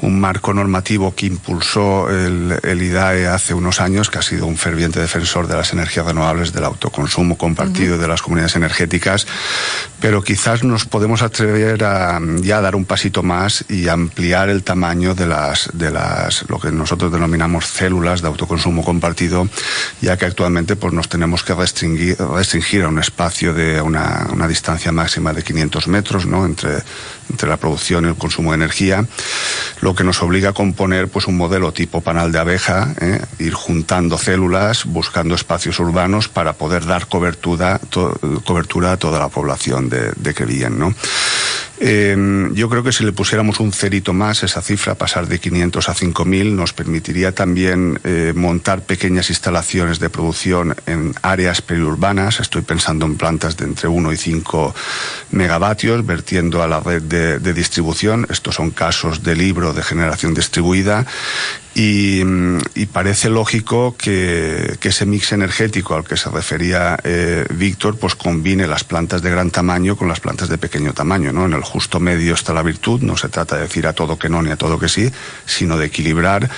un, 0.00 0.20
marco 0.20 0.54
normativo 0.54 1.14
que 1.14 1.26
impulsó 1.26 2.08
el, 2.08 2.58
el, 2.62 2.82
IDAE 2.82 3.26
hace 3.26 3.52
unos 3.52 3.80
años, 3.80 4.08
que 4.08 4.18
ha 4.18 4.22
sido 4.22 4.46
un 4.46 4.56
ferviente 4.56 5.00
defensor 5.00 5.46
de 5.48 5.56
las 5.56 5.74
energías 5.74 6.06
renovables, 6.06 6.54
del 6.54 6.64
autoconsumo 6.64 7.36
compartido 7.36 7.94
uh 7.94 7.98
-huh. 7.98 8.00
de 8.00 8.08
las 8.08 8.22
comunidades 8.22 8.56
energéticas, 8.56 9.26
pero 10.00 10.22
quizás 10.22 10.64
nos 10.64 10.86
podemos 10.86 11.20
atrever 11.20 11.84
a 11.84 12.18
ya 12.40 12.62
dar 12.62 12.74
un 12.74 12.86
pasito 12.86 13.22
más 13.22 13.66
y 13.68 13.88
ampliar 13.88 14.48
el 14.48 14.62
tamaño 14.62 15.14
de 15.14 15.26
las, 15.26 15.68
de 15.74 15.90
las, 15.90 16.48
lo 16.48 16.58
que 16.58 16.72
nosotros 16.72 17.12
denominamos 17.12 17.66
células 17.66 18.22
de 18.22 18.28
autoconsumo 18.28 18.82
compartido, 18.82 19.46
ya 20.00 20.16
que 20.16 20.24
actualmente 20.24 20.74
pues 20.76 20.94
nos 20.94 21.08
tenemos 21.08 21.44
que 21.44 21.54
restringir 21.54 21.81
restringir, 21.82 22.82
a 22.82 22.88
un 22.88 22.98
espacio 22.98 23.52
de 23.52 23.80
una, 23.80 24.28
una, 24.32 24.48
distancia 24.48 24.92
máxima 24.92 25.32
de 25.32 25.42
500 25.42 25.88
metros 25.88 26.26
¿no? 26.26 26.44
entre, 26.44 26.78
entre 27.30 27.48
la 27.48 27.56
producción 27.56 28.04
y 28.04 28.08
el 28.08 28.16
consumo 28.16 28.50
de 28.50 28.56
energía, 28.56 29.04
lo 29.80 29.94
que 29.94 30.04
nos 30.04 30.22
obliga 30.22 30.50
a 30.50 30.52
componer 30.52 31.08
pues, 31.08 31.26
un 31.26 31.36
modelo 31.36 31.72
tipo 31.72 32.00
panal 32.00 32.32
de 32.32 32.38
abeja, 32.38 32.94
¿eh? 33.00 33.20
ir 33.38 33.54
juntando 33.54 34.18
células, 34.18 34.84
buscando 34.84 35.34
espacios 35.34 35.78
urbanos 35.80 36.28
para 36.28 36.52
poder 36.54 36.86
dar 36.86 37.06
cobertura, 37.06 37.80
cobertura 38.44 38.92
a 38.92 38.96
toda 38.96 39.18
la 39.18 39.28
población 39.28 39.88
de, 39.88 40.12
de 40.16 40.34
Crevillén. 40.34 40.78
¿no? 40.78 40.94
Eh, 41.84 42.48
yo 42.54 42.68
creo 42.68 42.84
que 42.84 42.92
si 42.92 43.04
le 43.04 43.12
pusiéramos 43.12 43.58
un 43.58 43.72
cerito 43.72 44.12
más, 44.12 44.44
esa 44.44 44.62
cifra, 44.62 44.94
pasar 44.94 45.26
de 45.26 45.40
500 45.40 45.88
a 45.88 45.94
5.000, 45.94 46.52
nos 46.52 46.72
permitiría 46.72 47.34
también 47.34 47.98
eh, 48.04 48.32
montar 48.36 48.82
pequeñas 48.82 49.30
instalaciones 49.30 49.98
de 49.98 50.08
producción 50.08 50.76
en 50.86 51.12
áreas 51.22 51.60
periurbanas. 51.60 52.38
Estoy 52.38 52.62
pensando 52.62 53.04
en 53.04 53.16
plantas 53.16 53.56
de 53.56 53.64
entre 53.64 53.88
1 53.88 54.12
y 54.12 54.16
5 54.16 54.74
megavatios, 55.32 56.06
vertiendo 56.06 56.62
a 56.62 56.68
la 56.68 56.78
red 56.78 57.02
de 57.02 57.52
distribución. 57.52 58.28
Estos 58.30 58.54
son 58.54 58.70
casos 58.70 59.24
de 59.24 59.34
libro 59.34 59.72
de 59.72 59.82
generación 59.82 60.34
distribuida 60.34 61.04
y, 61.74 62.22
parece 62.92 63.30
lógico 63.30 63.96
que, 63.96 64.76
que, 64.78 64.90
ese 64.90 65.06
mix 65.06 65.32
energético 65.32 65.94
al 65.94 66.04
que 66.04 66.18
se 66.18 66.28
refería 66.28 66.98
eh, 67.04 67.46
Víctor 67.54 67.96
pues 67.96 68.14
combine 68.14 68.66
las 68.66 68.84
plantas 68.84 69.22
de 69.22 69.30
gran 69.30 69.50
tamaño 69.50 69.96
con 69.96 70.08
las 70.08 70.20
plantas 70.20 70.50
de 70.50 70.58
pequeño 70.58 70.92
tamaño. 70.92 71.32
¿no? 71.32 71.46
En 71.46 71.54
el 71.54 71.62
justo 71.62 72.00
medio 72.00 72.34
está 72.34 72.52
la 72.52 72.62
virtud, 72.62 73.00
no 73.00 73.16
se 73.16 73.30
trata 73.30 73.56
de 73.56 73.62
decir 73.62 73.86
a 73.86 73.94
todo 73.94 74.18
que 74.18 74.28
no 74.28 74.42
ni 74.42 74.50
a 74.50 74.56
todo 74.56 74.78
que 74.78 74.90
sí, 74.90 75.10
sino 75.46 75.78
de 75.78 75.86
equilibrar. 75.86 76.50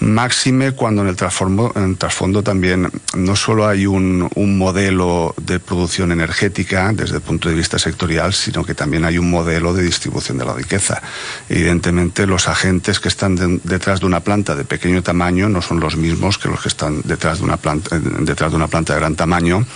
Máxime 0.00 0.72
cuando 0.72 1.02
en 1.02 1.08
el 1.08 1.16
trasfondo, 1.16 1.72
en 1.76 1.84
el 1.90 1.96
trasfondo 1.98 2.42
también 2.42 2.90
no 3.14 3.36
solo 3.36 3.68
hay 3.68 3.86
un, 3.86 4.30
un, 4.34 4.56
modelo 4.56 5.34
de 5.42 5.60
producción 5.60 6.12
energética 6.12 6.92
desde 6.94 7.16
el 7.16 7.22
punto 7.22 7.50
de 7.50 7.54
vista 7.54 7.78
sectorial, 7.78 8.32
sino 8.32 8.64
que 8.64 8.74
también 8.74 9.04
hay 9.04 9.18
un 9.18 9.28
modelo 9.28 9.74
de 9.74 9.82
distribución 9.82 10.38
de 10.38 10.46
la 10.46 10.54
riqueza. 10.54 11.02
Evidentemente 11.48 12.26
los 12.26 12.48
agentes 12.48 13.00
que 13.00 13.08
están 13.08 13.34
de, 13.36 13.60
detrás 13.64 14.00
de 14.00 14.06
una 14.06 14.20
planta 14.20 14.53
de 14.54 14.64
pequeño 14.64 15.02
tamaño 15.02 15.48
no 15.48 15.62
son 15.62 15.80
los 15.80 15.96
mismos 15.96 16.38
que 16.38 16.48
los 16.48 16.60
que 16.60 16.68
están 16.68 17.02
detrás 17.02 17.38
de 17.38 17.44
una 17.44 17.56
planta, 17.56 17.98
detrás 17.98 18.50
de 18.50 18.56
una 18.56 18.68
planta 18.68 18.94
de 18.94 19.00
gran 19.00 19.16
tamaño. 19.16 19.66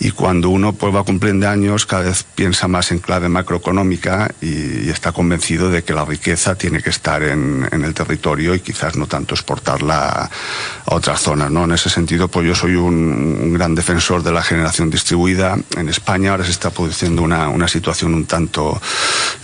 Y 0.00 0.10
cuando 0.10 0.48
uno 0.50 0.72
pues, 0.72 0.94
va 0.94 1.04
cumpliendo 1.04 1.48
años, 1.48 1.86
cada 1.86 2.02
vez 2.04 2.24
piensa 2.34 2.68
más 2.68 2.90
en 2.90 2.98
clave 2.98 3.28
macroeconómica 3.28 4.30
y, 4.40 4.86
y 4.86 4.90
está 4.90 5.12
convencido 5.12 5.70
de 5.70 5.84
que 5.84 5.92
la 5.92 6.04
riqueza 6.04 6.54
tiene 6.56 6.82
que 6.82 6.90
estar 6.90 7.22
en, 7.22 7.68
en, 7.70 7.84
el 7.84 7.94
territorio 7.94 8.54
y 8.54 8.60
quizás 8.60 8.96
no 8.96 9.06
tanto 9.06 9.34
exportarla 9.34 10.08
a, 10.08 10.24
a 10.24 10.94
otras 10.94 11.20
zonas. 11.20 11.50
¿no? 11.50 11.64
En 11.64 11.72
ese 11.72 11.90
sentido, 11.90 12.28
pues 12.28 12.46
yo 12.46 12.54
soy 12.54 12.74
un, 12.74 13.38
un, 13.40 13.54
gran 13.54 13.74
defensor 13.74 14.22
de 14.22 14.32
la 14.32 14.42
generación 14.42 14.90
distribuida. 14.90 15.56
En 15.76 15.88
España 15.88 16.32
ahora 16.32 16.44
se 16.44 16.50
está 16.50 16.70
produciendo 16.70 17.22
una, 17.22 17.48
una 17.48 17.68
situación 17.68 18.14
un 18.14 18.26
tanto 18.26 18.80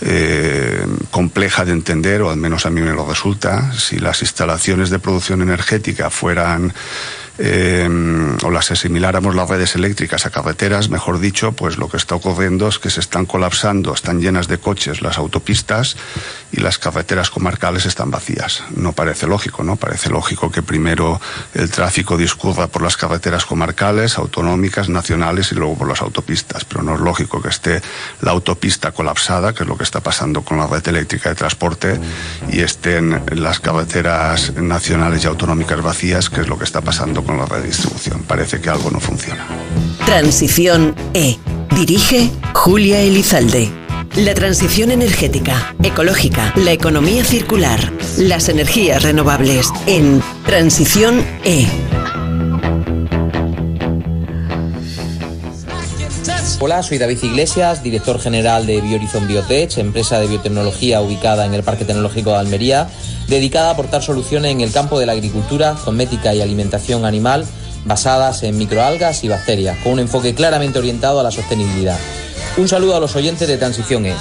eh, 0.01 0.85
compleja 1.09 1.65
de 1.65 1.71
entender, 1.71 2.21
o 2.21 2.29
al 2.29 2.37
menos 2.37 2.65
a 2.65 2.69
mí 2.69 2.81
me 2.81 2.91
lo 2.91 3.07
resulta. 3.07 3.71
Si 3.73 3.99
las 3.99 4.21
instalaciones 4.21 4.60
de 4.89 4.99
producción 4.99 5.41
energética 5.41 6.09
fueran 6.09 6.73
eh, 7.37 7.89
o 8.43 8.51
las 8.51 8.71
asimiláramos 8.71 9.35
las 9.35 9.49
redes 9.49 9.75
eléctricas 9.75 10.25
a 10.25 10.29
carreteras, 10.29 10.89
mejor 10.89 11.19
dicho, 11.19 11.51
pues 11.53 11.77
lo 11.77 11.89
que 11.89 11.97
está 11.97 12.15
ocurriendo 12.15 12.67
es 12.67 12.79
que 12.79 12.89
se 12.89 12.99
están 12.99 13.25
colapsando, 13.25 13.93
están 13.93 14.21
llenas 14.21 14.47
de 14.47 14.57
coches 14.57 15.01
las 15.01 15.17
autopistas 15.17 15.97
y 16.51 16.59
las 16.59 16.77
carreteras 16.77 17.29
comarcales 17.29 17.85
están 17.85 18.11
vacías. 18.11 18.63
No 18.75 18.93
parece 18.93 19.27
lógico, 19.27 19.63
¿no? 19.63 19.75
Parece 19.75 20.09
lógico 20.09 20.51
que 20.51 20.61
primero 20.61 21.19
el 21.53 21.69
tráfico 21.69 22.17
discurra 22.17 22.67
por 22.67 22.81
las 22.81 22.97
carreteras 22.97 23.45
comarcales, 23.45 24.17
autonómicas, 24.17 24.89
nacionales 24.89 25.51
y 25.51 25.55
luego 25.55 25.77
por 25.77 25.87
las 25.87 26.01
autopistas, 26.01 26.65
pero 26.65 26.83
no 26.83 26.95
es 26.95 27.01
lógico 27.01 27.41
que 27.41 27.49
esté 27.49 27.81
la 28.21 28.31
autopista 28.31 28.91
colapsada, 28.91 29.53
que 29.53 29.63
es 29.63 29.69
lo 29.69 29.77
que 29.77 29.83
está 29.83 30.01
pasando 30.01 30.41
con 30.41 30.57
la 30.57 30.67
red 30.67 30.85
eléctrica 30.87 31.29
de 31.29 31.35
transporte, 31.35 31.99
y 32.51 32.59
estén 32.61 33.23
las 33.35 33.59
carreteras 33.59 34.53
nacionales 34.55 35.23
y 35.23 35.27
autonómicas 35.27 35.81
vacías, 35.81 36.29
que 36.29 36.41
es 36.41 36.47
lo 36.47 36.57
que 36.57 36.65
está 36.65 36.81
pasando 36.81 37.20
con 37.23 37.37
la 37.37 37.45
redistribución. 37.45 38.23
Parece 38.23 38.59
que 38.61 38.69
algo 38.69 38.89
no 38.89 38.99
funciona. 38.99 39.45
Transición 40.05 40.95
E. 41.13 41.37
Dirige 41.75 42.29
Julia 42.53 42.99
Elizalde. 43.01 43.69
La 44.17 44.33
transición 44.33 44.91
energética, 44.91 45.73
ecológica, 45.81 46.53
la 46.57 46.73
economía 46.73 47.23
circular, 47.23 47.79
las 48.17 48.49
energías 48.49 49.03
renovables 49.03 49.69
en 49.87 50.21
Transición 50.45 51.23
E. 51.45 51.65
Hola, 56.63 56.83
soy 56.83 56.99
David 56.99 57.17
Iglesias, 57.23 57.81
director 57.81 58.19
general 58.19 58.67
de 58.67 58.81
Biohorizon 58.81 59.27
Biotech, 59.27 59.79
empresa 59.79 60.19
de 60.19 60.27
biotecnología 60.27 61.01
ubicada 61.01 61.47
en 61.47 61.55
el 61.55 61.63
Parque 61.63 61.85
Tecnológico 61.85 62.29
de 62.29 62.37
Almería, 62.37 62.87
dedicada 63.31 63.69
a 63.69 63.71
aportar 63.71 64.03
soluciones 64.03 64.51
en 64.51 64.61
el 64.61 64.71
campo 64.71 64.99
de 64.99 65.05
la 65.05 65.13
agricultura, 65.13 65.75
cosmética 65.83 66.35
y 66.35 66.41
alimentación 66.41 67.05
animal 67.05 67.45
basadas 67.85 68.43
en 68.43 68.57
microalgas 68.57 69.23
y 69.23 69.29
bacterias, 69.29 69.77
con 69.83 69.93
un 69.93 69.99
enfoque 69.99 70.35
claramente 70.35 70.77
orientado 70.77 71.19
a 71.19 71.23
la 71.23 71.31
sostenibilidad. 71.31 71.97
Un 72.57 72.67
saludo 72.67 72.95
a 72.95 72.99
los 72.99 73.15
oyentes 73.15 73.47
de 73.47 73.57
Transición 73.57 74.05
E. 74.05 74.15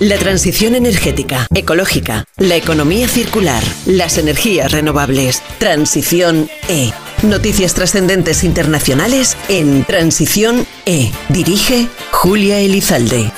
La 0.00 0.18
transición 0.18 0.74
energética, 0.74 1.46
ecológica, 1.54 2.24
la 2.36 2.56
economía 2.56 3.08
circular, 3.08 3.62
las 3.86 4.18
energías 4.18 4.72
renovables. 4.72 5.42
Transición 5.58 6.50
E. 6.68 6.92
Noticias 7.22 7.74
trascendentes 7.74 8.42
internacionales 8.42 9.36
en 9.48 9.84
Transición 9.84 10.66
E. 10.86 11.12
Dirige 11.28 11.88
Julia 12.10 12.58
Elizalde 12.58 13.32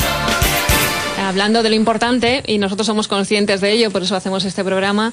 hablando 1.39 1.62
de 1.62 1.68
lo 1.68 1.76
importante, 1.76 2.43
y 2.49 2.59
nosotros 2.59 2.84
somos 2.84 3.07
conscientes 3.07 3.61
de 3.61 3.70
ello, 3.70 3.93
por 3.93 4.03
eso 4.03 4.16
hacemos 4.16 4.45
este 4.45 4.64
programa, 4.64 5.12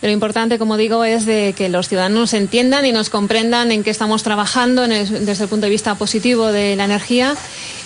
de 0.00 0.08
lo 0.08 0.12
importante, 0.14 0.58
como 0.58 0.78
digo, 0.78 1.04
es 1.04 1.26
de 1.26 1.54
que 1.54 1.68
los 1.68 1.88
ciudadanos 1.88 2.32
entiendan 2.32 2.86
y 2.86 2.92
nos 2.92 3.10
comprendan 3.10 3.70
en 3.70 3.84
qué 3.84 3.90
estamos 3.90 4.22
trabajando 4.22 4.84
el, 4.84 5.26
desde 5.26 5.44
el 5.44 5.50
punto 5.50 5.66
de 5.66 5.70
vista 5.70 5.94
positivo 5.94 6.46
de 6.46 6.76
la 6.76 6.86
energía. 6.86 7.36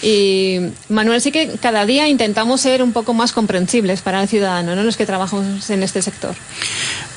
Y 0.03 0.59
Manuel, 0.88 1.20
sí 1.20 1.32
que 1.32 1.59
cada 1.61 1.84
día 1.84 2.07
intentamos 2.07 2.61
ser 2.61 2.80
un 2.80 2.93
poco 2.93 3.12
más 3.12 3.32
comprensibles 3.32 4.03
para 4.03 4.22
el 4.22 4.28
ciudadano, 4.28 4.76
¿no? 4.76 4.84
los 4.84 4.97
que 4.97 5.05
trabajamos 5.05 5.68
en 5.68 5.82
este 5.82 6.01
sector. 6.01 6.36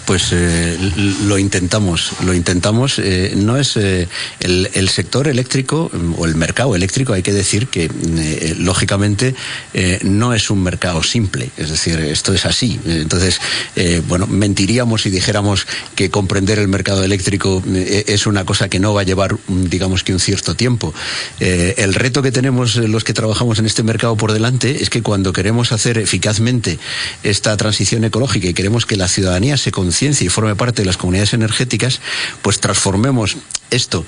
Pues 0.06 0.30
eh, 0.32 0.78
lo 1.26 1.38
intentamos, 1.38 2.12
lo 2.26 2.34
intentamos. 2.34 2.99
Eh, 2.99 3.34
no 3.36 3.58
es 3.58 3.78
eh, 3.78 4.08
el, 4.39 4.89
sector 4.89 5.28
eléctrico 5.28 5.89
o 6.18 6.26
el 6.26 6.36
mercado 6.36 6.76
eléctrico, 6.76 7.14
hay 7.14 7.24
que 7.24 7.34
decir 7.34 7.68
que 7.68 7.86
eh, 7.86 8.56
lógicamente 8.58 9.36
no 10.04 10.34
es 10.34 10.49
un 10.49 10.62
mercado 10.62 11.01
simple, 11.04 11.49
es 11.58 11.70
decir, 11.70 11.99
esto 11.99 12.34
es 12.34 12.45
así. 12.45 12.80
Entonces, 12.86 13.39
bueno, 14.08 14.28
mentiríamos 14.28 15.04
si 15.04 15.10
dijéramos 15.10 15.66
que 15.95 16.10
comprender 16.10 16.60
el 16.60 16.68
mercado 16.68 17.04
eléctrico 17.04 17.64
es 17.66 18.28
una 18.28 18.45
cosa 18.45 18.70
que 18.70 18.80
no 18.80 18.93
va 18.93 19.01
a 19.01 19.04
llevar, 19.04 19.36
digamos 19.47 20.04
que 20.04 20.14
un 20.14 20.20
cierto 20.20 20.56
tiempo. 20.56 20.93
el 21.39 21.93
reto 21.93 22.22
que 22.22 22.32
tenemos 22.32 22.76
los 22.76 23.04
que 23.04 23.14
trabajamos 23.14 23.60
en 23.60 23.66
este 23.66 23.84
mercado 23.84 24.16
por 24.16 24.32
delante 24.34 24.84
es 24.84 24.89
que 24.89 25.01
cuando 25.01 25.34
queremos 25.34 25.72
hacer 25.72 25.97
eficazmente 25.97 26.78
esta 27.24 27.56
transición 27.58 28.04
ecológica 28.04 28.47
y 28.47 28.54
queremos 28.54 28.86
que 28.86 28.97
la 28.97 29.08
ciudadanía 29.08 29.58
se 29.58 29.72
conciencia 29.94 30.26
y 30.26 30.30
forme 30.30 30.56
parte 30.56 30.82
de 30.82 30.88
las 30.88 30.98
comunidades 30.98 31.36
energéticas, 31.36 32.02
pues 32.41 32.60
transformemos 32.60 33.38
esto 33.70 34.04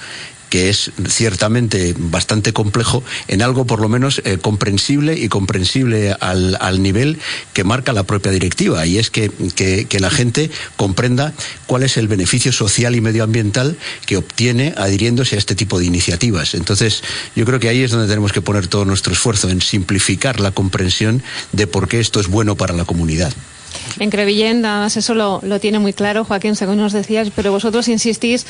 que 0.49 0.69
es 0.69 0.91
ciertamente 1.07 1.93
bastante 1.97 2.53
complejo, 2.53 3.03
en 3.27 3.41
algo 3.41 3.65
por 3.65 3.81
lo 3.81 3.89
menos 3.89 4.21
eh, 4.25 4.37
comprensible 4.39 5.15
y 5.17 5.27
comprensible 5.27 6.15
al, 6.19 6.57
al, 6.59 6.81
nivel 6.81 7.19
que 7.53 7.63
marca 7.63 7.93
la 7.93 8.03
propia 8.03 8.31
directiva, 8.31 8.85
y 8.85 8.97
es 8.97 9.11
que, 9.11 9.29
que, 9.55 9.85
que, 9.85 9.99
la 9.99 10.09
gente 10.09 10.49
comprenda 10.75 11.33
cuál 11.67 11.83
es 11.83 11.97
el 11.97 12.07
beneficio 12.07 12.51
social 12.51 12.95
y 12.95 13.01
medioambiental 13.01 13.77
que 14.05 14.17
obtiene 14.17 14.73
adhiriéndose 14.77 15.35
a 15.35 15.39
este 15.39 15.55
tipo 15.55 15.77
de 15.77 15.85
iniciativas. 15.85 16.55
Entonces, 16.55 17.03
yo 17.35 17.45
creo 17.45 17.59
que 17.59 17.69
ahí 17.69 17.81
es 17.81 17.91
donde 17.91 18.07
tenemos 18.07 18.31
que 18.31 18.41
poner 18.41 18.67
todo 18.67 18.85
nuestro 18.85 19.13
esfuerzo, 19.13 19.49
en 19.49 19.61
simplificar 19.61 20.39
la 20.39 20.51
comprensión 20.51 21.21
de 21.51 21.67
por 21.67 21.87
qué 21.87 21.99
esto 21.99 22.19
es 22.19 22.27
bueno 22.27 22.55
para 22.55 22.73
la 22.73 22.85
comunidad. 22.85 23.33
En 23.99 24.09
Crevillén, 24.09 24.65
además 24.65 24.97
eso 24.97 25.13
lo, 25.13 25.39
lo, 25.43 25.59
tiene 25.59 25.79
muy 25.79 25.93
claro, 25.93 26.25
Joaquín, 26.25 26.55
según 26.55 26.77
nos 26.77 26.93
decías, 26.93 27.29
pero 27.35 27.51
vosotros 27.51 27.87
insistís, 27.87 28.45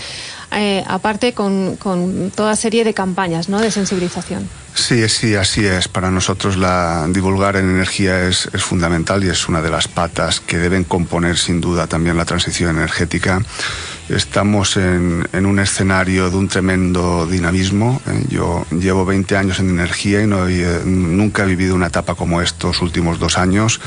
eh, 0.51 0.83
aparte, 0.87 1.33
con, 1.33 1.75
con, 1.77 2.31
toda 2.35 2.55
serie 2.55 2.83
de 2.83 2.93
campañas 2.93 3.49
¿no? 3.49 3.59
de 3.59 3.71
sensibilización. 3.71 4.47
Sí, 4.73 5.07
sí, 5.07 5.35
así 5.35 5.65
es. 5.65 5.87
Para 5.87 6.11
nosotros 6.11 6.57
la 6.57 7.07
divulgar 7.09 7.55
en 7.55 7.69
energía 7.69 8.27
es, 8.27 8.49
es, 8.53 8.61
fundamental 8.61 9.23
y 9.23 9.29
es 9.29 9.47
una 9.47 9.61
de 9.61 9.69
las 9.69 9.87
patas 9.87 10.41
que 10.41 10.57
deben 10.57 10.83
componer 10.83 11.37
sin 11.37 11.61
duda 11.61 11.87
también 11.87 12.17
la 12.17 12.25
transición 12.25 12.75
energética. 12.77 13.41
Estamos 14.09 14.77
en, 14.77 15.27
en 15.33 15.45
un 15.47 15.59
escenario 15.59 16.29
de 16.29 16.37
un 16.37 16.47
tremendo 16.47 17.25
dinamismo. 17.25 18.01
Eh, 18.05 18.25
yo 18.29 18.65
llevo 18.69 19.03
20 19.03 19.35
años 19.35 19.59
en 19.59 19.69
energía 19.69 20.21
y 20.21 20.27
no, 20.27 20.47
eh, 20.47 20.81
nunca 20.85 21.43
he 21.43 21.47
vivido 21.47 21.73
una 21.73 21.87
etapa 21.87 22.13
como 22.13 22.41
estos 22.41 22.81
últimos 22.81 23.17
dos 23.17 23.37
años. 23.37 23.81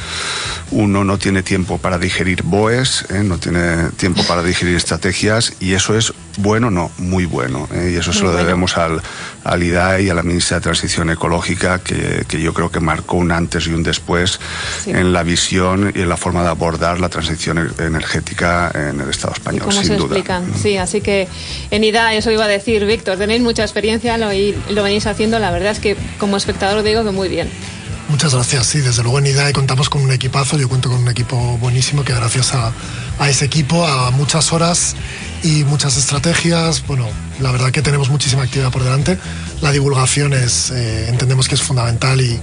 Uno 0.73 1.05
no 1.05 1.19
tiene 1.19 1.43
tiempo 1.43 1.79
para 1.79 1.99
digerir 1.99 2.43
BOEs, 2.43 3.07
eh, 3.11 3.23
no 3.23 3.39
tiene 3.39 3.91
tiempo 3.97 4.23
para 4.27 4.43
digerir 4.43 4.75
estrategias 4.75 5.55
y 5.61 5.75
eso 5.75 5.97
es 5.97 6.13
bueno, 6.39 6.71
no, 6.71 6.91
muy 6.99 7.25
bueno. 7.25 7.69
Eh, 7.73 7.93
y 7.95 7.97
eso 7.97 8.11
muy 8.11 8.19
se 8.19 8.25
lo 8.25 8.31
bueno. 8.31 8.45
debemos 8.45 8.77
al, 8.77 9.03
al 9.49 9.63
IDAE 9.63 10.03
y 10.03 10.09
a 10.11 10.15
la 10.15 10.23
ministra 10.23 10.59
de 10.59 10.63
Transición 10.63 11.11
Ecológica, 11.11 11.79
que, 11.81 12.25
que, 12.29 12.41
yo 12.41 12.53
creo 12.53 12.71
que 12.71 12.81
marcó 12.81 13.17
un 13.17 13.33
antes 13.33 13.67
y 13.67 13.71
un 13.71 13.83
después 13.83 14.39
sí. 14.85 14.91
en 14.91 15.13
la 15.13 15.23
visión 15.23 15.93
y 15.95 16.03
en 16.03 16.09
la 16.09 16.17
forma 16.17 16.43
de 16.43 16.49
abordar 16.49 17.01
la 17.01 17.09
transición 17.09 17.73
energética 17.79 18.71
en 18.75 19.01
el 19.01 19.11
Estado 19.11 19.35
español, 19.35 19.63
¿Cómo 19.63 19.73
sin 19.73 19.85
se 19.85 19.97
duda. 19.97 20.07
explican? 20.07 20.53
Sí, 20.55 20.77
así 20.77 21.01
que 21.01 21.29
en 21.71 21.85
IDAE, 21.85 22.19
eso 22.19 22.31
iba 22.31 22.45
a 22.45 22.49
decir, 22.49 22.85
Víctor, 22.85 23.19
tenéis 23.19 23.41
mucha 23.43 23.63
experiencia 23.63 24.19
lo, 24.19 24.33
y 24.33 24.55
lo 24.71 24.83
venís 24.83 25.07
haciendo. 25.07 25.39
La 25.39 25.51
verdad 25.51 25.73
es 25.73 25.79
que 25.79 25.97
como 26.19 26.37
espectador 26.37 26.83
digo 26.83 27.05
que 27.05 27.11
muy 27.11 27.29
bien. 27.29 27.49
Muchas 28.09 28.35
gracias. 28.35 28.67
Sí, 28.67 28.81
desde 28.81 29.03
luego 29.03 29.19
en 29.19 29.27
IDAE 29.27 29.53
contamos 29.53 29.91
con 29.91 30.03
un 30.03 30.11
equipazo. 30.13 30.57
Yo 30.57 30.69
cuento 30.69 30.89
con 30.89 31.01
un 31.01 31.09
equipo 31.09 31.37
buenísimo 31.59 32.05
que 32.05 32.15
gracias 32.15 32.55
a, 32.55 32.73
a 33.19 33.29
ese 33.29 33.45
equipo, 33.45 33.87
a 33.87 34.11
muchas 34.11 34.53
horas 34.53 34.97
y 35.43 35.65
muchas 35.65 35.97
estrategias. 35.97 36.87
Bueno, 36.87 37.07
la 37.41 37.51
verdad 37.53 37.71
que 37.71 37.83
tenemos 37.83 38.11
muchísima 38.11 38.43
actividad 38.43 38.71
por 38.71 38.83
delante. 38.83 39.19
La 39.61 39.73
divulgación 39.73 40.33
es, 40.33 40.71
eh, 40.71 41.09
entendemos 41.09 41.49
que 41.49 41.55
es 41.55 41.63
fundamental 41.63 42.21
y, 42.21 42.41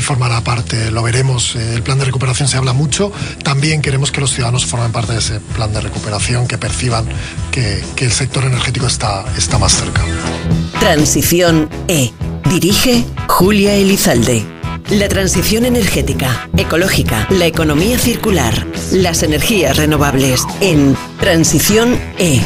formará 0.00 0.40
parte, 0.42 0.90
lo 0.90 1.02
veremos. 1.02 1.56
Eh, 1.56 1.74
el 1.74 1.82
plan 1.82 1.98
de 1.98 2.04
recuperación 2.04 2.48
se 2.48 2.56
habla 2.56 2.72
mucho. 2.72 3.12
También 3.42 3.82
queremos 3.82 4.12
que 4.12 4.20
los 4.20 4.32
ciudadanos 4.32 4.66
formen 4.66 4.92
parte 4.92 5.12
de 5.12 5.18
ese 5.18 5.40
plan 5.40 5.72
de 5.72 5.80
recuperación, 5.80 6.46
que 6.46 6.58
perciban 6.58 7.06
que, 7.50 7.84
que 7.96 8.04
el 8.04 8.12
sector 8.12 8.44
energético 8.44 8.86
está, 8.86 9.24
está 9.36 9.58
más 9.58 9.72
cerca. 9.72 10.02
Transición 10.78 11.68
E. 11.88 12.12
Dirige 12.48 13.04
Julia 13.26 13.74
Elizalde. 13.74 14.57
La 14.90 15.06
transición 15.06 15.66
energética, 15.66 16.48
ecológica, 16.56 17.26
la 17.28 17.44
economía 17.44 17.98
circular, 17.98 18.66
las 18.90 19.22
energías 19.22 19.76
renovables 19.76 20.46
en 20.62 20.96
Transición 21.20 22.00
E 22.16 22.40